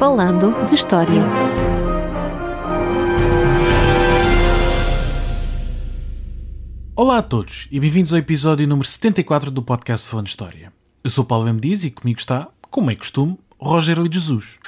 Falando 0.00 0.54
de 0.64 0.76
História. 0.76 1.22
Olá 6.96 7.18
a 7.18 7.22
todos 7.22 7.68
e 7.70 7.78
bem-vindos 7.78 8.10
ao 8.14 8.18
episódio 8.18 8.66
número 8.66 8.88
74 8.88 9.50
do 9.50 9.62
podcast 9.62 10.08
Falando 10.08 10.24
de 10.24 10.30
História. 10.30 10.72
Eu 11.04 11.10
sou 11.10 11.22
Paulo 11.22 11.46
M. 11.48 11.60
Dias 11.60 11.84
e 11.84 11.90
comigo 11.90 12.18
está, 12.18 12.48
como 12.70 12.90
é 12.90 12.96
costume, 12.96 13.38
Rogério 13.58 14.08
de 14.08 14.18
Jesus. 14.18 14.58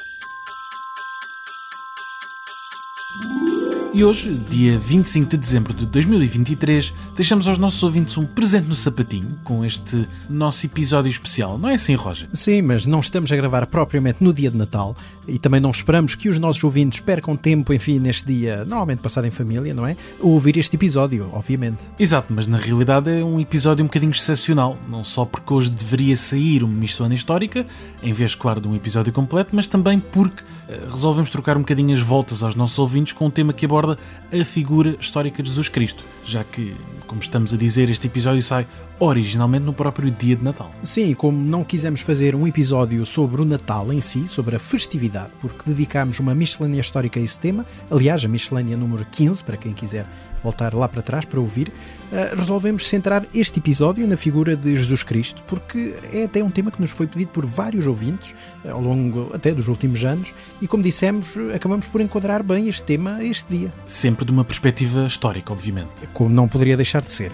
E 3.95 4.03
hoje, 4.03 4.33
dia 4.49 4.79
25 4.79 5.29
de 5.29 5.37
dezembro 5.37 5.75
de 5.75 5.85
2023, 5.85 6.95
deixamos 7.15 7.47
aos 7.47 7.59
nossos 7.59 7.83
ouvintes 7.83 8.17
um 8.17 8.25
presente 8.25 8.67
no 8.67 8.75
sapatinho 8.75 9.39
com 9.45 9.63
este 9.63 10.09
nosso 10.31 10.65
episódio 10.65 11.11
especial. 11.11 11.59
Não 11.59 11.69
é 11.69 11.75
assim, 11.75 11.95
Roger? 11.95 12.27
Sim, 12.33 12.63
mas 12.63 12.87
não 12.87 13.01
estamos 13.01 13.31
a 13.31 13.37
gravar 13.37 13.67
propriamente 13.67 14.25
no 14.25 14.33
dia 14.33 14.51
de 14.51 14.57
Natal 14.57 14.97
e 15.29 15.39
também 15.39 15.61
não 15.61 15.71
esperamos 15.71 16.15
que 16.15 16.31
os 16.31 16.39
nossos 16.39 16.65
ouvintes 16.65 17.01
percam 17.01 17.37
tempo, 17.37 17.71
enfim, 17.71 17.99
neste 17.99 18.27
dia, 18.27 18.65
normalmente 18.65 19.01
passado 19.01 19.27
em 19.27 19.31
família, 19.31 19.75
não 19.75 19.87
é? 19.87 19.95
A 20.19 20.27
ouvir 20.27 20.57
este 20.57 20.75
episódio, 20.75 21.29
obviamente. 21.31 21.83
Exato, 21.99 22.33
mas 22.33 22.47
na 22.47 22.57
realidade 22.57 23.11
é 23.11 23.23
um 23.23 23.39
episódio 23.39 23.85
um 23.85 23.89
bocadinho 23.89 24.13
excepcional. 24.13 24.79
Não 24.89 25.05
só 25.05 25.27
porque 25.27 25.53
hoje 25.53 25.69
deveria 25.69 26.17
sair 26.17 26.65
uma 26.65 26.73
miscelânea 26.73 27.15
histórica, 27.15 27.67
em 28.03 28.15
vez, 28.15 28.35
claro, 28.35 28.59
de 28.59 28.69
um 28.69 28.75
episódio 28.75 29.13
completo, 29.13 29.51
mas 29.53 29.67
também 29.67 30.01
porque 30.01 30.43
uh, 30.43 30.91
resolvemos 30.91 31.29
trocar 31.29 31.59
um 31.59 31.61
bocadinho 31.61 31.93
as 31.93 32.01
voltas 32.01 32.43
aos 32.43 32.55
nossos 32.55 32.79
ouvintes 32.79 33.13
com 33.13 33.27
um 33.27 33.31
tema 33.31 33.53
que 33.53 33.67
aborda 33.67 33.82
a 33.91 34.45
figura 34.45 34.97
histórica 35.01 35.43
de 35.43 35.49
Jesus 35.49 35.69
Cristo, 35.69 36.05
já 36.25 36.45
que, 36.45 36.75
como 37.07 37.21
estamos 37.21 37.53
a 37.53 37.57
dizer, 37.57 37.91
este 37.91 38.07
episódio 38.07 38.43
sai 38.43 38.67
originalmente 38.99 39.65
no 39.65 39.73
próprio 39.73 40.11
dia 40.11 40.37
de 40.37 40.45
Natal. 40.45 40.71
Sim, 40.83 41.15
como 41.15 41.39
não 41.39 41.65
quisemos 41.65 42.01
fazer 42.01 42.35
um 42.35 42.47
episódio 42.47 43.05
sobre 43.05 43.43
o 43.43 43.45
Natal 43.45 43.93
em 43.93 44.01
si, 44.01 44.29
sobre 44.29 44.57
a 44.57 44.59
festividade, 44.59 45.31
porque 45.41 45.63
dedicámos 45.67 46.19
uma 46.21 46.35
miscelânea 46.35 46.81
histórica 46.81 47.19
a 47.19 47.23
esse 47.23 47.39
tema, 47.39 47.67
aliás, 47.91 48.25
a 48.25 48.29
miscelânea 48.29 48.77
número 48.77 49.07
15, 49.11 49.43
para 49.43 49.57
quem 49.57 49.73
quiser 49.73 50.07
voltar 50.43 50.75
lá 50.75 50.89
para 50.89 51.03
trás 51.03 51.25
para 51.25 51.41
ouvir, 51.41 51.69
uh, 51.69 52.37
resolvemos 52.37 52.89
centrar 52.89 53.27
este 53.35 53.59
episódio 53.59 54.07
na 54.07 54.17
figura 54.17 54.57
de 54.57 54.77
Jesus 54.77 55.03
Cristo, 55.03 55.43
porque 55.47 55.95
é 56.13 56.25
até 56.25 56.43
um 56.43 56.51
tema 56.51 56.71
que 56.71 56.81
nos 56.81 56.91
foi 56.91 57.07
pedido 57.07 57.31
por 57.31 57.47
vários 57.47 57.87
ouvintes 57.87 58.35
uh, 58.65 58.71
ao 58.71 58.81
longo 58.81 59.31
até 59.33 59.53
dos 59.53 59.69
últimos 59.69 60.05
anos 60.05 60.33
e, 60.61 60.67
como 60.67 60.83
dissemos, 60.83 61.37
acabamos 61.55 61.87
por 61.87 62.01
enquadrar 62.01 62.43
bem 62.43 62.69
este 62.69 62.83
tema 62.83 63.17
a 63.17 63.25
este 63.25 63.51
dia. 63.51 63.73
Sempre 63.87 64.25
de 64.25 64.33
uma 64.33 64.45
perspectiva 64.45 65.07
histórica, 65.07 65.53
obviamente. 65.53 66.07
Como 66.13 66.31
não 66.31 66.49
poderia 66.49 66.77
deixar 66.77 67.03
de 67.03 67.13
ser. 67.13 67.33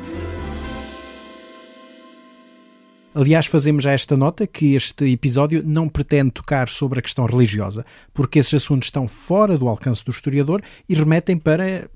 Aliás, 3.15 3.47
fazemos 3.47 3.83
já 3.83 3.91
esta 3.91 4.17
nota 4.17 4.47
que 4.47 4.75
este 4.75 5.11
episódio 5.11 5.61
não 5.67 5.89
pretende 5.89 6.31
tocar 6.31 6.69
sobre 6.69 7.01
a 7.01 7.03
questão 7.03 7.27
religiosa, 7.27 7.85
porque 8.15 8.39
esses 8.39 8.55
assuntos 8.55 8.87
estão 8.87 9.09
fora 9.09 9.59
do 9.59 9.67
alcance 9.67 10.05
do 10.05 10.13
historiador 10.13 10.63
e 10.89 10.95
remetem 10.95 11.37
para 11.37 11.91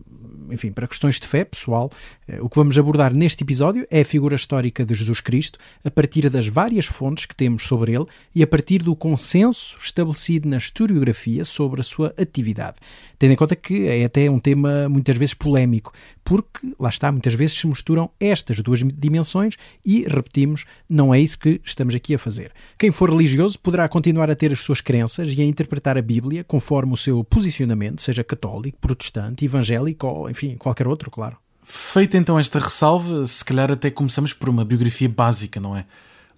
enfim, 0.52 0.70
para 0.70 0.86
questões 0.86 1.18
de 1.18 1.26
fé 1.26 1.44
pessoal, 1.44 1.90
eh, 2.28 2.40
o 2.40 2.48
que 2.48 2.56
vamos 2.56 2.76
abordar 2.78 3.12
neste 3.14 3.42
episódio 3.42 3.86
é 3.90 4.00
a 4.00 4.04
figura 4.04 4.36
histórica 4.36 4.84
de 4.84 4.94
Jesus 4.94 5.20
Cristo, 5.20 5.58
a 5.84 5.90
partir 5.90 6.28
das 6.28 6.46
várias 6.46 6.86
fontes 6.86 7.26
que 7.26 7.34
temos 7.34 7.64
sobre 7.64 7.94
ele 7.94 8.06
e 8.34 8.42
a 8.42 8.46
partir 8.46 8.82
do 8.82 8.94
consenso 8.94 9.76
estabelecido 9.78 10.48
na 10.48 10.58
historiografia 10.58 11.44
sobre 11.44 11.80
a 11.80 11.84
sua 11.84 12.14
atividade. 12.18 12.76
Tendo 13.22 13.34
em 13.34 13.36
conta 13.36 13.54
que 13.54 13.86
é 13.86 14.04
até 14.04 14.28
um 14.28 14.40
tema 14.40 14.88
muitas 14.88 15.16
vezes 15.16 15.32
polémico, 15.32 15.92
porque, 16.24 16.74
lá 16.76 16.88
está, 16.88 17.12
muitas 17.12 17.34
vezes 17.34 17.56
se 17.56 17.68
misturam 17.68 18.10
estas 18.18 18.58
duas 18.58 18.80
dimensões 18.80 19.54
e, 19.86 20.04
repetimos, 20.08 20.64
não 20.90 21.14
é 21.14 21.20
isso 21.20 21.38
que 21.38 21.60
estamos 21.64 21.94
aqui 21.94 22.16
a 22.16 22.18
fazer. 22.18 22.50
Quem 22.76 22.90
for 22.90 23.08
religioso 23.08 23.60
poderá 23.60 23.88
continuar 23.88 24.28
a 24.28 24.34
ter 24.34 24.50
as 24.50 24.58
suas 24.58 24.80
crenças 24.80 25.32
e 25.32 25.40
a 25.40 25.44
interpretar 25.44 25.96
a 25.96 26.02
Bíblia 26.02 26.42
conforme 26.42 26.94
o 26.94 26.96
seu 26.96 27.22
posicionamento, 27.22 28.02
seja 28.02 28.24
católico, 28.24 28.76
protestante, 28.80 29.44
evangélico 29.44 30.04
ou, 30.04 30.28
enfim, 30.28 30.56
qualquer 30.56 30.88
outro, 30.88 31.08
claro. 31.08 31.36
Feita 31.62 32.18
então 32.18 32.36
esta 32.36 32.58
ressalva, 32.58 33.24
se 33.24 33.44
calhar 33.44 33.70
até 33.70 33.88
começamos 33.88 34.32
por 34.32 34.48
uma 34.48 34.64
biografia 34.64 35.08
básica, 35.08 35.60
não 35.60 35.76
é? 35.76 35.86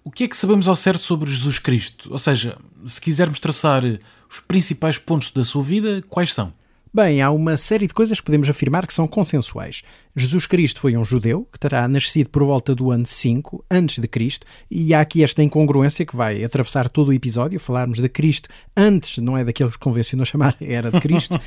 O 0.03 0.11
que 0.11 0.25
é 0.25 0.27
que 0.27 0.37
sabemos 0.37 0.67
ao 0.67 0.75
certo 0.75 0.99
sobre 0.99 1.31
Jesus 1.31 1.57
Cristo? 1.57 2.09
Ou 2.11 2.19
seja, 2.19 2.59
se 2.85 3.01
quisermos 3.01 3.39
traçar 3.39 3.81
os 4.29 4.39
principais 4.39 4.99
pontos 4.99 5.31
da 5.31 5.43
sua 5.43 5.63
vida, 5.63 6.03
quais 6.07 6.31
são? 6.31 6.53
Bem, 6.95 7.21
há 7.21 7.29
uma 7.29 7.57
série 7.57 7.87
de 7.87 7.93
coisas 7.93 8.21
que 8.21 8.25
podemos 8.25 8.49
afirmar 8.49 8.87
que 8.87 8.93
são 8.93 9.05
consensuais. 9.05 9.83
Jesus 10.15 10.47
Cristo 10.47 10.79
foi 10.79 10.95
um 10.95 11.03
judeu 11.03 11.45
que 11.51 11.59
terá 11.59 11.85
nascido 11.89 12.29
por 12.29 12.41
volta 12.45 12.73
do 12.73 12.89
ano 12.89 13.05
5 13.05 13.65
antes 13.69 13.99
de 13.99 14.07
Cristo, 14.07 14.47
e 14.71 14.93
há 14.93 15.01
aqui 15.01 15.21
esta 15.21 15.43
incongruência 15.43 16.05
que 16.05 16.15
vai 16.15 16.41
atravessar 16.41 16.87
todo 16.87 17.09
o 17.09 17.13
episódio, 17.13 17.59
falarmos 17.59 17.99
de 17.99 18.07
Cristo 18.07 18.47
antes, 18.77 19.17
não 19.17 19.37
é 19.37 19.43
daquele 19.43 19.67
que 19.67 19.73
se 19.73 19.79
convencionou 19.79 20.25
chamar 20.25 20.55
era 20.63 20.89
de 20.89 21.01
Cristo. 21.01 21.37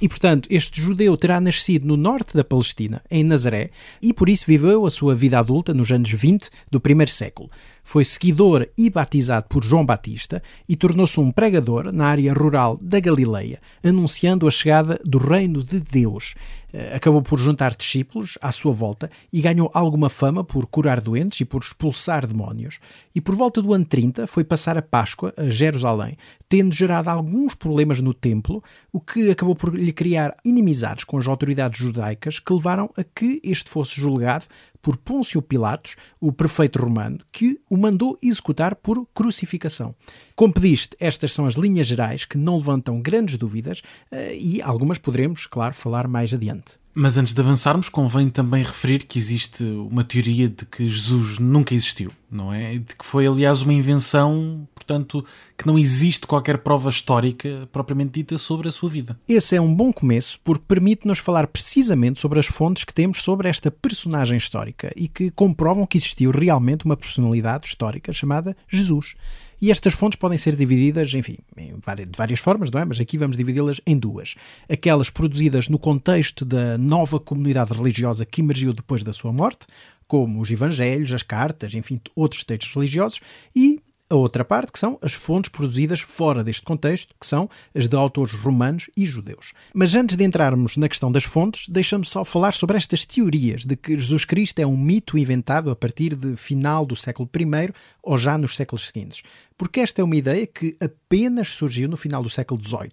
e 0.00 0.08
portanto, 0.08 0.48
este 0.50 0.80
judeu 0.80 1.16
terá 1.16 1.40
nascido 1.40 1.86
no 1.86 1.96
norte 1.96 2.36
da 2.36 2.42
Palestina, 2.42 3.04
em 3.08 3.22
Nazaré, 3.22 3.70
e 4.02 4.12
por 4.12 4.28
isso 4.28 4.46
viveu 4.48 4.84
a 4.84 4.90
sua 4.90 5.14
vida 5.14 5.38
adulta 5.38 5.72
nos 5.72 5.92
anos 5.92 6.10
20 6.10 6.50
do 6.72 6.80
primeiro 6.80 7.12
século 7.12 7.48
foi 7.82 8.04
seguidor 8.04 8.68
e 8.78 8.88
batizado 8.88 9.46
por 9.48 9.64
João 9.64 9.84
Batista 9.84 10.42
e 10.68 10.76
tornou-se 10.76 11.18
um 11.18 11.30
pregador 11.30 11.92
na 11.92 12.06
área 12.06 12.32
rural 12.32 12.78
da 12.80 13.00
Galileia, 13.00 13.60
anunciando 13.82 14.46
a 14.46 14.50
chegada 14.50 15.00
do 15.04 15.18
reino 15.18 15.62
de 15.62 15.80
Deus. 15.80 16.34
Eh, 16.72 16.94
acabou 16.94 17.20
por 17.22 17.38
juntar 17.38 17.76
discípulos 17.76 18.38
à 18.40 18.50
sua 18.50 18.72
volta 18.72 19.10
e 19.32 19.40
ganhou 19.40 19.70
alguma 19.74 20.08
fama 20.08 20.42
por 20.42 20.66
curar 20.66 21.00
doentes 21.00 21.40
e 21.40 21.44
por 21.44 21.62
expulsar 21.62 22.26
demónios. 22.26 22.78
E 23.14 23.20
por 23.20 23.34
volta 23.34 23.60
do 23.60 23.74
ano 23.74 23.84
30 23.84 24.26
foi 24.26 24.42
passar 24.42 24.78
a 24.78 24.82
Páscoa 24.82 25.34
a 25.36 25.50
Jerusalém, 25.50 26.16
tendo 26.48 26.74
gerado 26.74 27.10
alguns 27.10 27.54
problemas 27.54 28.00
no 28.00 28.14
templo, 28.14 28.62
o 28.92 29.00
que 29.00 29.30
acabou 29.30 29.54
por 29.54 29.74
lhe 29.74 29.92
criar 29.92 30.36
inimizades 30.44 31.04
com 31.04 31.18
as 31.18 31.26
autoridades 31.26 31.78
judaicas 31.78 32.38
que 32.38 32.52
levaram 32.52 32.90
a 32.96 33.04
que 33.04 33.40
este 33.44 33.68
fosse 33.70 34.00
julgado 34.00 34.46
por 34.82 34.96
Pôncio 34.96 35.40
Pilatos, 35.40 35.96
o 36.20 36.32
prefeito 36.32 36.82
romano, 36.82 37.20
que 37.30 37.60
o 37.70 37.76
mandou 37.76 38.18
executar 38.20 38.74
por 38.74 39.06
crucificação. 39.14 39.94
Como 40.34 40.52
pediste, 40.52 40.96
estas 40.98 41.32
são 41.32 41.46
as 41.46 41.54
linhas 41.54 41.86
gerais 41.86 42.24
que 42.24 42.36
não 42.36 42.56
levantam 42.56 43.00
grandes 43.00 43.36
dúvidas 43.36 43.80
eh, 44.10 44.36
e 44.36 44.60
algumas 44.60 44.98
poderemos, 44.98 45.46
claro, 45.46 45.72
falar 45.72 46.08
mais 46.08 46.34
adiante. 46.34 46.61
Mas 46.94 47.16
antes 47.16 47.32
de 47.32 47.40
avançarmos, 47.40 47.88
convém 47.88 48.28
também 48.28 48.62
referir 48.62 49.04
que 49.06 49.18
existe 49.18 49.64
uma 49.64 50.04
teoria 50.04 50.48
de 50.48 50.66
que 50.66 50.88
Jesus 50.88 51.38
nunca 51.38 51.74
existiu, 51.74 52.12
não 52.30 52.52
é? 52.52 52.74
De 52.74 52.94
que 52.94 53.04
foi, 53.04 53.26
aliás, 53.26 53.62
uma 53.62 53.72
invenção, 53.72 54.68
portanto, 54.74 55.24
que 55.56 55.66
não 55.66 55.78
existe 55.78 56.26
qualquer 56.26 56.58
prova 56.58 56.90
histórica 56.90 57.66
propriamente 57.72 58.12
dita 58.20 58.36
sobre 58.36 58.68
a 58.68 58.72
sua 58.72 58.90
vida. 58.90 59.18
Esse 59.26 59.56
é 59.56 59.60
um 59.60 59.74
bom 59.74 59.90
começo 59.90 60.38
porque 60.44 60.64
permite-nos 60.68 61.18
falar 61.18 61.46
precisamente 61.46 62.20
sobre 62.20 62.38
as 62.38 62.46
fontes 62.46 62.84
que 62.84 62.92
temos 62.92 63.22
sobre 63.22 63.48
esta 63.48 63.70
personagem 63.70 64.36
histórica 64.36 64.92
e 64.94 65.08
que 65.08 65.30
comprovam 65.30 65.86
que 65.86 65.96
existiu 65.96 66.30
realmente 66.30 66.84
uma 66.84 66.96
personalidade 66.96 67.66
histórica 67.66 68.12
chamada 68.12 68.54
Jesus. 68.68 69.14
E 69.62 69.70
estas 69.70 69.94
fontes 69.94 70.18
podem 70.18 70.36
ser 70.36 70.56
divididas, 70.56 71.14
enfim, 71.14 71.38
de 71.56 72.18
várias 72.18 72.40
formas, 72.40 72.68
não 72.68 72.80
é? 72.80 72.84
Mas 72.84 72.98
aqui 72.98 73.16
vamos 73.16 73.36
dividi-las 73.36 73.80
em 73.86 73.96
duas. 73.96 74.34
Aquelas 74.68 75.08
produzidas 75.08 75.68
no 75.68 75.78
contexto 75.78 76.44
da 76.44 76.76
nova 76.76 77.20
comunidade 77.20 77.72
religiosa 77.72 78.26
que 78.26 78.40
emergiu 78.40 78.72
depois 78.72 79.04
da 79.04 79.12
sua 79.12 79.32
morte, 79.32 79.68
como 80.08 80.40
os 80.40 80.50
evangelhos, 80.50 81.12
as 81.12 81.22
cartas, 81.22 81.74
enfim, 81.74 82.00
outros 82.16 82.42
textos 82.42 82.74
religiosos, 82.74 83.20
e 83.54 83.80
a 84.12 84.14
outra 84.14 84.44
parte, 84.44 84.70
que 84.70 84.78
são 84.78 84.98
as 85.00 85.14
fontes 85.14 85.50
produzidas 85.50 86.00
fora 86.00 86.44
deste 86.44 86.60
contexto, 86.60 87.14
que 87.18 87.26
são 87.26 87.48
as 87.74 87.88
de 87.88 87.96
autores 87.96 88.34
romanos 88.34 88.90
e 88.94 89.06
judeus. 89.06 89.54
Mas 89.72 89.94
antes 89.94 90.16
de 90.16 90.24
entrarmos 90.24 90.76
na 90.76 90.86
questão 90.86 91.10
das 91.10 91.24
fontes, 91.24 91.66
deixa-me 91.66 92.04
só 92.04 92.22
falar 92.22 92.52
sobre 92.52 92.76
estas 92.76 93.06
teorias 93.06 93.64
de 93.64 93.74
que 93.74 93.96
Jesus 93.96 94.26
Cristo 94.26 94.58
é 94.58 94.66
um 94.66 94.76
mito 94.76 95.16
inventado 95.16 95.70
a 95.70 95.76
partir 95.76 96.14
de 96.14 96.36
final 96.36 96.84
do 96.84 96.94
século 96.94 97.30
I 97.34 97.72
ou 98.02 98.18
já 98.18 98.36
nos 98.36 98.54
séculos 98.54 98.88
seguintes 98.88 99.22
porque 99.62 99.78
esta 99.78 100.00
é 100.00 100.04
uma 100.04 100.16
ideia 100.16 100.44
que 100.44 100.76
apenas 100.80 101.50
surgiu 101.50 101.88
no 101.88 101.96
final 101.96 102.20
do 102.20 102.28
século 102.28 102.60
XVIII. 102.60 102.90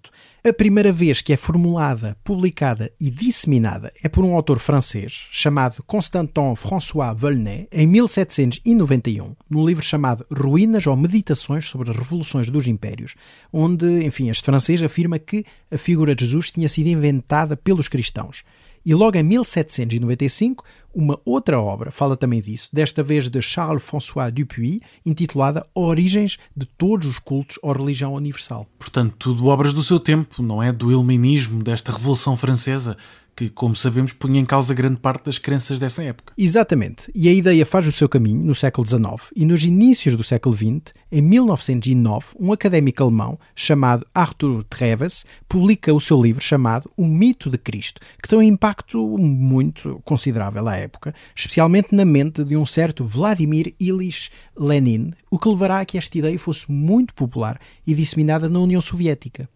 A 0.48 0.54
primeira 0.54 0.92
vez 0.92 1.19
que 1.19 1.33
é 1.33 1.36
formulada, 1.36 2.16
publicada 2.24 2.92
e 3.00 3.10
disseminada 3.10 3.92
é 4.04 4.07
por 4.07 4.24
um 4.24 4.36
autor 4.36 4.60
francês 4.60 5.25
chamado 5.31 5.81
Constantin 5.81 6.54
François 6.56 7.16
Volney, 7.18 7.68
em 7.71 7.88
1791, 7.88 9.36
num 9.50 9.66
livro 9.66 9.83
chamado 9.83 10.24
Ruínas 10.31 10.86
ou 10.86 10.95
Meditações 10.95 11.66
sobre 11.66 11.89
as 11.89 11.98
Revoluções 11.98 12.51
dos 12.51 12.68
Impérios, 12.68 13.15
onde, 13.51 14.06
enfim, 14.06 14.30
este 14.30 14.44
francês 14.44 14.80
afirma 14.83 15.18
que 15.18 15.44
a 15.72 15.77
figura 15.77 16.13
de 16.13 16.24
Jesus 16.24 16.51
tinha 16.51 16.69
sido 16.69 16.86
inventada 16.86 17.57
pelos 17.57 17.88
cristãos. 17.88 18.44
E 18.85 18.93
logo 18.93 19.17
em 19.17 19.23
1795, 19.23 20.63
uma 20.93 21.19
outra 21.23 21.59
obra 21.61 21.91
fala 21.91 22.17
também 22.17 22.41
disso, 22.41 22.69
desta 22.73 23.03
vez 23.03 23.29
de 23.29 23.41
Charles-François 23.41 24.31
Dupuy, 24.31 24.81
intitulada 25.05 25.65
Origens 25.73 26.37
de 26.55 26.65
todos 26.65 27.07
os 27.07 27.19
cultos 27.19 27.59
ou 27.61 27.71
religião 27.71 28.13
universal. 28.13 28.67
Portanto, 28.79 29.15
tudo 29.17 29.47
obras 29.47 29.73
do 29.73 29.83
seu 29.83 29.99
tempo, 29.99 30.41
não 30.41 30.63
é? 30.63 30.71
Do 30.71 30.91
iluminismo, 30.91 31.63
desta 31.63 31.91
Revolução 31.91 32.35
Francesa, 32.35 32.97
que, 33.39 33.50
como 33.50 33.74
sabemos, 33.74 34.12
punha 34.12 34.41
em 34.41 34.44
causa 34.44 34.74
grande 34.74 35.00
parte 35.00 35.24
das 35.24 35.38
crenças 35.38 35.80
dessa 35.80 36.03
época. 36.03 36.33
Exatamente. 36.38 37.09
E 37.15 37.30
a 37.30 37.31
ideia 37.31 37.65
faz 37.65 37.88
o 37.88 37.91
seu 37.91 38.09
caminho 38.09 38.44
no 38.44 38.53
século 38.53 38.86
XIX 38.86 39.31
e 39.33 39.45
nos 39.45 39.63
inícios 39.63 40.18
do 40.18 40.24
século 40.24 40.53
XX, 40.53 40.94
em 41.09 41.21
1909, 41.21 42.36
um 42.38 42.51
académico 42.51 43.01
alemão 43.01 43.39
chamado 43.56 44.06
Arthur 44.13 44.62
Treves 44.65 45.25
publica 45.47 45.94
o 45.94 46.01
seu 46.01 46.21
livro 46.21 46.44
chamado 46.44 46.91
O 46.97 47.07
Mito 47.07 47.50
de 47.50 47.57
Cristo, 47.57 48.01
que 48.21 48.27
tem 48.27 48.38
um 48.38 48.44
impacto 48.44 49.18
muito 49.18 50.01
considerável 50.03 50.68
à 50.68 50.75
época, 50.75 51.15
especialmente 51.33 51.95
na 51.95 52.03
mente 52.03 52.44
de 52.44 52.57
um 52.57 52.65
certo 52.65 53.06
Vladimir 53.06 53.74
Ilyich 53.80 54.31
Lenin, 54.57 55.13
o 55.31 55.39
que 55.39 55.47
levará 55.47 55.80
a 55.80 55.86
que 55.86 55.97
esta 55.97 56.18
ideia 56.18 56.38
fosse 56.38 56.69
muito 56.69 57.13
popular 57.13 57.57
e 57.88 57.95
disseminada 57.95 58.50
na 58.50 58.59
União 58.59 58.81
Soviética. 58.81 59.47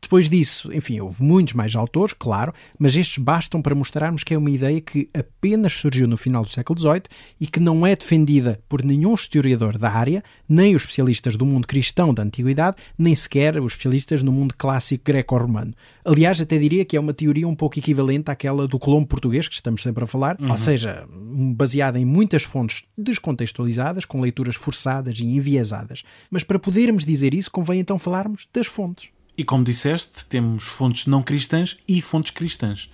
Depois 0.00 0.28
disso, 0.28 0.72
enfim, 0.72 1.00
houve 1.00 1.22
muitos 1.22 1.54
mais 1.54 1.74
autores, 1.74 2.14
claro, 2.18 2.52
mas 2.78 2.96
estes 2.96 3.18
bastam 3.18 3.60
para 3.60 3.74
mostrarmos 3.74 4.24
que 4.24 4.34
é 4.34 4.38
uma 4.38 4.50
ideia 4.50 4.80
que 4.80 5.08
apenas 5.12 5.72
surgiu 5.74 6.06
no 6.06 6.16
final 6.16 6.42
do 6.42 6.50
século 6.50 6.78
XVIII 6.78 7.02
e 7.40 7.46
que 7.46 7.60
não 7.60 7.86
é 7.86 7.94
defendida 7.94 8.60
por 8.68 8.82
nenhum 8.82 9.14
historiador 9.14 9.78
da 9.78 9.90
área, 9.90 10.22
nem 10.48 10.74
os 10.74 10.82
especialistas 10.82 11.36
do 11.36 11.44
mundo 11.44 11.66
cristão 11.66 12.14
da 12.14 12.22
Antiguidade, 12.22 12.76
nem 12.96 13.14
sequer 13.14 13.60
os 13.60 13.72
especialistas 13.72 14.22
no 14.22 14.32
mundo 14.32 14.54
clássico 14.56 15.04
greco-romano. 15.04 15.74
Aliás, 16.04 16.40
até 16.40 16.58
diria 16.58 16.84
que 16.84 16.96
é 16.96 17.00
uma 17.00 17.12
teoria 17.12 17.46
um 17.46 17.54
pouco 17.54 17.78
equivalente 17.78 18.30
àquela 18.30 18.66
do 18.66 18.78
Colombo 18.78 19.06
português, 19.06 19.48
que 19.48 19.54
estamos 19.54 19.82
sempre 19.82 20.04
a 20.04 20.06
falar, 20.06 20.36
uhum. 20.40 20.50
ou 20.50 20.56
seja, 20.56 21.06
baseada 21.10 21.98
em 21.98 22.04
muitas 22.04 22.42
fontes 22.42 22.84
descontextualizadas, 22.96 24.04
com 24.04 24.20
leituras 24.20 24.56
forçadas 24.56 25.18
e 25.18 25.24
enviesadas. 25.24 26.02
Mas 26.30 26.44
para 26.44 26.58
podermos 26.58 27.04
dizer 27.04 27.34
isso, 27.34 27.50
convém 27.50 27.80
então 27.80 27.98
falarmos 27.98 28.48
das 28.52 28.66
fontes. 28.66 29.10
E 29.38 29.44
como 29.44 29.62
disseste, 29.62 30.26
temos 30.26 30.64
fontes 30.64 31.06
não 31.06 31.22
cristãs 31.22 31.78
e 31.86 32.02
fontes 32.02 32.32
cristãs. 32.32 32.90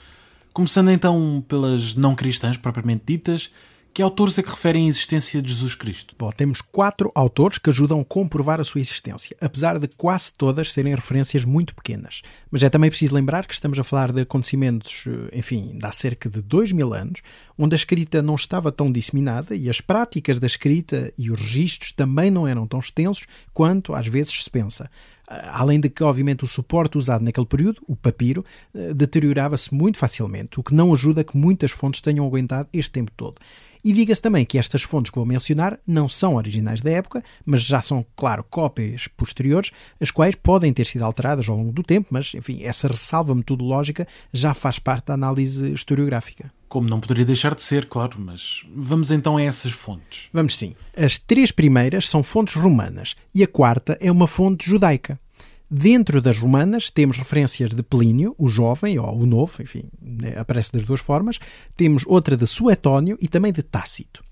Começando 0.53 0.91
então 0.91 1.43
pelas 1.49 1.95
não 1.95 2.15
cristãs 2.15 2.59
propriamente 2.59 3.05
ditas, 3.07 3.51
que 3.95 4.03
autores 4.03 4.39
é 4.39 4.43
que 4.43 4.51
referem 4.51 4.85
a 4.85 4.89
existência 4.89 5.41
de 5.41 5.51
Jesus 5.51 5.75
Cristo? 5.75 6.15
Bom, 6.19 6.29
temos 6.31 6.61
quatro 6.61 7.11
autores 7.15 7.57
que 7.57 7.71
ajudam 7.71 8.01
a 8.01 8.05
comprovar 8.05 8.61
a 8.61 8.65
sua 8.65 8.81
existência, 8.83 9.35
apesar 9.41 9.79
de 9.79 9.89
quase 9.89 10.35
todas 10.35 10.71
serem 10.71 10.95
referências 10.95 11.47
muito 11.47 11.75
pequenas. 11.75 12.21
Mas 12.51 12.63
é 12.63 12.69
também 12.69 12.91
preciso 12.91 13.15
lembrar 13.15 13.47
que 13.47 13.55
estamos 13.55 13.79
a 13.79 13.85
falar 13.85 14.13
de 14.13 14.21
acontecimentos, 14.21 15.05
enfim, 15.33 15.79
de 15.79 15.87
há 15.87 15.93
cerca 15.93 16.29
de 16.29 16.43
dois 16.43 16.73
mil 16.73 16.93
anos, 16.93 17.23
onde 17.57 17.75
a 17.75 17.77
escrita 17.77 18.21
não 18.21 18.35
estava 18.35 18.71
tão 18.71 18.93
disseminada 18.93 19.57
e 19.57 19.71
as 19.71 19.81
práticas 19.81 20.39
da 20.39 20.47
escrita 20.47 21.11
e 21.17 21.31
os 21.31 21.41
registros 21.41 21.93
também 21.93 22.31
não 22.31 22.47
eram 22.47 22.67
tão 22.67 22.81
extensos 22.81 23.27
quanto 23.55 23.95
às 23.95 24.09
vezes 24.09 24.43
se 24.43 24.51
pensa. 24.51 24.91
Além 25.27 25.81
de 25.81 25.89
que, 25.89 26.05
obviamente, 26.05 26.45
o 26.45 26.47
suporte 26.47 26.99
usado 26.99 27.25
naquele 27.25 27.47
período, 27.47 27.83
o 27.87 27.97
papiro, 27.97 28.45
eh, 28.75 28.93
deteriorava-se 28.93 29.75
muito 29.75 29.97
facilmente, 29.97 30.61
o 30.61 30.63
que 30.63 30.75
não 30.75 30.93
ajuda 30.93 31.25
que 31.25 31.37
muitas 31.37 31.71
fontes 31.71 32.01
tenham 32.01 32.27
aguentado 32.27 32.69
este 32.73 32.91
tempo 32.91 33.11
todo. 33.17 33.37
E 33.85 33.93
diga-se 33.93 34.23
também 34.23 34.47
que 34.47 34.57
estas 34.57 34.83
fontes 34.83 35.11
que 35.11 35.19
vou 35.19 35.27
mencionar 35.27 35.79
não 35.87 36.09
são 36.09 36.37
originais 36.37 36.81
da 36.81 36.91
época, 36.91 37.23
mas 37.45 37.63
já 37.63 37.83
são, 37.83 38.05
claro, 38.17 38.43
cópias 38.43 39.07
posteriores, 39.09 39.73
as 40.01 40.11
quais 40.11 40.35
podem 40.35 40.73
ter 40.73 40.87
sido 40.87 41.05
alteradas 41.05 41.47
ao 41.51 41.57
longo 41.57 41.71
do 41.71 41.83
tempo, 41.83 42.09
mas, 42.11 42.33
enfim, 42.35 42.63
essa 42.63 42.89
ressalva 42.89 43.35
metodológica 43.35 44.09
já 44.33 44.55
faz 44.55 44.79
parte 44.79 45.09
da 45.09 45.15
análise 45.15 45.71
historiográfica. 45.71 46.51
Como 46.67 46.89
não 46.89 46.99
poderia 46.99 47.27
deixar 47.27 47.55
de 47.55 47.63
ser, 47.63 47.85
claro, 47.85 48.19
mas 48.19 48.67
vamos 48.75 49.11
então 49.11 49.37
a 49.37 49.43
essas 49.43 49.73
fontes. 49.73 50.31
Vamos 50.33 50.57
sim. 50.57 50.75
As 50.97 51.19
três 51.19 51.53
primeiras 51.53 52.09
são 52.09 52.23
fontes 52.23 52.55
romanas 52.55 53.15
e 53.35 53.43
a 53.43 53.47
quarta 53.47 53.99
é 54.01 54.11
uma 54.11 54.27
fonte 54.27 54.67
judaica. 54.67 55.21
Dentro 55.71 56.21
das 56.21 56.39
romanas 56.39 56.91
temos 56.91 57.17
referências 57.17 57.71
de 57.71 57.83
Plínio, 57.83 58.35
o 58.39 58.49
jovem, 58.49 58.99
ou 58.99 59.21
o 59.21 59.27
novo, 59.27 59.63
enfim, 59.63 59.85
né, 60.01 60.35
aparece 60.37 60.73
das 60.73 60.85
duas 60.85 61.01
formas. 61.01 61.39
Temos 61.77 62.05
outra 62.07 62.37
de 62.37 62.47
Suetónio 62.47 63.17
e 63.21 63.29
também 63.29 63.53
de 63.53 63.63
Tácito. 63.63 64.23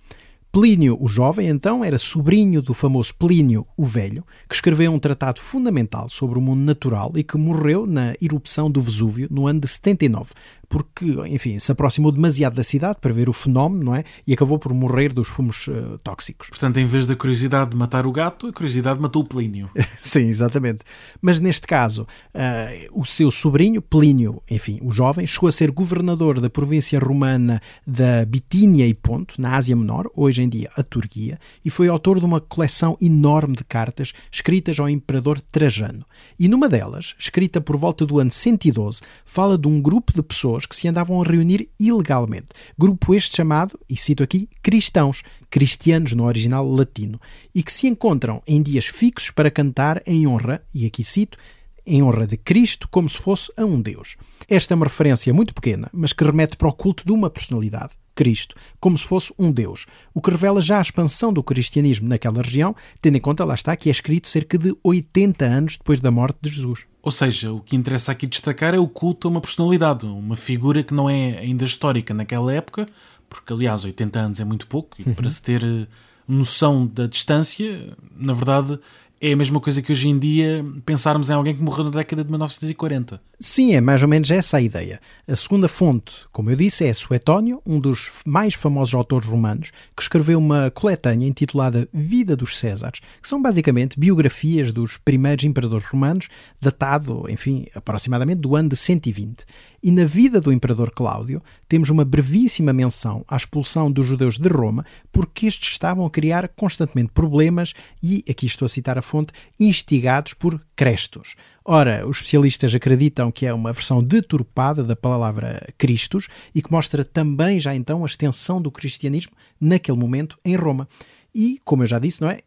Plínio, 0.53 0.99
o 1.01 1.09
jovem, 1.09 1.49
então, 1.49 1.83
era 1.83 1.99
sobrinho 1.99 2.61
do 2.61 2.75
famoso 2.75 3.15
Plínio, 3.15 3.67
o 3.75 3.87
velho, 3.87 4.23
que 4.47 4.55
escreveu 4.55 4.93
um 4.93 4.99
tratado 4.99 5.41
fundamental 5.41 6.11
sobre 6.11 6.39
o 6.39 6.43
mundo 6.43 6.61
natural 6.61 7.11
e 7.17 7.25
que 7.25 7.39
morreu 7.39 7.87
na 7.87 8.15
erupção 8.21 8.71
do 8.71 8.79
Vesúvio 8.79 9.29
no 9.31 9.47
ano 9.47 9.61
de 9.61 9.69
79, 9.69 10.35
porque, 10.73 11.05
enfim, 11.27 11.59
se 11.59 11.71
aproximou 11.71 12.11
demasiado 12.11 12.55
da 12.55 12.63
cidade 12.63 12.97
para 12.99 13.13
ver 13.13 13.29
o 13.29 13.33
fenómeno, 13.35 13.85
não 13.85 13.95
é? 13.95 14.05
E 14.27 14.33
acabou 14.33 14.59
por 14.59 14.73
morrer 14.73 15.13
dos 15.13 15.29
fumos 15.29 15.69
uh, 15.69 15.99
tóxicos. 16.03 16.49
Portanto, 16.49 16.79
em 16.79 16.87
vez 16.87 17.05
da 17.05 17.15
curiosidade 17.15 17.73
de 17.73 17.77
matar 17.77 18.07
o 18.07 18.11
gato, 18.11 18.47
a 18.47 18.53
curiosidade 18.55 18.99
matou 18.99 19.21
o 19.21 19.27
Plínio. 19.27 19.69
Sim, 20.01 20.29
exatamente. 20.29 20.79
Mas 21.21 21.41
neste 21.41 21.67
caso, 21.67 22.07
uh, 22.35 22.99
o 22.99 23.05
seu 23.05 23.31
sobrinho, 23.31 23.83
Plínio, 23.83 24.43
enfim, 24.51 24.79
o 24.81 24.91
jovem, 24.91 25.27
chegou 25.27 25.47
a 25.47 25.53
ser 25.53 25.71
governador 25.71 26.41
da 26.41 26.49
província 26.49 26.99
romana 26.99 27.61
da 27.87 28.25
Bitínia 28.25 28.87
e 28.87 28.95
Ponto, 28.95 29.39
na 29.39 29.57
Ásia 29.57 29.77
Menor, 29.77 30.11
hoje 30.17 30.41
em 30.41 30.49
dia 30.49 30.71
a 30.75 30.83
Turquia, 30.83 31.39
e 31.63 31.69
foi 31.69 31.89
autor 31.89 32.19
de 32.19 32.25
uma 32.25 32.41
coleção 32.41 32.97
enorme 32.99 33.57
de 33.57 33.65
cartas 33.65 34.15
escritas 34.31 34.81
ao 34.81 34.89
imperador 34.89 35.39
Trajano. 35.39 36.07
E 36.39 36.49
numa 36.49 36.67
delas, 36.67 37.15
escrita 37.19 37.61
por 37.61 37.77
volta 37.77 38.07
do 38.07 38.19
ano 38.19 38.31
112, 38.31 39.03
fala 39.27 39.59
de 39.59 39.69
um 39.69 39.79
grupo 39.79 40.15
de 40.15 40.23
pessoas 40.23 40.62
que 40.67 40.77
se 40.77 40.89
andavam 40.89 41.21
a 41.21 41.25
reunir 41.25 41.69
ilegalmente. 41.79 42.49
Grupo 42.79 43.15
este 43.15 43.37
chamado, 43.37 43.79
e 43.89 43.97
cito 43.97 44.23
aqui, 44.23 44.49
cristãos, 44.63 45.23
cristianos 45.51 46.13
no 46.15 46.25
original 46.25 46.67
latino, 46.67 47.21
e 47.55 47.63
que 47.63 47.73
se 47.73 47.87
encontram 47.87 48.43
em 48.47 48.63
dias 48.63 48.87
fixos 48.87 49.31
para 49.31 49.51
cantar 49.51 50.03
em 50.07 50.27
honra, 50.27 50.63
e 50.75 50.87
aqui 50.87 51.05
cito, 51.05 51.39
em 51.87 52.03
honra 52.03 52.27
de 52.27 52.37
Cristo 52.37 52.89
como 52.89 53.09
se 53.09 53.19
fosse 53.19 53.53
a 53.57 53.65
um 53.65 53.81
Deus. 53.81 54.17
Esta 54.49 54.75
é 54.75 54.77
uma 54.77 54.87
referência 54.87 55.33
muito 55.33 55.55
pequena, 55.55 55.89
mas 55.93 56.13
que 56.13 56.25
remete 56.25 56.57
para 56.57 56.69
o 56.69 56.73
culto 56.73 57.05
de 57.05 57.13
uma 57.13 57.31
personalidade, 57.31 57.95
Cristo, 58.15 58.57
como 58.79 58.97
se 58.97 59.05
fosse 59.05 59.33
um 59.39 59.51
Deus, 59.51 59.87
o 60.15 60.21
que 60.21 60.31
revela 60.31 60.61
já 60.61 60.79
a 60.79 60.83
expansão 60.83 61.33
do 61.33 61.43
cristianismo 61.43 62.09
naquela 62.09 62.43
região, 62.43 62.75
tendo 63.01 63.17
em 63.17 63.21
conta, 63.21 63.45
lá 63.45 63.55
está, 63.55 63.77
que 63.77 63.89
é 63.89 63.93
escrito 63.93 64.29
cerca 64.29 64.59
de 64.59 64.75
80 64.83 65.45
anos 65.45 65.77
depois 65.77 66.01
da 66.01 66.11
morte 66.11 66.39
de 66.43 66.51
Jesus. 66.51 66.92
Ou 67.03 67.11
seja, 67.11 67.53
o 67.53 67.61
que 67.61 67.75
interessa 67.75 68.13
aqui 68.13 68.27
destacar 68.27 68.75
é 68.75 68.79
o 68.79 68.87
culto 68.87 69.27
a 69.27 69.31
uma 69.31 69.41
personalidade, 69.41 70.07
uma 70.07 70.37
figura 70.37 70.83
que 70.85 70.95
não 70.95 71.11
é 71.11 71.39
ainda 71.39 71.65
histórica 71.65 72.15
naquela 72.15 72.53
época, 72.53 72.87
porque 73.29 73.53
aliás 73.53 73.85
80 73.85 74.21
anos 74.21 74.41
é 74.41 74.45
muito 74.45 74.69
pouco, 74.69 74.97
e 75.01 75.09
uhum. 75.09 75.15
para 75.15 75.29
se 75.29 75.43
ter 75.43 75.65
eh, 75.65 75.87
noção 76.29 76.87
da 76.87 77.09
distância, 77.09 77.97
na 78.17 78.33
verdade 78.33 78.79
é 79.23 79.33
a 79.33 79.37
mesma 79.37 79.61
coisa 79.61 79.81
que 79.81 79.93
hoje 79.93 80.09
em 80.09 80.19
dia 80.19 80.65
pensarmos 80.85 81.31
em 81.31 81.35
alguém 81.35 81.55
que 81.55 81.63
morreu 81.63 81.85
na 81.85 81.91
década 81.91 82.25
de 82.25 82.29
1940. 82.29 83.23
Sim, 83.39 83.73
é 83.73 83.81
mais 83.81 84.03
ou 84.03 84.09
menos 84.09 84.29
essa 84.33 84.57
a 84.57 84.61
ideia. 84.61 85.01
A 85.29 85.37
segunda 85.37 85.69
fonte, 85.69 86.13
como 86.33 86.51
eu 86.51 86.57
disse, 86.57 86.85
é 86.85 86.93
Suetónio, 86.93 87.63
um 87.65 87.79
dos 87.79 88.11
mais 88.27 88.55
famosos 88.55 88.95
autores 88.95 89.29
romanos, 89.29 89.71
que 89.97 90.03
escreveu 90.03 90.41
uma 90.41 90.73
coletânea 90.73 91.29
intitulada 91.29 91.89
Vida 91.93 92.35
dos 92.35 92.59
Césares, 92.59 93.01
que 93.23 93.29
são 93.29 93.41
basicamente 93.41 93.99
biografias 93.99 94.73
dos 94.73 94.97
primeiros 94.97 95.45
imperadores 95.45 95.87
romanos, 95.87 96.29
datado, 96.61 97.25
enfim, 97.29 97.67
aproximadamente 97.77 98.41
do 98.41 98.57
ano 98.57 98.71
de 98.71 98.77
120. 98.77 99.45
E 99.83 99.91
na 99.91 100.05
vida 100.05 100.41
do 100.41 100.53
imperador 100.53 100.93
Cláudio 100.93 101.43
temos 101.69 101.91
uma 101.91 102.05
brevíssima 102.05 102.73
menção 102.73 103.25
à 103.27 103.37
expulsão 103.37 103.91
dos 103.91 104.07
judeus 104.07 104.39
de 104.39 104.49
Roma, 104.49 104.87
porque 105.11 105.47
estes 105.47 105.73
estavam 105.73 106.07
a 106.07 106.11
criar 106.11 106.49
constantemente 106.49 107.11
problemas 107.13 107.75
e, 108.01 108.25
aqui 108.31 108.47
estou 108.47 108.67
a 108.67 108.69
citar 108.69 108.97
a 108.97 109.03
fonte, 109.03 109.33
instigados 109.59 110.35
por 110.35 110.65
Crestos. 110.77 111.35
Ora, 111.65 112.07
os 112.07 112.19
especialistas 112.19 112.73
acreditam 112.75 113.33
que 113.33 113.45
é 113.45 113.53
uma 113.53 113.73
versão 113.73 114.03
deturpada 114.03 114.85
da 114.85 114.95
palavra 114.95 115.69
Cristos 115.77 116.29
e 116.55 116.63
que 116.63 116.71
mostra 116.71 117.05
também 117.05 117.59
já 117.59 117.75
então 117.75 118.05
a 118.05 118.07
extensão 118.07 118.63
do 118.63 118.71
cristianismo 118.71 119.33
naquele 119.61 119.99
momento 119.99 120.39
em 120.45 120.55
Roma. 120.55 120.89
E, 121.35 121.61
como 121.65 121.83
eu 121.83 121.87
já 121.87 121.99
disse, 121.99 122.21
não 122.21 122.31
é? 122.31 122.39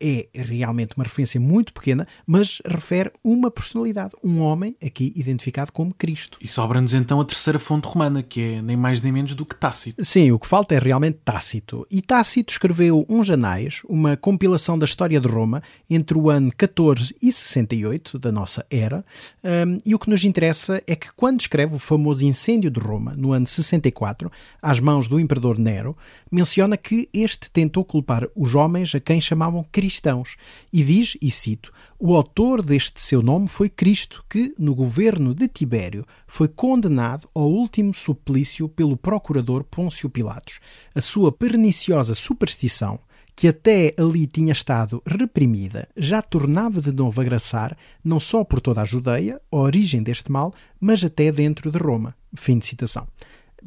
É 0.00 0.28
realmente 0.34 0.94
uma 0.96 1.04
referência 1.04 1.40
muito 1.40 1.72
pequena, 1.72 2.06
mas 2.26 2.60
refere 2.64 3.10
uma 3.22 3.50
personalidade, 3.50 4.12
um 4.22 4.40
homem 4.40 4.76
aqui 4.84 5.12
identificado 5.16 5.72
como 5.72 5.94
Cristo. 5.94 6.38
E 6.40 6.48
sobra-nos 6.48 6.94
então 6.94 7.20
a 7.20 7.24
terceira 7.24 7.58
fonte 7.58 7.86
romana, 7.86 8.22
que 8.22 8.40
é 8.40 8.62
nem 8.62 8.76
mais 8.76 9.00
nem 9.02 9.12
menos 9.12 9.34
do 9.34 9.44
que 9.44 9.54
Tácito. 9.54 10.04
Sim, 10.04 10.32
o 10.32 10.38
que 10.38 10.46
falta 10.46 10.74
é 10.74 10.78
realmente 10.78 11.18
Tácito. 11.24 11.86
E 11.90 12.02
Tácito 12.02 12.52
escreveu 12.52 13.06
uns 13.08 13.30
anais, 13.30 13.82
uma 13.88 14.16
compilação 14.16 14.78
da 14.78 14.84
história 14.84 15.20
de 15.20 15.28
Roma 15.28 15.62
entre 15.88 16.16
o 16.16 16.30
ano 16.30 16.52
14 16.56 17.14
e 17.22 17.32
68 17.32 18.18
da 18.18 18.32
nossa 18.32 18.64
era, 18.70 19.04
um, 19.42 19.78
e 19.84 19.94
o 19.94 19.98
que 19.98 20.10
nos 20.10 20.24
interessa 20.24 20.82
é 20.86 20.94
que 20.94 21.12
quando 21.14 21.40
escreve 21.40 21.74
o 21.74 21.78
famoso 21.78 22.24
incêndio 22.24 22.70
de 22.70 22.80
Roma, 22.80 23.14
no 23.16 23.32
ano 23.32 23.46
64, 23.46 24.30
às 24.60 24.80
mãos 24.80 25.08
do 25.08 25.18
imperador 25.20 25.58
Nero, 25.58 25.96
menciona 26.30 26.76
que 26.76 27.08
este 27.12 27.50
tentou 27.50 27.84
culpar 27.84 28.26
os 28.34 28.54
homens 28.54 28.94
a 28.94 29.00
quem 29.00 29.20
chamavam 29.20 29.64
cristãos. 29.72 30.36
E 30.72 30.84
diz, 30.84 31.16
e 31.20 31.30
cito, 31.30 31.72
o 31.98 32.14
autor 32.14 32.62
deste 32.62 33.00
seu 33.00 33.22
nome 33.22 33.48
foi 33.48 33.68
Cristo, 33.68 34.24
que, 34.28 34.54
no 34.58 34.74
governo 34.74 35.34
de 35.34 35.48
Tibério, 35.48 36.06
foi 36.26 36.46
condenado 36.46 37.28
ao 37.34 37.50
último 37.50 37.94
suplício 37.94 38.68
pelo 38.68 38.96
procurador 38.96 39.64
Pôncio 39.64 40.10
Pilatos. 40.10 40.60
A 40.94 41.00
sua 41.00 41.32
perniciosa 41.32 42.14
superstição, 42.14 43.00
que 43.34 43.48
até 43.48 43.94
ali 43.96 44.26
tinha 44.26 44.52
estado 44.52 45.02
reprimida, 45.06 45.88
já 45.96 46.20
tornava 46.20 46.80
de 46.80 46.92
novo 46.92 47.20
a 47.20 47.24
graçar, 47.24 47.76
não 48.04 48.20
só 48.20 48.44
por 48.44 48.60
toda 48.60 48.82
a 48.82 48.84
Judeia, 48.84 49.40
a 49.50 49.56
origem 49.56 50.02
deste 50.02 50.30
mal, 50.30 50.54
mas 50.78 51.02
até 51.02 51.32
dentro 51.32 51.70
de 51.70 51.78
Roma. 51.78 52.14
Fim 52.34 52.58
de 52.58 52.66
citação. 52.66 53.08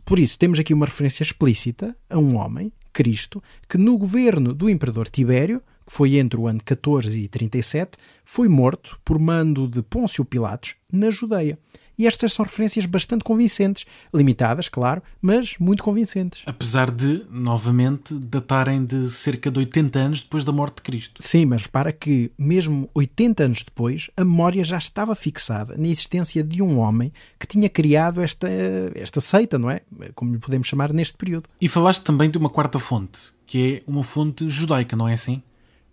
Por 0.03 0.19
isso, 0.19 0.37
temos 0.37 0.59
aqui 0.59 0.73
uma 0.73 0.85
referência 0.85 1.23
explícita 1.23 1.95
a 2.09 2.17
um 2.17 2.35
homem, 2.35 2.71
Cristo, 2.91 3.41
que 3.67 3.77
no 3.77 3.97
governo 3.97 4.53
do 4.53 4.69
imperador 4.69 5.09
Tibério, 5.09 5.61
que 5.85 5.93
foi 5.93 6.17
entre 6.17 6.39
o 6.39 6.47
ano 6.47 6.61
14 6.63 7.19
e 7.19 7.27
37, 7.27 7.97
foi 8.23 8.47
morto 8.47 8.99
por 9.05 9.19
mando 9.19 9.67
de 9.67 9.81
Pôncio 9.81 10.25
Pilatos 10.25 10.75
na 10.91 11.11
Judeia. 11.11 11.59
E 11.97 12.05
estas 12.05 12.33
são 12.33 12.43
referências 12.43 12.85
bastante 12.85 13.23
convincentes, 13.23 13.85
limitadas, 14.13 14.67
claro, 14.67 15.01
mas 15.21 15.55
muito 15.59 15.83
convincentes. 15.83 16.43
Apesar 16.45 16.91
de, 16.91 17.25
novamente, 17.29 18.13
datarem 18.13 18.83
de 18.83 19.09
cerca 19.09 19.49
de 19.49 19.59
80 19.59 19.99
anos 19.99 20.21
depois 20.21 20.43
da 20.43 20.51
morte 20.51 20.77
de 20.77 20.81
Cristo. 20.81 21.23
Sim, 21.23 21.45
mas 21.45 21.63
repara 21.63 21.93
que, 21.93 22.31
mesmo 22.37 22.89
80 22.93 23.43
anos 23.43 23.63
depois, 23.63 24.09
a 24.17 24.25
memória 24.25 24.63
já 24.63 24.77
estava 24.77 25.15
fixada 25.15 25.77
na 25.77 25.87
existência 25.87 26.43
de 26.43 26.61
um 26.61 26.79
homem 26.79 27.13
que 27.39 27.47
tinha 27.47 27.69
criado 27.69 28.21
esta, 28.21 28.47
esta 28.93 29.21
seita, 29.21 29.57
não 29.57 29.71
é? 29.71 29.81
Como 30.13 30.33
lhe 30.33 30.39
podemos 30.39 30.67
chamar 30.67 30.91
neste 30.91 31.17
período. 31.17 31.47
E 31.61 31.69
falaste 31.69 32.03
também 32.03 32.29
de 32.29 32.37
uma 32.37 32.49
quarta 32.49 32.77
fonte, 32.77 33.33
que 33.45 33.75
é 33.75 33.89
uma 33.89 34.03
fonte 34.03 34.49
judaica, 34.49 34.97
não 34.97 35.07
é 35.07 35.13
assim? 35.13 35.41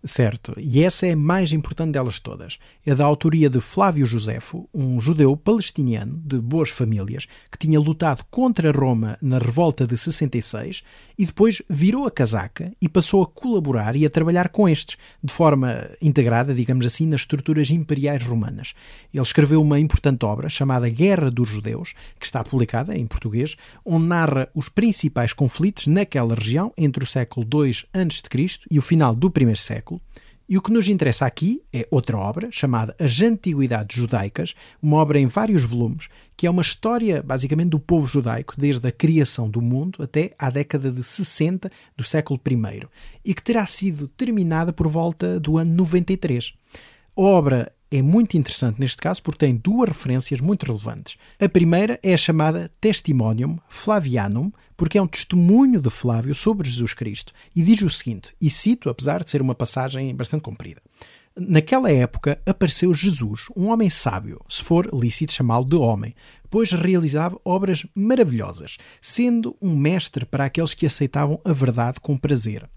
Certo, 0.05 0.53
e 0.59 0.83
essa 0.83 1.07
é 1.07 1.13
a 1.13 1.17
mais 1.17 1.53
importante 1.53 1.93
delas 1.93 2.19
todas. 2.19 2.59
É 2.85 2.93
da 2.93 3.05
autoria 3.05 3.49
de 3.49 3.61
Flávio 3.61 4.05
Josefo, 4.05 4.69
um 4.75 4.99
judeu 4.99 5.37
palestiniano 5.37 6.21
de 6.25 6.41
boas 6.41 6.71
famílias 6.71 7.29
que 7.49 7.57
tinha 7.57 7.79
lutado 7.79 8.25
contra 8.29 8.73
Roma 8.73 9.17
na 9.23 9.39
revolta 9.39 9.87
de 9.87 9.97
66 9.97 10.83
e 11.17 11.25
depois 11.25 11.63
virou 11.71 12.05
a 12.05 12.11
casaca 12.11 12.73
e 12.81 12.89
passou 12.89 13.23
a 13.23 13.29
colaborar 13.29 13.95
e 13.95 14.05
a 14.05 14.11
trabalhar 14.11 14.49
com 14.49 14.69
estes, 14.69 14.97
de 15.23 15.33
forma 15.33 15.89
integrada, 16.01 16.53
digamos 16.53 16.85
assim, 16.85 17.07
nas 17.07 17.21
estruturas 17.21 17.71
imperiais 17.71 18.25
romanas. 18.25 18.75
Ele 19.15 19.23
escreveu 19.23 19.63
uma 19.63 19.79
importante 19.79 20.25
obra 20.25 20.49
chamada 20.49 20.89
Guerra 20.89 21.31
dos 21.31 21.49
Judeus, 21.49 21.95
que 22.19 22.27
está 22.27 22.43
publicada 22.43 22.99
em 22.99 23.07
português, 23.07 23.57
onde 23.85 24.07
narra 24.07 24.49
os 24.53 24.69
principais 24.69 25.33
conflitos 25.33 25.87
naquela 25.87 26.35
região 26.35 26.73
entre 26.77 27.05
o 27.05 27.07
século 27.07 27.47
II 27.47 27.71
a.C. 27.93 28.59
e 28.69 28.81
o 28.81 28.83
final 28.83 29.15
do 29.15 29.31
primeiro 29.31 29.61
século 29.61 29.92
século. 29.93 30.01
E 30.49 30.59
o 30.59 30.61
que 30.61 30.73
nos 30.73 30.89
interessa 30.89 31.25
aqui 31.25 31.63
é 31.73 31.87
outra 31.91 32.19
obra, 32.19 32.49
chamada 32.51 32.95
As 32.99 33.23
Antiguidades 33.23 33.97
Judaicas, 33.97 34.55
uma 34.83 34.99
obra 34.99 35.19
em 35.19 35.27
vários 35.27 35.65
volumes, 35.65 36.09
que 36.37 36.47
é 36.47 36.51
uma 36.51 36.63
história 36.63 37.23
basicamente 37.23 37.71
do 37.71 37.79
povo 37.79 38.07
judaico, 38.07 38.55
desde 38.59 38.87
a 38.87 38.93
criação 38.93 39.49
do 39.49 39.63
mundo 39.63 40.03
até 40.03 40.35
à 40.39 40.51
década 40.51 40.91
de 40.91 41.03
60 41.03 41.71
do 41.97 42.05
século 42.05 42.41
I, 42.45 42.87
e 43.25 43.33
que 43.33 43.43
terá 43.43 43.65
sido 43.65 44.09
terminada 44.09 44.73
por 44.73 44.89
volta 44.89 45.39
do 45.41 45.57
ano 45.57 45.73
93. 45.75 46.53
A 47.17 47.21
obra 47.21 47.73
é 47.91 48.03
muito 48.03 48.37
interessante 48.37 48.81
neste 48.81 48.97
caso 48.97 49.23
porque 49.23 49.47
tem 49.47 49.55
duas 49.55 49.89
referências 49.89 50.41
muito 50.41 50.67
relevantes. 50.67 51.17
A 51.39 51.49
primeira 51.49 52.01
é 52.03 52.13
a 52.13 52.19
chamada 52.19 52.71
Testimonium 52.81 53.59
Flavianum, 53.69 54.51
porque 54.83 54.99
é 54.99 55.03
um 55.03 55.07
testemunho 55.07 55.81
de 55.81 55.91
Flávio 55.91 56.35
sobre 56.35 56.69
Jesus 56.69 56.93
Cristo 56.93 57.33
e 57.55 57.63
diz 57.63 57.81
o 57.83 57.89
seguinte, 57.89 58.35
e 58.41 58.51
cito, 58.51 58.91
apesar 58.91 59.23
de 59.23 59.31
ser 59.31 59.41
uma 59.41 59.55
passagem 59.55 60.13
bastante 60.13 60.43
comprida. 60.43 60.83
Naquela 61.37 61.89
época 61.89 62.43
apareceu 62.45 62.93
Jesus, 62.93 63.43
um 63.57 63.69
homem 63.69 63.89
sábio, 63.89 64.41
se 64.49 64.61
for 64.61 64.91
lícito 64.93 65.35
chamá-lo 65.35 65.67
de 65.67 65.77
homem, 65.77 66.17
pois 66.51 66.73
realizava 66.73 67.41
obras 67.45 67.87
maravilhosas, 67.95 68.77
sendo 69.01 69.57
um 69.63 69.77
mestre 69.77 70.27
para 70.27 70.47
aqueles 70.47 70.75
que 70.75 70.85
aceitavam 70.85 71.41
a 71.45 71.53
verdade 71.53 72.01
com 72.01 72.19
prazer. 72.19 72.69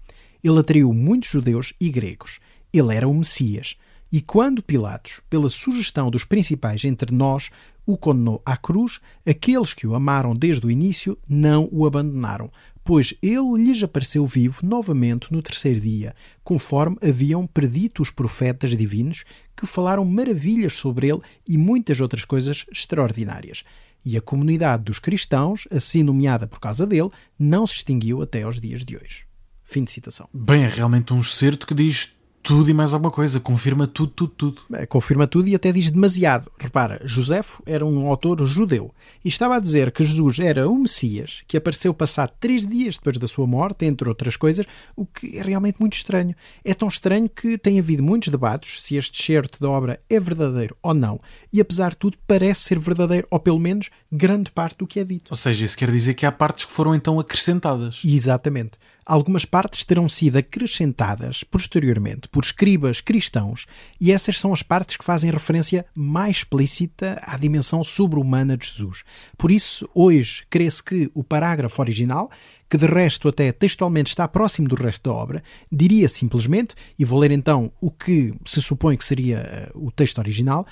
Ele 0.44 0.60
atraiu 0.60 0.92
muitos 0.92 1.30
judeus 1.30 1.74
e 1.80 1.90
gregos. 1.90 2.38
Ele 2.72 2.94
era 2.94 3.08
o 3.08 3.14
Messias. 3.14 3.76
E 4.12 4.20
quando 4.20 4.62
Pilatos, 4.62 5.20
pela 5.28 5.48
sugestão 5.48 6.08
dos 6.08 6.22
principais 6.22 6.84
entre 6.84 7.12
nós, 7.12 7.50
o 7.86 7.96
condenou 7.96 8.42
à 8.44 8.56
cruz, 8.56 9.00
aqueles 9.24 9.72
que 9.72 9.86
o 9.86 9.94
amaram 9.94 10.34
desde 10.34 10.66
o 10.66 10.70
início 10.70 11.16
não 11.28 11.68
o 11.70 11.86
abandonaram, 11.86 12.50
pois 12.82 13.14
ele 13.22 13.64
lhes 13.64 13.82
apareceu 13.82 14.26
vivo 14.26 14.64
novamente 14.64 15.32
no 15.32 15.40
terceiro 15.40 15.80
dia, 15.80 16.14
conforme 16.44 16.96
haviam 17.00 17.46
predito 17.46 18.02
os 18.02 18.10
profetas 18.10 18.76
divinos 18.76 19.24
que 19.56 19.66
falaram 19.66 20.04
maravilhas 20.04 20.76
sobre 20.76 21.08
ele 21.08 21.20
e 21.46 21.56
muitas 21.56 22.00
outras 22.00 22.24
coisas 22.24 22.66
extraordinárias. 22.70 23.64
E 24.04 24.16
a 24.16 24.20
comunidade 24.20 24.84
dos 24.84 25.00
cristãos, 25.00 25.66
assim 25.68 26.02
nomeada 26.02 26.46
por 26.46 26.60
causa 26.60 26.86
dele, 26.86 27.10
não 27.38 27.66
se 27.66 27.76
extinguiu 27.76 28.22
até 28.22 28.42
aos 28.42 28.60
dias 28.60 28.84
de 28.84 28.96
hoje. 28.96 29.26
Fim 29.64 29.82
de 29.82 29.90
citação. 29.90 30.28
Bem, 30.32 30.62
é 30.62 30.68
realmente 30.68 31.12
um 31.12 31.18
excerto 31.18 31.66
que 31.66 31.74
diz 31.74 32.15
tudo 32.46 32.70
e 32.70 32.74
mais 32.74 32.94
alguma 32.94 33.10
coisa, 33.10 33.40
confirma 33.40 33.88
tudo, 33.88 34.12
tudo, 34.12 34.32
tudo. 34.36 34.62
É, 34.74 34.86
confirma 34.86 35.26
tudo 35.26 35.48
e 35.48 35.54
até 35.56 35.72
diz 35.72 35.90
demasiado. 35.90 36.48
Repara, 36.56 37.00
Josefo 37.04 37.60
era 37.66 37.84
um 37.84 38.06
autor 38.06 38.46
judeu 38.46 38.94
e 39.24 39.28
estava 39.28 39.56
a 39.56 39.58
dizer 39.58 39.90
que 39.90 40.04
Jesus 40.04 40.38
era 40.38 40.70
o 40.70 40.78
Messias 40.78 41.42
que 41.48 41.56
apareceu 41.56 41.92
passado 41.92 42.30
três 42.38 42.64
dias 42.64 42.98
depois 42.98 43.18
da 43.18 43.26
sua 43.26 43.48
morte, 43.48 43.84
entre 43.84 44.08
outras 44.08 44.36
coisas, 44.36 44.64
o 44.94 45.04
que 45.04 45.36
é 45.36 45.42
realmente 45.42 45.80
muito 45.80 45.94
estranho. 45.94 46.36
É 46.64 46.72
tão 46.72 46.86
estranho 46.86 47.28
que 47.28 47.58
tem 47.58 47.80
havido 47.80 48.00
muitos 48.00 48.28
debates 48.28 48.80
se 48.80 48.94
este 48.94 49.20
certo 49.20 49.60
da 49.60 49.68
obra 49.68 49.98
é 50.08 50.20
verdadeiro 50.20 50.76
ou 50.80 50.94
não, 50.94 51.20
e 51.52 51.60
apesar 51.60 51.90
de 51.90 51.96
tudo 51.96 52.16
parece 52.28 52.60
ser 52.60 52.78
verdadeiro, 52.78 53.26
ou 53.28 53.40
pelo 53.40 53.58
menos 53.58 53.90
grande 54.12 54.52
parte 54.52 54.78
do 54.78 54.86
que 54.86 55.00
é 55.00 55.04
dito. 55.04 55.30
Ou 55.30 55.36
seja, 55.36 55.64
isso 55.64 55.76
quer 55.76 55.90
dizer 55.90 56.14
que 56.14 56.24
há 56.24 56.30
partes 56.30 56.64
que 56.64 56.72
foram 56.72 56.94
então 56.94 57.18
acrescentadas. 57.18 58.00
Exatamente 58.04 58.78
algumas 59.06 59.44
partes 59.44 59.84
terão 59.84 60.08
sido 60.08 60.36
acrescentadas 60.36 61.44
posteriormente 61.44 62.28
por 62.28 62.42
escribas 62.42 63.00
cristãos, 63.00 63.64
e 64.00 64.10
essas 64.10 64.40
são 64.40 64.52
as 64.52 64.62
partes 64.62 64.96
que 64.96 65.04
fazem 65.04 65.30
referência 65.30 65.86
mais 65.94 66.38
explícita 66.38 67.20
à 67.22 67.36
dimensão 67.36 67.84
sobre-humana 67.84 68.56
de 68.56 68.66
Jesus. 68.66 69.04
Por 69.38 69.52
isso, 69.52 69.88
hoje, 69.94 70.44
crê-se 70.50 70.82
que 70.82 71.10
o 71.14 71.22
parágrafo 71.22 71.80
original, 71.80 72.30
que 72.68 72.76
de 72.76 72.86
resto 72.86 73.28
até 73.28 73.52
textualmente 73.52 74.08
está 74.10 74.26
próximo 74.26 74.66
do 74.66 74.74
resto 74.74 75.08
da 75.08 75.16
obra, 75.16 75.42
diria 75.70 76.08
simplesmente, 76.08 76.74
e 76.98 77.04
vou 77.04 77.20
ler 77.20 77.30
então 77.30 77.70
o 77.80 77.90
que 77.90 78.34
se 78.44 78.60
supõe 78.60 78.96
que 78.96 79.04
seria 79.04 79.70
uh, 79.72 79.86
o 79.86 79.90
texto 79.92 80.18
original, 80.18 80.66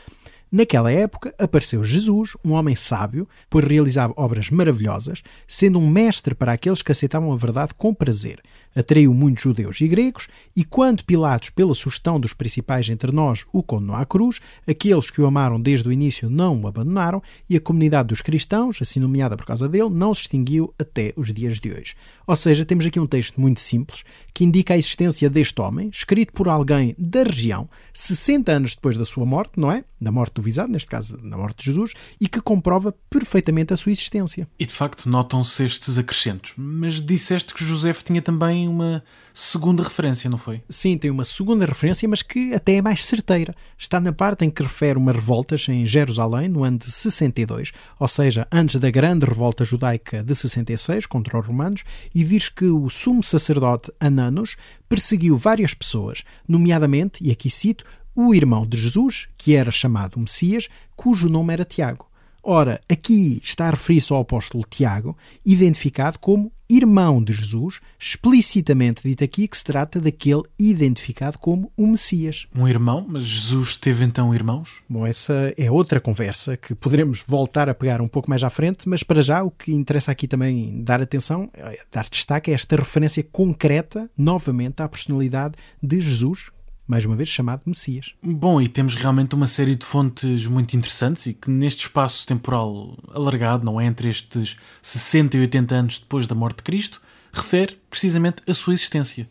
Naquela 0.57 0.93
época 0.93 1.35
apareceu 1.37 1.83
Jesus, 1.83 2.37
um 2.45 2.53
homem 2.53 2.77
sábio, 2.77 3.29
pois 3.51 3.65
realizava 3.65 4.15
obras 4.17 4.51
maravilhosas, 4.51 5.21
sendo 5.49 5.81
um 5.81 5.89
mestre 5.91 6.33
para 6.33 6.53
aqueles 6.53 6.81
que 6.81 6.93
aceitavam 6.93 7.33
a 7.33 7.37
verdade 7.37 7.75
com 7.75 7.93
prazer 7.93 8.41
atraiu 8.75 9.15
muitos 9.15 9.43
judeus 9.43 9.81
e 9.81 9.89
gregos, 9.89 10.29
e 10.55 10.65
quando 10.65 11.05
Pilatos, 11.05 11.51
pela 11.51 11.75
sugestão 11.75 12.19
dos 12.19 12.33
principais 12.33 12.89
entre 12.89 13.13
nós, 13.13 13.45
o 13.53 13.63
condenou 13.63 13.97
à 13.97 14.05
cruz, 14.05 14.41
aqueles 14.67 15.11
que 15.11 15.21
o 15.21 15.27
amaram 15.27 15.61
desde 15.61 15.89
o 15.89 15.93
início 15.93 16.29
não 16.29 16.61
o 16.61 16.67
abandonaram, 16.67 17.23
e 17.49 17.57
a 17.57 17.61
comunidade 17.61 18.09
dos 18.09 18.21
cristãos, 18.21 18.79
assim 18.81 19.01
nomeada 19.01 19.37
por 19.37 19.47
causa 19.47 19.69
dele, 19.69 19.91
não 19.91 20.15
se 20.15 20.23
extinguiu 20.23 20.75
até 20.79 21.13
os 21.17 21.33
dias 21.33 21.61
de 21.61 21.73
hoje. 21.73 21.95
Ou 22.27 22.37
seja, 22.37 22.65
temos 22.65 22.87
aqui 22.87 22.99
um 22.99 23.07
texto 23.07 23.41
muito 23.41 23.61
simples 23.61 24.03
que 24.33 24.45
indica 24.45 24.75
a 24.75 24.79
existência 24.79 25.31
deste 25.31 25.61
homem, 25.61 25.91
escrito 25.93 26.33
por 26.33 26.49
alguém 26.49 26.95
da 26.99 27.23
região, 27.23 27.69
60 27.93 28.51
anos 28.53 28.75
depois 28.75 28.97
da 28.97 29.05
sua 29.05 29.25
morte, 29.25 29.53
não 29.57 29.71
é? 29.71 29.85
Da 30.01 30.11
morte 30.11 30.35
do 30.35 30.43
visado, 30.43 30.73
neste 30.73 30.89
caso, 30.89 31.17
da 31.17 31.37
morte 31.37 31.59
de 31.59 31.67
Jesus, 31.67 31.93
e 32.21 32.29
que 32.29 32.41
comprova 32.41 32.95
perfeitamente 33.09 33.73
a 33.73 33.77
sua 33.77 33.93
existência. 33.93 34.49
E 34.59 34.67
de 34.67 34.73
facto 34.73 35.09
notam-se 35.09 35.65
estes 35.65 35.97
acrescentos. 35.99 36.55
Mas 36.57 37.01
disseste 37.01 37.55
que 37.55 37.65
José 37.65 37.93
tinha 37.93 38.21
também 38.21 38.64
uma 38.69 39.03
segunda 39.33 39.83
referência, 39.83 40.31
não 40.31 40.39
foi? 40.39 40.63
Sim, 40.69 40.97
tem 40.97 41.11
uma 41.11 41.25
segunda 41.25 41.67
referência, 41.67 42.09
mas 42.09 42.23
que 42.23 42.55
até 42.55 42.77
é 42.77 42.83
mais 42.83 43.05
certeira. 43.05 43.55
Está 43.77 44.01
na 44.01 44.13
parte 44.13 44.45
em 44.45 44.51
que 44.51 44.63
refere 44.63 44.99
uma 44.99 45.13
revoltas 45.13 45.69
em 45.69 45.87
Jerusalém, 45.87 46.49
no 46.49 46.65
ano 46.65 46.79
de 46.79 46.91
62, 46.91 47.73
ou 47.99 48.09
seja, 48.09 48.47
antes 48.51 48.77
da 48.77 48.91
grande 48.91 49.25
revolta 49.25 49.65
judaica 49.65 50.23
de 50.23 50.35
66 50.35 51.07
contra 51.07 51.39
os 51.39 51.47
romanos, 51.47 51.85
e 52.15 52.23
diz 52.25 52.49
que 52.49 52.67
o 52.67 52.89
sumo 52.89 53.23
sacerdote 53.23 53.93
Ananos 53.99 54.57
perseguiu 54.89 55.37
várias 55.37 55.75
pessoas, 55.75 56.25
nomeadamente, 56.47 57.23
e 57.23 57.31
aqui 57.31 57.51
cito, 57.51 57.85
o 58.15 58.35
irmão 58.35 58.67
de 58.67 58.77
Jesus, 58.77 59.29
que 59.37 59.57
era 59.57 59.71
chamado 59.71 60.21
Messias, 60.21 60.69
cujo 60.95 61.29
nome 61.29 61.53
era 61.53 61.65
Tiago. 61.65 62.09
Ora, 62.47 62.79
aqui 62.89 63.41
está 63.43 63.69
a 63.69 63.71
referir-se 63.71 64.13
ao 64.13 64.21
apóstolo 64.21 64.65
Tiago, 64.69 65.17
identificado 65.47 66.19
como 66.19 66.53
irmão 66.69 67.23
de 67.23 67.33
Jesus, 67.33 67.81
explicitamente 67.99 69.03
dito 69.03 69.23
aqui 69.23 69.47
que 69.47 69.57
se 69.57 69.65
trata 69.65 70.01
daquele 70.01 70.43
identificado 70.59 71.39
como 71.39 71.73
o 71.77 71.87
Messias. 71.87 72.47
Um 72.55 72.67
irmão? 72.67 73.05
Mas 73.09 73.25
Jesus 73.25 73.77
teve 73.77 74.05
então 74.05 74.35
irmãos? 74.35 74.83
Bom, 74.89 75.07
essa 75.07 75.53
é 75.57 75.71
outra 75.71 76.01
conversa 76.01 76.57
que 76.57 76.75
poderemos 76.75 77.23
voltar 77.27 77.69
a 77.69 77.75
pegar 77.75 78.01
um 78.01 78.09
pouco 78.09 78.31
mais 78.31 78.43
à 78.43 78.51
frente, 78.51 78.89
mas 78.89 79.03
para 79.03 79.23
já 79.23 79.43
o 79.43 79.51
que 79.51 79.73
interessa 79.73 80.13
aqui 80.13 80.27
também 80.27 80.83
dar 80.83 81.01
atenção, 81.01 81.51
é 81.55 81.81
dar 81.93 82.09
destaque 82.09 82.51
a 82.51 82.55
esta 82.55 82.77
referência 82.77 83.23
concreta, 83.23 84.11
novamente, 84.17 84.83
à 84.83 84.89
personalidade 84.89 85.55
de 85.83 86.01
Jesus, 86.01 86.51
mais 86.87 87.05
uma 87.05 87.17
vez 87.17 87.29
chamado 87.29 87.63
Messias. 87.67 88.13
Bom, 88.23 88.61
e 88.61 88.69
temos 88.69 88.95
realmente 88.95 89.35
uma 89.35 89.47
série 89.47 89.75
de 89.75 89.87
fontes 89.87 90.47
muito 90.47 90.77
interessantes 90.77 91.27
e 91.27 91.35
que 91.35 91.51
neste 91.51 91.87
espaço 91.87 92.27
temporal 92.27 92.99
alargado, 93.13 93.65
não 93.65 93.81
é 93.81 93.87
entre 93.87 94.09
estes 94.09 94.57
60 94.83 95.37
e 95.37 95.41
80 95.41 95.75
anos 95.75 95.99
depois 95.99 96.27
da 96.27 96.35
morte 96.35 96.59
de 96.59 96.63
Cristo, 96.65 97.01
refere 97.33 97.79
precisamente 97.89 98.43
a 98.49 98.55
sua 98.55 98.75
existência. 98.75 99.29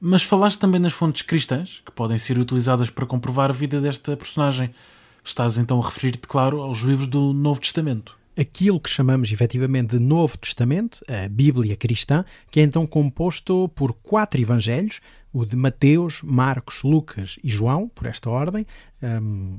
Mas 0.00 0.22
falaste 0.22 0.58
também 0.58 0.80
nas 0.80 0.94
fontes 0.94 1.22
cristãs, 1.22 1.82
que 1.84 1.92
podem 1.92 2.16
ser 2.16 2.38
utilizadas 2.38 2.88
para 2.88 3.04
comprovar 3.04 3.50
a 3.50 3.52
vida 3.52 3.80
desta 3.80 4.16
personagem. 4.16 4.74
Estás 5.22 5.58
então 5.58 5.78
a 5.78 5.84
referir-te, 5.84 6.26
claro, 6.26 6.62
aos 6.62 6.78
livros 6.78 7.06
do 7.06 7.34
Novo 7.34 7.60
Testamento. 7.60 8.18
aquilo 8.40 8.80
que 8.80 8.88
chamamos 8.88 9.30
efetivamente 9.30 9.98
de 9.98 10.02
Novo 10.02 10.38
Testamento, 10.38 11.00
a 11.06 11.28
Bíblia 11.28 11.76
cristã, 11.76 12.24
que 12.50 12.60
é 12.60 12.62
então 12.62 12.86
composto 12.86 13.68
por 13.74 13.92
quatro 13.92 14.40
evangelhos, 14.40 15.00
o 15.32 15.44
de 15.44 15.56
Mateus, 15.56 16.22
Marcos, 16.22 16.82
Lucas 16.82 17.38
e 17.42 17.48
João, 17.48 17.88
por 17.88 18.06
esta 18.06 18.28
ordem, 18.28 18.66
um, 19.02 19.58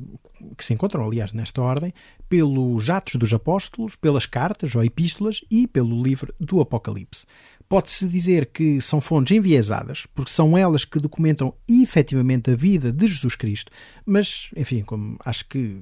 que 0.57 0.65
se 0.65 0.73
encontram, 0.73 1.05
aliás, 1.05 1.31
nesta 1.33 1.61
ordem, 1.61 1.93
pelos 2.27 2.89
Atos 2.89 3.15
dos 3.15 3.33
Apóstolos, 3.33 3.95
pelas 3.95 4.25
cartas 4.25 4.75
ou 4.75 4.83
epístolas 4.83 5.41
e 5.49 5.67
pelo 5.67 6.01
livro 6.01 6.33
do 6.39 6.59
Apocalipse. 6.59 7.25
Pode-se 7.69 8.07
dizer 8.07 8.47
que 8.47 8.81
são 8.81 8.99
fontes 8.99 9.35
enviesadas, 9.35 10.05
porque 10.13 10.31
são 10.31 10.57
elas 10.57 10.83
que 10.83 10.99
documentam 10.99 11.53
efetivamente 11.69 12.51
a 12.51 12.55
vida 12.55 12.91
de 12.91 13.07
Jesus 13.07 13.35
Cristo, 13.35 13.71
mas, 14.05 14.49
enfim, 14.57 14.81
como 14.81 15.17
acho 15.23 15.47
que 15.47 15.81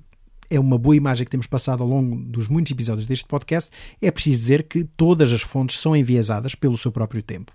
é 0.50 0.60
uma 0.60 0.78
boa 0.78 0.96
imagem 0.96 1.26
que 1.26 1.32
temos 1.32 1.48
passado 1.48 1.84
ao 1.84 1.90
longo 1.90 2.16
dos 2.16 2.48
muitos 2.48 2.72
episódios 2.72 3.06
deste 3.06 3.28
podcast, 3.28 3.70
é 4.02 4.10
preciso 4.10 4.40
dizer 4.40 4.64
que 4.64 4.84
todas 4.84 5.32
as 5.32 5.42
fontes 5.42 5.78
são 5.78 5.96
enviesadas 5.96 6.56
pelo 6.56 6.78
seu 6.78 6.92
próprio 6.92 7.22
tempo. 7.22 7.54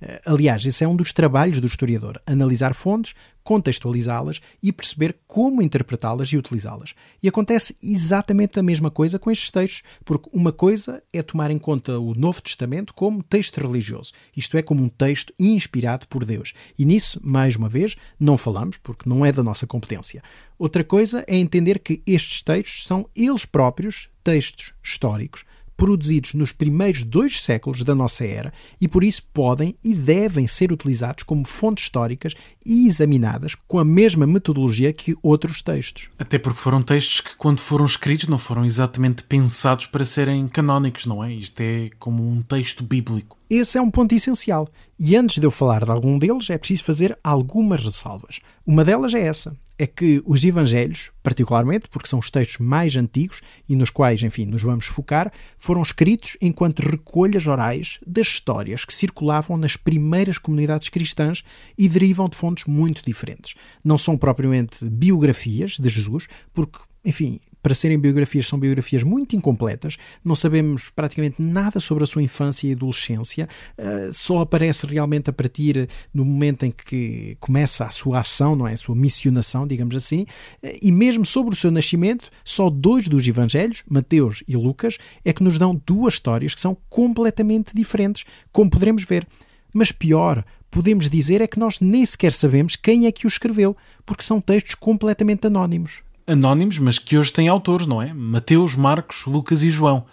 Eh, 0.00 0.20
aliás, 0.26 0.64
esse 0.66 0.84
é 0.84 0.88
um 0.88 0.96
dos 0.96 1.12
trabalhos 1.12 1.58
do 1.58 1.66
historiador: 1.66 2.20
analisar 2.26 2.74
fontes, 2.74 3.14
contextualizá-las 3.42 4.40
e 4.62 4.72
perceber 4.72 5.16
como 5.26 5.62
interpretá-las 5.62 6.28
e 6.32 6.36
utilizá-las. 6.36 6.94
E 7.22 7.28
acontece 7.28 7.76
exatamente 7.82 8.58
a 8.58 8.62
mesma 8.62 8.90
coisa 8.90 9.18
com 9.18 9.30
estes 9.30 9.50
textos, 9.50 9.82
porque 10.04 10.28
uma 10.32 10.52
coisa 10.52 11.02
é 11.12 11.22
tomar 11.22 11.50
em 11.50 11.58
conta 11.58 11.98
o 11.98 12.14
Novo 12.14 12.42
Testamento 12.42 12.92
como 12.92 13.22
texto 13.22 13.58
religioso, 13.58 14.12
isto 14.36 14.56
é, 14.58 14.62
como 14.62 14.82
um 14.82 14.88
texto 14.88 15.32
inspirado 15.38 16.06
por 16.08 16.24
Deus. 16.24 16.54
E 16.78 16.84
nisso, 16.84 17.20
mais 17.22 17.56
uma 17.56 17.68
vez, 17.68 17.96
não 18.18 18.36
falamos, 18.36 18.76
porque 18.78 19.08
não 19.08 19.24
é 19.24 19.30
da 19.30 19.42
nossa 19.42 19.66
competência. 19.66 20.22
Outra 20.58 20.82
coisa 20.82 21.24
é 21.26 21.36
entender 21.36 21.78
que 21.78 22.02
estes 22.06 22.42
textos 22.42 22.86
são 22.86 23.08
eles 23.14 23.44
próprios 23.44 24.08
textos 24.24 24.74
históricos 24.82 25.44
produzidos 25.76 26.34
nos 26.34 26.52
primeiros 26.52 27.02
dois 27.02 27.40
séculos 27.40 27.82
da 27.82 27.94
nossa 27.94 28.24
era 28.24 28.52
e 28.80 28.88
por 28.88 29.04
isso 29.04 29.22
podem 29.32 29.76
e 29.84 29.94
devem 29.94 30.46
ser 30.46 30.72
utilizados 30.72 31.22
como 31.22 31.46
fontes 31.46 31.84
históricas 31.84 32.34
e 32.64 32.86
examinadas 32.86 33.54
com 33.66 33.78
a 33.78 33.84
mesma 33.84 34.26
metodologia 34.26 34.92
que 34.92 35.16
outros 35.22 35.62
textos. 35.62 36.08
Até 36.18 36.38
porque 36.38 36.58
foram 36.58 36.82
textos 36.82 37.20
que, 37.20 37.36
quando 37.36 37.60
foram 37.60 37.84
escritos, 37.84 38.28
não 38.28 38.38
foram 38.38 38.64
exatamente 38.64 39.22
pensados 39.22 39.86
para 39.86 40.04
serem 40.04 40.48
canónicos, 40.48 41.06
não 41.06 41.22
é? 41.22 41.32
Isto 41.32 41.60
é 41.60 41.90
como 41.98 42.28
um 42.28 42.42
texto 42.42 42.82
bíblico. 42.82 43.36
Esse 43.48 43.78
é 43.78 43.82
um 43.82 43.90
ponto 43.90 44.14
essencial. 44.14 44.68
E 44.98 45.14
antes 45.14 45.38
de 45.38 45.46
eu 45.46 45.50
falar 45.50 45.84
de 45.84 45.90
algum 45.90 46.18
deles, 46.18 46.50
é 46.50 46.58
preciso 46.58 46.84
fazer 46.84 47.16
algumas 47.22 47.84
ressalvas. 47.84 48.40
Uma 48.66 48.84
delas 48.84 49.14
é 49.14 49.20
essa: 49.20 49.56
é 49.78 49.86
que 49.86 50.22
os 50.24 50.42
Evangelhos, 50.44 51.10
particularmente 51.22 51.88
porque 51.88 52.08
são 52.08 52.18
os 52.18 52.30
textos 52.30 52.58
mais 52.58 52.96
antigos 52.96 53.40
e 53.68 53.76
nos 53.76 53.90
quais, 53.90 54.22
enfim, 54.22 54.46
nos 54.46 54.62
vamos 54.62 54.86
focar, 54.86 55.32
foram 55.58 55.82
escritos 55.82 56.36
enquanto 56.40 56.80
recolhas 56.80 57.46
orais 57.46 57.98
das 58.06 58.28
histórias 58.28 58.84
que 58.84 58.94
circulavam 58.94 59.56
nas 59.56 59.76
primeiras 59.76 60.38
comunidades 60.38 60.88
cristãs 60.88 61.44
e 61.76 61.88
derivam 61.88 62.28
de 62.28 62.36
fontes 62.36 62.64
muito 62.64 63.02
diferentes. 63.04 63.54
Não 63.84 63.98
são 63.98 64.16
propriamente 64.16 64.84
biografias 64.84 65.78
de 65.78 65.88
Jesus, 65.88 66.26
porque 66.52 66.78
enfim, 67.04 67.38
para 67.66 67.74
serem 67.74 67.98
biografias, 67.98 68.46
são 68.46 68.60
biografias 68.60 69.02
muito 69.02 69.34
incompletas, 69.34 69.96
não 70.24 70.36
sabemos 70.36 70.88
praticamente 70.88 71.42
nada 71.42 71.80
sobre 71.80 72.04
a 72.04 72.06
sua 72.06 72.22
infância 72.22 72.68
e 72.68 72.72
adolescência, 72.72 73.48
uh, 73.76 74.12
só 74.12 74.38
aparece 74.38 74.86
realmente 74.86 75.30
a 75.30 75.32
partir 75.32 75.88
do 76.14 76.24
momento 76.24 76.64
em 76.64 76.70
que 76.70 77.36
começa 77.40 77.84
a 77.84 77.90
sua 77.90 78.20
ação, 78.20 78.54
não 78.54 78.68
é? 78.68 78.74
A 78.74 78.76
sua 78.76 78.94
missionação, 78.94 79.66
digamos 79.66 79.96
assim, 79.96 80.26
uh, 80.62 80.78
e 80.80 80.92
mesmo 80.92 81.26
sobre 81.26 81.54
o 81.54 81.56
seu 81.56 81.72
nascimento, 81.72 82.30
só 82.44 82.70
dois 82.70 83.08
dos 83.08 83.26
evangelhos, 83.26 83.82
Mateus 83.90 84.44
e 84.46 84.56
Lucas, 84.56 84.96
é 85.24 85.32
que 85.32 85.42
nos 85.42 85.58
dão 85.58 85.74
duas 85.84 86.14
histórias 86.14 86.54
que 86.54 86.60
são 86.60 86.76
completamente 86.88 87.74
diferentes, 87.74 88.24
como 88.52 88.70
poderemos 88.70 89.02
ver. 89.02 89.26
Mas 89.74 89.90
pior, 89.90 90.44
podemos 90.70 91.10
dizer 91.10 91.40
é 91.40 91.48
que 91.48 91.58
nós 91.58 91.80
nem 91.80 92.06
sequer 92.06 92.30
sabemos 92.30 92.76
quem 92.76 93.06
é 93.06 93.10
que 93.10 93.26
o 93.26 93.28
escreveu, 93.28 93.76
porque 94.04 94.22
são 94.22 94.40
textos 94.40 94.76
completamente 94.76 95.48
anónimos 95.48 96.05
anónimos, 96.26 96.78
mas 96.78 96.98
que 96.98 97.16
hoje 97.16 97.32
têm 97.32 97.48
autores, 97.48 97.86
não 97.86 98.02
é? 98.02 98.12
Mateus, 98.12 98.74
Marcos, 98.74 99.24
Lucas 99.26 99.62
e 99.62 99.70
João. 99.70 100.04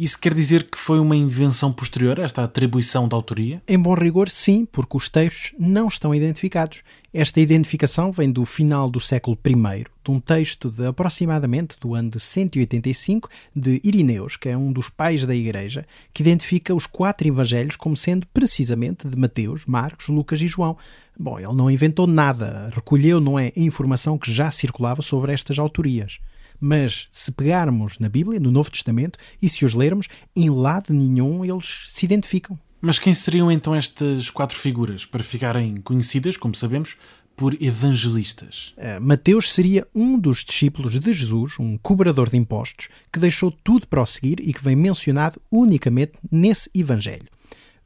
Isso 0.00 0.18
quer 0.18 0.32
dizer 0.32 0.64
que 0.64 0.78
foi 0.78 0.98
uma 0.98 1.14
invenção 1.14 1.70
posterior 1.70 2.18
esta 2.18 2.42
atribuição 2.42 3.06
de 3.06 3.14
autoria? 3.14 3.62
Em 3.68 3.78
bom 3.78 3.92
rigor, 3.92 4.30
sim, 4.30 4.64
porque 4.64 4.96
os 4.96 5.10
textos 5.10 5.54
não 5.58 5.88
estão 5.88 6.14
identificados. 6.14 6.82
Esta 7.12 7.38
identificação 7.38 8.10
vem 8.10 8.32
do 8.32 8.46
final 8.46 8.88
do 8.88 8.98
século 8.98 9.38
I, 9.44 9.84
de 10.02 10.10
um 10.10 10.18
texto 10.18 10.70
de 10.70 10.86
aproximadamente 10.86 11.76
do 11.78 11.94
ano 11.94 12.08
de 12.12 12.18
185 12.18 13.28
de 13.54 13.78
Irineus, 13.84 14.36
que 14.36 14.48
é 14.48 14.56
um 14.56 14.72
dos 14.72 14.88
pais 14.88 15.26
da 15.26 15.34
Igreja, 15.34 15.86
que 16.14 16.22
identifica 16.22 16.74
os 16.74 16.86
quatro 16.86 17.28
evangelhos 17.28 17.76
como 17.76 17.94
sendo 17.94 18.26
precisamente 18.28 19.06
de 19.06 19.16
Mateus, 19.18 19.66
Marcos, 19.66 20.08
Lucas 20.08 20.40
e 20.40 20.48
João. 20.48 20.78
Bom, 21.22 21.38
ele 21.38 21.52
não 21.52 21.70
inventou 21.70 22.06
nada, 22.06 22.70
recolheu, 22.74 23.20
não 23.20 23.38
é, 23.38 23.52
informação 23.54 24.16
que 24.16 24.32
já 24.32 24.50
circulava 24.50 25.02
sobre 25.02 25.34
estas 25.34 25.58
autorias. 25.58 26.18
Mas 26.58 27.06
se 27.10 27.30
pegarmos 27.30 27.98
na 27.98 28.08
Bíblia, 28.08 28.40
no 28.40 28.50
Novo 28.50 28.70
Testamento, 28.70 29.18
e 29.40 29.46
se 29.46 29.62
os 29.66 29.74
lermos, 29.74 30.08
em 30.34 30.48
lado 30.48 30.94
nenhum 30.94 31.44
eles 31.44 31.84
se 31.88 32.06
identificam. 32.06 32.58
Mas 32.80 32.98
quem 32.98 33.12
seriam 33.12 33.52
então 33.52 33.74
estas 33.74 34.30
quatro 34.30 34.56
figuras, 34.56 35.04
para 35.04 35.22
ficarem 35.22 35.76
conhecidas, 35.82 36.38
como 36.38 36.54
sabemos, 36.54 36.96
por 37.36 37.54
evangelistas? 37.62 38.74
Uh, 38.78 38.98
Mateus 39.02 39.52
seria 39.52 39.86
um 39.94 40.18
dos 40.18 40.42
discípulos 40.42 40.98
de 40.98 41.12
Jesus, 41.12 41.58
um 41.60 41.76
cobrador 41.76 42.30
de 42.30 42.38
impostos, 42.38 42.88
que 43.12 43.18
deixou 43.18 43.50
tudo 43.52 43.86
para 43.86 44.00
o 44.00 44.06
seguir 44.06 44.40
e 44.40 44.54
que 44.54 44.64
vem 44.64 44.74
mencionado 44.74 45.38
unicamente 45.52 46.12
nesse 46.32 46.70
evangelho. 46.74 47.28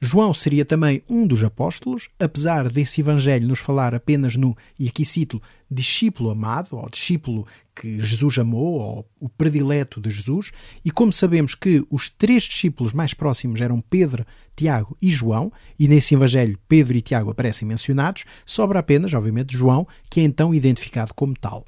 João 0.04 0.34
seria 0.34 0.66
também 0.66 1.02
um 1.08 1.26
dos 1.26 1.42
apóstolos, 1.42 2.10
apesar 2.18 2.68
desse 2.68 3.00
evangelho 3.00 3.48
nos 3.48 3.58
falar 3.58 3.94
apenas 3.94 4.36
no, 4.36 4.54
e 4.78 4.86
aqui 4.86 5.02
cito, 5.02 5.40
discípulo 5.70 6.28
amado, 6.28 6.76
ou 6.76 6.90
discípulo 6.90 7.46
que 7.74 7.98
Jesus 7.98 8.38
amou, 8.38 8.74
ou 8.74 9.10
o 9.18 9.30
predileto 9.30 10.02
de 10.02 10.10
Jesus, 10.10 10.52
e 10.84 10.90
como 10.90 11.10
sabemos 11.10 11.54
que 11.54 11.82
os 11.90 12.10
três 12.10 12.42
discípulos 12.42 12.92
mais 12.92 13.14
próximos 13.14 13.62
eram 13.62 13.80
Pedro, 13.80 14.26
Tiago 14.54 14.94
e 15.00 15.10
João, 15.10 15.50
e 15.78 15.88
nesse 15.88 16.14
evangelho 16.14 16.58
Pedro 16.68 16.98
e 16.98 17.00
Tiago 17.00 17.30
aparecem 17.30 17.66
mencionados, 17.66 18.26
sobra 18.44 18.80
apenas, 18.80 19.14
obviamente, 19.14 19.56
João, 19.56 19.88
que 20.10 20.20
é 20.20 20.22
então 20.22 20.54
identificado 20.54 21.14
como 21.14 21.34
tal. 21.34 21.64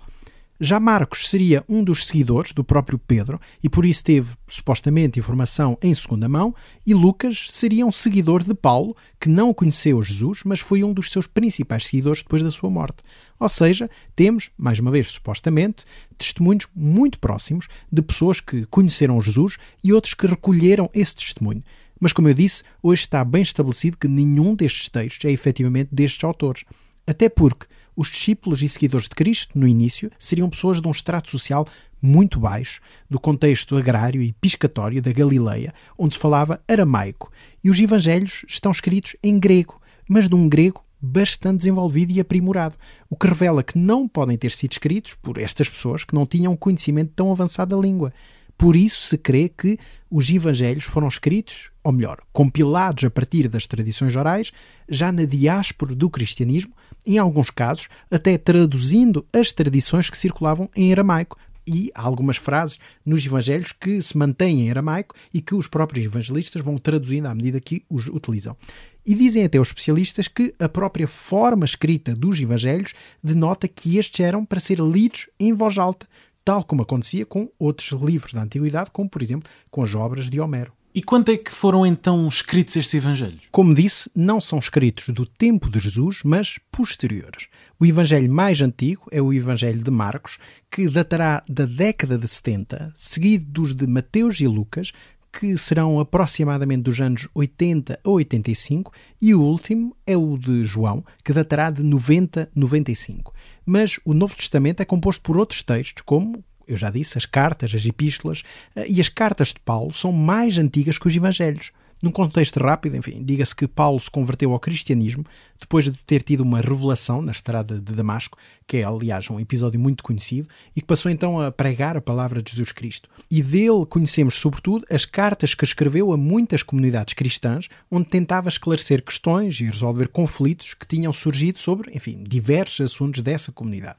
Já 0.59 0.81
Marcos 0.81 1.29
seria 1.29 1.63
um 1.69 1.85
dos 1.85 2.07
seguidores 2.07 2.53
do 2.53 2.65
próprio 2.65 2.99
Pedro 2.99 3.39
e 3.63 3.69
por 3.69 3.85
isso 3.85 4.03
teve 4.03 4.31
supostamente 4.49 5.19
informação 5.19 5.77
em 5.83 5.95
segunda 5.95 6.29
mão, 6.29 6.55
e 6.87 6.95
Lucas 6.95 7.47
seria 7.51 7.85
um 7.85 7.93
seguidor 7.93 8.43
de 8.43 8.55
Paulo 8.55 8.97
que 9.21 9.29
não 9.29 9.53
conheceu 9.53 10.03
Jesus, 10.03 10.41
mas 10.45 10.61
foi 10.61 10.83
um 10.83 10.95
dos 10.95 11.11
seus 11.11 11.27
principais 11.27 11.87
seguidores 11.87 12.23
depois 12.23 12.43
da 12.43 12.51
sua 12.51 12.71
morte. 12.71 13.03
Ou 13.39 13.49
seja, 13.51 13.91
temos, 14.15 14.51
mais 14.57 14.79
uma 14.79 14.91
vez 14.91 15.09
supostamente, 15.09 15.85
testemunhos 16.17 16.67
muito 16.75 17.19
próximos 17.19 17.69
de 17.93 18.01
pessoas 18.01 18.41
que 18.41 18.65
conheceram 18.67 19.21
Jesus 19.21 19.59
e 19.85 19.93
outros 19.93 20.15
que 20.15 20.27
recolheram 20.27 20.89
esse 20.95 21.15
testemunho. 21.15 21.63
Mas, 22.01 22.13
como 22.13 22.29
eu 22.29 22.35
disse, 22.35 22.63
hoje 22.83 23.03
está 23.03 23.23
bem 23.25 23.43
estabelecido 23.43 23.99
que 23.99 24.09
nenhum 24.09 24.55
destes 24.55 24.89
textos 24.89 25.25
é 25.25 25.33
efetivamente 25.33 25.91
destes 25.93 26.25
autores. 26.25 26.65
Até 27.07 27.29
porque 27.29 27.67
os 27.97 28.09
discípulos 28.09 28.63
e 28.63 28.69
seguidores 28.69 29.09
de 29.09 29.15
Cristo, 29.15 29.59
no 29.59 29.67
início, 29.67 30.11
seriam 30.19 30.51
pessoas 30.51 30.81
de 30.81 30.87
um 30.87 30.91
extrato 30.91 31.31
social 31.31 31.67
muito 32.01 32.39
baixo, 32.39 32.81
do 33.09 33.19
contexto 33.19 33.77
agrário 33.77 34.23
e 34.23 34.33
piscatório 34.35 35.01
da 35.01 35.13
Galileia, 35.13 35.75
onde 35.99 36.15
se 36.15 36.21
falava 36.21 36.61
aramaico, 36.69 37.33
e 37.65 37.71
os 37.71 37.81
evangelhos 37.81 38.45
estão 38.47 38.71
escritos 38.71 39.17
em 39.23 39.39
grego, 39.39 39.81
mas 40.09 40.29
de 40.29 40.35
um 40.35 40.49
grego 40.49 40.85
bastante 41.01 41.59
desenvolvido 41.59 42.13
e 42.13 42.21
aprimorado, 42.21 42.77
o 43.09 43.17
que 43.17 43.27
revela 43.27 43.63
que 43.63 43.79
não 43.79 44.07
podem 44.07 44.37
ter 44.37 44.51
sido 44.51 44.73
escritos 44.73 45.15
por 45.15 45.39
estas 45.39 45.69
pessoas 45.69 46.05
que 46.05 46.15
não 46.15 46.27
tinham 46.27 46.57
conhecimento 46.57 47.13
tão 47.15 47.31
avançado 47.31 47.75
da 47.75 47.83
língua. 47.83 48.13
Por 48.57 48.75
isso 48.75 49.07
se 49.07 49.19
crê 49.19 49.51
que 49.51 49.79
os 50.11 50.31
evangelhos 50.31 50.85
foram 50.85 51.09
escritos, 51.09 51.71
ou 51.85 51.93
melhor, 51.93 52.19
compilados 52.33 53.05
a 53.05 53.11
partir 53.11 53.49
das 53.49 53.67
tradições 53.67 54.17
orais, 54.17 54.51
já 54.89 55.13
na 55.13 55.25
diáspora 55.25 55.95
do 55.95 56.09
cristianismo, 56.09 56.73
em 57.07 57.19
alguns 57.19 57.51
casos, 57.51 57.89
até 58.11 58.37
traduzindo 58.37 59.25
as 59.33 59.53
tradições 59.53 60.11
que 60.11 60.19
circulavam 60.19 60.69
em 60.75 60.93
aramaico. 60.93 61.39
E 61.69 61.91
há 61.95 62.03
algumas 62.03 62.37
frases 62.37 62.79
nos 63.05 63.25
evangelhos 63.27 63.73
que 63.73 64.01
se 64.01 64.17
mantêm 64.17 64.61
em 64.61 64.71
aramaico 64.71 65.15
e 65.35 65.41
que 65.41 65.55
os 65.55 65.67
próprios 65.67 66.07
evangelistas 66.07 66.63
vão 66.63 66.79
traduzindo 66.79 67.27
à 67.27 67.35
medida 67.35 67.61
que 67.61 67.85
os 67.91 68.07
utilizam. 68.07 68.57
E 69.05 69.15
dizem 69.15 69.45
até 69.45 69.59
os 69.61 69.69
especialistas 69.69 70.29
que 70.29 70.55
a 70.59 70.69
própria 70.69 71.09
forma 71.09 71.65
escrita 71.65 72.15
dos 72.15 72.41
evangelhos 72.41 72.95
denota 73.23 73.67
que 73.67 73.99
estes 73.99 74.21
eram 74.21 74.45
para 74.45 74.61
ser 74.61 74.79
lidos 74.79 75.29
em 75.39 75.53
voz 75.53 75.77
alta, 75.79 76.07
tal 76.45 76.63
como 76.63 76.83
acontecia 76.83 77.27
com 77.27 77.49
outros 77.59 77.91
livros 78.01 78.33
da 78.33 78.43
antiguidade, 78.43 78.91
como 78.93 79.11
por 79.11 79.23
exemplo 79.23 79.51
com 79.69 79.83
as 79.83 79.95
obras 79.95 80.31
de 80.31 80.41
Homero. 80.41 80.73
E 80.97 81.03
quando 81.03 81.31
é 81.31 81.37
que 81.37 81.53
foram 81.53 81.85
então 81.85 82.27
escritos 82.27 82.75
estes 82.75 82.95
evangelhos? 82.95 83.49
Como 83.53 83.75
disse, 83.75 84.11
não 84.15 84.41
são 84.41 84.59
escritos 84.59 85.11
do 85.11 85.27
tempo 85.27 85.69
de 85.69 85.79
Jesus, 85.79 86.23
mas 86.25 86.59
posteriores. 86.73 87.49
O 87.79 87.85
evangelho 87.85 88.33
mais 88.33 88.63
antigo 88.63 89.07
é 89.11 89.21
o 89.21 89.31
evangelho 89.31 89.83
de 89.83 89.91
Marcos, 89.91 90.39
que 90.71 90.89
datará 90.89 91.45
da 91.47 91.67
década 91.67 92.17
de 92.17 92.27
70, 92.27 92.95
seguido 92.97 93.45
dos 93.45 93.75
de 93.75 93.87
Mateus 93.87 94.41
e 94.41 94.47
Lucas, 94.47 94.91
que 95.31 95.59
serão 95.59 96.01
aproximadamente 96.01 96.85
dos 96.85 96.99
anos 96.99 97.29
80 97.35 98.01
a 98.03 98.09
85, 98.09 98.91
e 99.21 99.35
o 99.35 99.43
último 99.43 99.95
é 100.07 100.17
o 100.17 100.39
de 100.39 100.65
João, 100.65 101.05
que 101.23 101.35
datará 101.35 101.69
de 101.69 101.83
90 101.83 102.45
a 102.45 102.59
95. 102.59 103.35
Mas 103.67 104.01
o 104.03 104.15
Novo 104.15 104.35
Testamento 104.35 104.81
é 104.81 104.87
composto 104.87 105.23
por 105.23 105.37
outros 105.37 105.63
textos, 105.63 106.03
como 106.07 106.43
eu 106.67 106.77
já 106.77 106.91
disse, 106.91 107.17
as 107.19 107.27
cartas, 107.27 107.75
as 107.75 107.85
epístolas 107.85 108.43
eh, 108.75 108.87
e 108.89 109.01
as 109.01 109.09
cartas 109.09 109.49
de 109.49 109.61
Paulo 109.61 109.93
são 109.93 110.13
mais 110.13 110.59
antigas 110.59 110.99
que 110.99 111.07
os 111.07 111.15
evangelhos. 111.15 111.73
Num 112.03 112.11
contexto 112.11 112.61
rápido, 112.61 112.95
enfim, 112.95 113.25
diga-se 113.25 113.57
que 113.57 113.67
Paulo 113.67 113.99
se 113.99 114.11
converteu 114.11 114.53
ao 114.53 114.61
cristianismo 114.61 115.25
depois 115.59 115.87
de 115.87 115.93
ter 116.05 116.23
tido 116.23 116.43
uma 116.43 116.61
revelação 116.61 117.23
na 117.23 117.33
estrada 117.33 117.81
de 117.81 117.95
Damasco, 117.95 118.37
que 118.67 118.77
é, 118.77 118.85
aliás, 118.85 119.31
um 119.31 119.41
episódio 119.41 119.81
muito 119.81 120.05
conhecido, 120.05 120.47
e 120.75 120.83
que 120.83 120.87
passou 120.87 121.11
então 121.11 121.41
a 121.41 121.51
pregar 121.51 121.97
a 121.97 122.01
palavra 122.03 122.43
de 122.43 122.51
Jesus 122.51 122.71
Cristo. 122.71 123.09
E 123.31 123.43
dele 123.43 123.87
conhecemos, 123.89 124.35
sobretudo, 124.35 124.85
as 124.91 125.07
cartas 125.07 125.55
que 125.55 125.65
escreveu 125.65 126.13
a 126.13 126.19
muitas 126.19 126.63
comunidades 126.63 127.15
cristãs, 127.15 127.67
onde 127.91 128.11
tentava 128.11 128.51
esclarecer 128.51 129.03
questões 129.03 129.59
e 129.59 129.65
resolver 129.65 130.09
conflitos 130.09 130.75
que 130.75 130.87
tinham 130.87 131.13
surgido 131.15 131.59
sobre, 131.59 131.97
enfim, 131.97 132.23
diversos 132.23 132.93
assuntos 132.93 133.23
dessa 133.23 133.51
comunidade. 133.51 133.97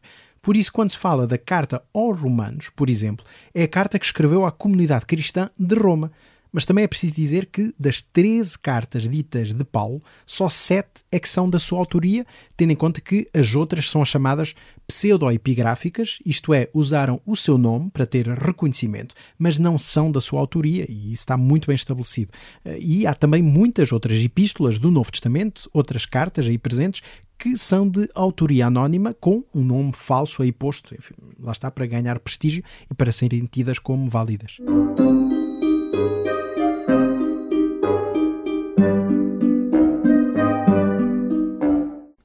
Por 0.48 0.56
isso, 0.56 0.72
quando 0.72 0.92
se 0.92 0.98
fala 0.98 1.28
da 1.28 1.38
carta 1.38 1.84
aos 1.94 2.22
Romanos, 2.22 2.70
por 2.74 2.90
exemplo, 2.90 3.26
é 3.54 3.64
a 3.64 3.68
carta 3.68 4.00
que 4.00 4.06
escreveu 4.06 4.46
à 4.46 4.52
comunidade 4.52 5.06
cristã 5.06 5.50
de 5.60 5.76
Roma. 5.76 6.10
Mas 6.54 6.64
também 6.64 6.86
é 6.86 6.88
preciso 6.88 7.14
dizer 7.14 7.48
que 7.48 7.76
das 7.78 8.02
13 8.02 8.58
cartas 8.58 9.10
ditas 9.10 9.52
de 9.52 9.66
Paulo, 9.66 10.02
só 10.26 10.48
7 10.48 11.04
é 11.12 11.20
que 11.20 11.28
são 11.28 11.50
da 11.50 11.60
sua 11.60 11.80
autoria, 11.80 12.26
tendo 12.56 12.72
em 12.72 12.78
conta 12.78 13.02
que 13.02 13.28
as 13.34 13.56
outras 13.56 13.90
são 13.90 14.02
as 14.02 14.08
chamadas 14.08 14.56
pseudoepigráficas, 14.88 16.20
isto 16.26 16.54
é, 16.54 16.70
usaram 16.74 17.20
o 17.26 17.36
seu 17.36 17.58
nome 17.58 17.92
para 17.92 18.06
ter 18.06 18.26
reconhecimento, 18.30 19.16
mas 19.38 19.60
não 19.60 19.78
são 19.78 20.10
da 20.10 20.22
sua 20.22 20.40
autoria, 20.40 20.86
e 20.90 21.12
isso 21.12 21.24
está 21.24 21.36
muito 21.36 21.68
bem 21.68 21.76
estabelecido. 21.76 22.32
E 22.80 23.06
há 23.06 23.14
também 23.14 23.44
muitas 23.44 23.92
outras 23.92 24.18
epístolas 24.18 24.80
do 24.80 24.90
Novo 24.90 25.12
Testamento, 25.12 25.70
outras 25.74 26.06
cartas 26.06 26.48
aí 26.48 26.58
presentes, 26.58 27.04
que 27.38 27.56
são 27.56 27.88
de 27.88 28.10
autoria 28.16 28.68
anónima 28.68 29.14
com 29.14 29.44
um 29.54 29.64
nome 29.64 29.92
falso 29.94 30.42
aí 30.42 30.52
posto. 30.52 30.96
Enfim, 30.96 31.14
lá 31.40 31.52
está 31.52 31.70
para 31.70 31.86
ganhar 31.86 32.20
prestígio 32.20 32.64
e 32.90 32.94
para 32.94 33.12
serem 33.12 33.46
tidas 33.46 33.80
como 33.80 34.10
válidas. 34.10 34.58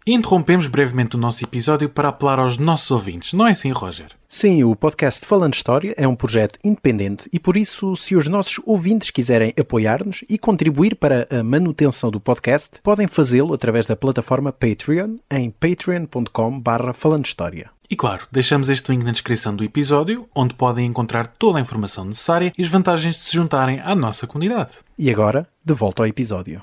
Interrompemos 0.05 0.67
brevemente 0.67 1.15
o 1.15 1.19
nosso 1.19 1.45
episódio 1.45 1.89
para 1.89 2.09
apelar 2.09 2.41
aos 2.41 2.59
nossos 2.59 2.91
ouvintes, 2.91 3.33
não 3.35 3.47
é 3.47 3.53
assim, 3.53 3.71
Roger? 3.71 4.09
Sim, 4.27 4.65
o 4.65 4.75
podcast 4.75 5.25
Falando 5.25 5.55
História 5.55 5.95
é 5.97 6.09
um 6.09 6.17
projeto 6.17 6.59
independente 6.65 7.29
e 7.33 7.39
por 7.39 7.57
isso, 7.57 7.95
se 7.95 8.17
os 8.17 8.27
nossos 8.27 8.61
ouvintes 8.65 9.11
quiserem 9.11 9.55
apoiar-nos 9.59 10.25
e 10.29 10.39
contribuir 10.39 10.97
para 10.97 11.29
a 11.31 11.45
manutenção 11.45 12.11
do 12.11 12.19
podcast, 12.19 12.81
podem 12.83 13.07
fazê-lo 13.07 13.55
através 13.55 13.87
da 13.87 13.95
plataforma 13.95 14.53
Patreon 14.53 15.19
em 15.31 15.51
patreon.com.br 15.51 16.93
Falando 16.95 17.27
História. 17.27 17.71
E 17.89 17.95
claro, 17.95 18.27
deixamos 18.33 18.71
este 18.71 18.91
link 18.91 19.05
na 19.05 19.13
descrição 19.13 19.55
do 19.55 19.63
episódio, 19.63 20.27
onde 20.35 20.55
podem 20.55 20.87
encontrar 20.87 21.29
toda 21.29 21.59
a 21.59 21.63
informação 21.63 22.07
necessária 22.07 22.51
e 22.59 22.63
as 22.63 22.69
vantagens 22.69 23.17
de 23.17 23.21
se 23.21 23.35
juntarem 23.35 23.81
à 23.81 23.95
nossa 23.95 24.27
comunidade. 24.27 24.73
E 24.99 25.11
agora, 25.11 25.47
de 25.65 25.75
volta 25.75 26.03
ao 26.03 26.07
episódio. 26.09 26.61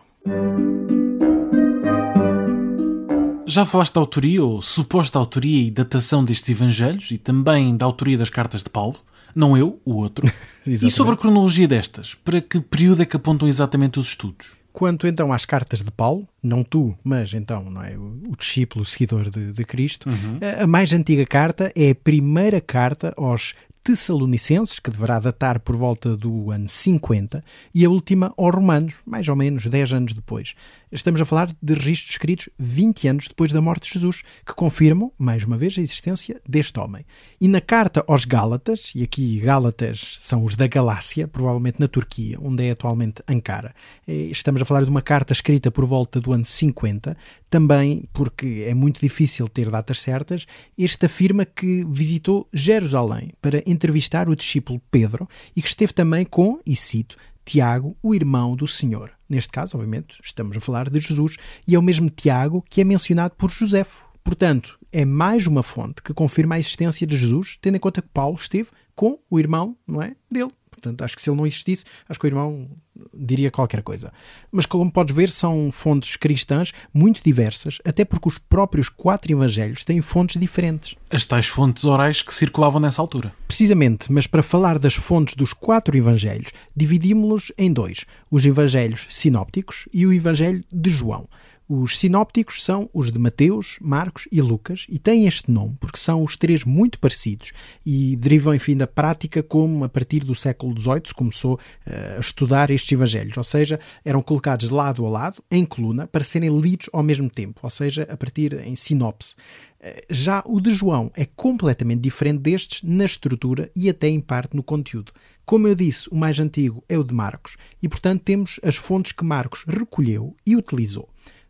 Já 3.50 3.66
falaste 3.66 3.96
da 3.96 4.00
autoria 4.00 4.44
ou 4.44 4.62
suposta 4.62 5.18
autoria 5.18 5.66
e 5.66 5.72
datação 5.72 6.24
destes 6.24 6.52
evangelhos 6.52 7.10
e 7.10 7.18
também 7.18 7.76
da 7.76 7.84
autoria 7.84 8.16
das 8.16 8.30
cartas 8.30 8.62
de 8.62 8.70
Paulo? 8.70 8.98
Não 9.34 9.58
eu, 9.58 9.82
o 9.84 9.96
outro. 9.96 10.32
e 10.68 10.78
sobre 10.92 11.16
a 11.16 11.18
cronologia 11.18 11.68
destas? 11.68 12.14
Para 12.14 12.42
que 12.42 12.62
período 12.62 13.02
é 13.02 13.06
que 13.08 13.16
apontam 13.16 13.48
exatamente 13.48 13.98
os 13.98 14.10
estudos? 14.10 14.52
Quanto 14.72 15.08
então 15.08 15.34
às 15.34 15.46
cartas 15.46 15.82
de 15.82 15.90
Paulo, 15.90 16.28
não 16.44 16.64
tu, 16.64 16.96
mas 17.04 17.34
então 17.34 17.72
não 17.72 17.84
é 17.84 17.98
o, 17.98 18.36
discípulo, 18.38 18.84
o 18.84 18.86
seguidor 18.86 19.32
de, 19.32 19.52
de 19.52 19.66
Cristo, 19.66 20.08
uhum. 20.08 20.38
a, 20.60 20.66
a 20.66 20.68
mais 20.68 20.94
antiga 20.94 21.26
carta 21.26 21.72
é 21.76 21.90
a 21.90 21.96
primeira 21.96 22.62
carta 22.62 23.16
aos 23.18 23.56
Tessalonicenses, 23.84 24.80
que 24.80 24.92
deverá 24.92 25.20
datar 25.20 25.60
por 25.60 25.76
volta 25.76 26.16
do 26.16 26.52
ano 26.52 26.70
50, 26.70 27.44
e 27.74 27.84
a 27.84 27.90
última 27.90 28.32
aos 28.38 28.54
Romanos, 28.54 28.96
mais 29.06 29.28
ou 29.28 29.36
menos 29.36 29.66
10 29.66 29.94
anos 29.94 30.14
depois. 30.14 30.54
Estamos 30.92 31.22
a 31.22 31.26
falar 31.26 31.56
de 31.62 31.74
registros 31.76 32.14
escritos 32.14 32.50
20 32.58 33.08
anos 33.08 33.28
depois 33.28 33.54
da 33.54 33.62
morte 33.62 33.88
de 33.88 33.94
Jesus, 33.94 34.24
que 34.44 34.56
confirmam, 34.56 35.12
mais 35.20 35.44
uma 35.44 35.56
vez, 35.56 35.78
a 35.78 35.82
existência 35.82 36.42
deste 36.50 36.80
homem. 36.80 37.06
E 37.40 37.48
na 37.48 37.62
carta 37.62 38.04
aos 38.08 38.26
Gálatas, 38.26 38.92
e 38.96 39.04
aqui 39.04 39.40
Gálatas 39.40 40.16
são 40.18 40.44
os 40.44 40.56
da 40.56 40.66
Galácia, 40.66 41.28
provavelmente 41.28 41.80
na 41.80 41.88
Turquia, 41.88 42.40
onde 42.42 42.66
é 42.66 42.72
atualmente 42.72 43.22
Ankara. 43.28 43.76
Eh, 44.08 44.30
estamos 44.32 44.60
a 44.64 44.66
falar 44.66 44.84
de 44.84 44.90
uma 44.90 45.02
carta 45.02 45.32
escrita 45.32 45.70
por 45.70 45.86
volta 45.86 46.20
do 46.20 46.34
ano 46.34 46.44
50, 46.44 47.16
também 47.52 48.06
porque 48.12 48.66
é 48.68 48.74
muito 48.74 49.00
difícil 49.00 49.48
ter 49.48 49.70
datas 49.70 50.02
certas. 50.02 50.48
Este 50.76 51.06
afirma 51.06 51.46
que 51.46 51.86
visitou 51.88 52.48
Jerusalém 52.52 53.32
para 53.40 53.62
entrevistar 53.68 54.28
o 54.28 54.36
discípulo 54.36 54.82
Pedro 54.90 55.30
e 55.56 55.62
que 55.62 55.68
esteve 55.68 55.94
também 55.94 56.26
com, 56.26 56.60
e 56.66 56.76
cito, 56.76 57.16
Tiago, 57.46 57.96
o 58.02 58.16
irmão 58.16 58.56
do 58.56 58.68
Senhor. 58.68 59.19
Neste 59.30 59.52
caso, 59.52 59.78
obviamente, 59.78 60.18
estamos 60.24 60.58
a 60.58 60.60
falar 60.60 60.90
de 60.90 61.00
Jesus 61.00 61.38
e 61.68 61.76
é 61.76 61.80
o 61.80 61.84
mesmo 61.84 62.10
Tiago 62.10 62.66
que 62.68 62.82
é 62.82 62.84
mencionado 62.84 63.36
por 63.36 63.52
Josefo. 63.52 64.10
Portanto, 64.24 64.79
é 64.92 65.06
mais 65.06 65.48
uma 65.48 65.64
fonte 65.64 66.02
que 66.02 66.14
confirma 66.14 66.56
a 66.56 66.60
existência 66.60 67.06
de 67.06 67.18
Jesus, 67.18 67.58
tendo 67.62 67.76
em 67.76 67.80
conta 67.80 68.02
que 68.02 68.10
Paulo 68.10 68.38
esteve 68.40 68.70
com 68.96 69.20
o 69.30 69.40
irmão, 69.40 69.78
não 69.88 70.02
é, 70.02 70.16
dele. 70.30 70.52
Portanto, 70.70 71.02
acho 71.04 71.16
que 71.16 71.22
se 71.22 71.30
ele 71.30 71.38
não 71.38 71.46
existisse, 71.46 71.86
acho 72.08 72.18
que 72.20 72.26
o 72.26 72.30
irmão 72.30 72.70
diria 73.14 73.52
qualquer 73.52 73.82
coisa. 73.82 74.14
Mas 74.52 74.66
como 74.66 74.92
podes 74.92 75.14
ver, 75.14 75.30
são 75.30 75.70
fontes 75.72 76.16
cristãs 76.16 76.72
muito 76.94 77.22
diversas, 77.24 77.80
até 77.84 78.06
porque 78.06 78.28
os 78.28 78.38
próprios 78.38 78.88
quatro 78.88 79.32
evangelhos 79.32 79.84
têm 79.84 80.02
fontes 80.02 80.40
diferentes. 80.40 80.96
As 81.10 81.26
tais 81.26 81.48
fontes 81.48 81.84
orais 81.84 82.22
que 82.22 82.34
circulavam 82.34 82.80
nessa 82.80 83.02
altura. 83.02 83.34
Precisamente, 83.48 84.12
mas 84.12 84.26
para 84.26 84.44
falar 84.44 84.80
das 84.80 84.96
fontes 84.96 85.36
dos 85.36 85.54
quatro 85.54 85.98
evangelhos, 85.98 86.52
dividimos-los 86.76 87.52
em 87.58 87.72
dois: 87.72 88.06
os 88.32 88.46
evangelhos 88.46 89.06
sinópticos 89.10 89.88
e 89.94 90.06
o 90.06 90.14
evangelho 90.14 90.64
de 90.72 90.90
João. 90.90 91.28
Os 91.72 92.00
sinópticos 92.00 92.66
são 92.66 92.90
os 92.92 93.12
de 93.12 93.20
Mateus, 93.20 93.78
Marcos 93.80 94.28
e 94.32 94.42
Lucas 94.42 94.88
e 94.90 94.98
têm 94.98 95.28
este 95.28 95.52
nome 95.52 95.78
porque 95.80 96.00
são 96.00 96.24
os 96.24 96.36
três 96.36 96.64
muito 96.64 96.98
parecidos 96.98 97.52
e 97.86 98.16
derivam, 98.16 98.56
enfim, 98.56 98.76
da 98.76 98.88
prática 98.88 99.44
como 99.44 99.84
a 99.84 99.90
partir 99.90 100.22
do 100.22 100.34
século 100.34 100.76
XVIII 100.76 101.02
se 101.06 101.14
começou 101.14 101.60
uh, 101.86 102.18
a 102.18 102.20
estudar 102.20 102.72
estes 102.72 102.92
evangelhos, 102.92 103.38
ou 103.38 103.44
seja, 103.44 103.80
eram 104.04 104.24
colocados 104.24 104.72
lado 104.72 105.06
a 105.06 105.10
lado, 105.12 105.44
em 105.52 105.64
coluna, 105.64 106.08
para 106.08 106.24
serem 106.24 106.60
lidos 106.60 106.90
ao 106.92 107.04
mesmo 107.04 107.30
tempo, 107.30 107.60
ou 107.62 107.70
seja, 107.70 108.02
a 108.10 108.18
partir 108.18 108.56
em 108.66 108.76
sinopse. 108.76 109.36
Uh, 109.80 110.02
já 110.10 110.42
o 110.48 110.60
de 110.60 110.72
João 110.72 111.12
é 111.14 111.24
completamente 111.24 112.02
diferente 112.02 112.40
destes 112.40 112.82
na 112.82 113.06
estrutura 113.06 113.70
e 113.76 113.88
até 113.88 114.08
em 114.08 114.20
parte 114.20 114.56
no 114.56 114.64
conteúdo. 114.64 115.12
Como 115.46 115.68
eu 115.68 115.76
disse, 115.76 116.10
o 116.10 116.16
mais 116.16 116.40
antigo 116.40 116.84
é 116.90 116.98
o 116.98 117.04
de 117.04 117.14
Marcos 117.14 117.58
e, 117.80 117.88
portanto, 117.88 118.24
temos 118.24 118.60
as 118.64 118.76
fontes 118.76 119.12
que 119.12 119.24
Marcos 119.24 119.66
recolheu 119.68 120.36
e 120.48 120.56
utilizou. 120.56 121.08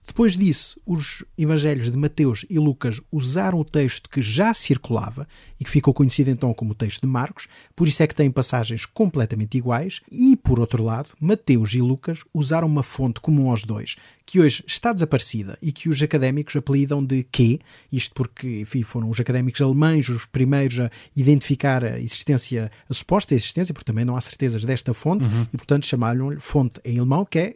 Depois 0.10 0.36
disso, 0.36 0.82
os 0.88 1.24
evangelhos 1.38 1.92
de 1.92 1.96
Mateus 1.96 2.44
e 2.50 2.58
Lucas 2.58 3.00
usaram 3.12 3.60
o 3.60 3.64
texto 3.64 4.10
que 4.10 4.24
já 4.24 4.56
circulava 4.56 5.28
e 5.60 5.64
que 5.64 5.70
ficou 5.70 5.94
conhecido 5.94 6.32
então 6.32 6.52
como 6.52 6.72
o 6.72 6.76
texto 6.76 7.02
de 7.02 7.08
Marcos, 7.08 7.48
por 7.76 7.88
isso 7.88 8.02
é 8.02 8.08
que 8.08 8.16
tem 8.16 8.32
passagens 8.32 8.88
completamente 8.88 9.56
iguais, 9.56 10.02
e 10.12 10.36
por 10.36 10.60
outro 10.60 10.84
lado, 10.84 11.10
Mateus 11.22 11.76
e 11.76 11.82
Lucas 11.82 12.22
usaram 12.34 12.68
uma 12.68 12.82
fonte 12.82 13.20
comum 13.20 13.52
aos 13.52 13.64
dois, 13.64 13.98
que 14.26 14.40
hoje 14.40 14.64
está 14.66 14.92
desaparecida 14.92 15.60
e 15.62 15.72
que 15.72 15.88
os 15.88 16.02
académicos 16.02 16.56
apelidam 16.56 17.06
de 17.06 17.24
Q, 17.26 17.60
isto 17.92 18.16
porque 18.16 18.62
enfim, 18.62 18.82
foram 18.82 19.12
os 19.12 19.20
académicos 19.20 19.62
alemães 19.62 20.10
os 20.10 20.26
primeiros 20.26 20.80
a 20.80 20.90
identificar 21.16 21.86
a 21.86 22.00
existência, 22.00 22.72
a 22.90 22.94
suposta 22.96 23.36
existência, 23.36 23.76
porque 23.76 23.86
também 23.86 24.06
não 24.06 24.18
há 24.18 24.22
certezas 24.22 24.66
desta 24.66 24.92
fonte, 24.92 25.28
uhum. 25.28 25.46
e 25.54 25.58
portanto 25.58 25.86
chamaram-lhe 25.86 26.40
fonte 26.40 26.82
em 26.84 26.98
alemão, 26.98 27.24
que 27.24 27.38
é 27.38 27.56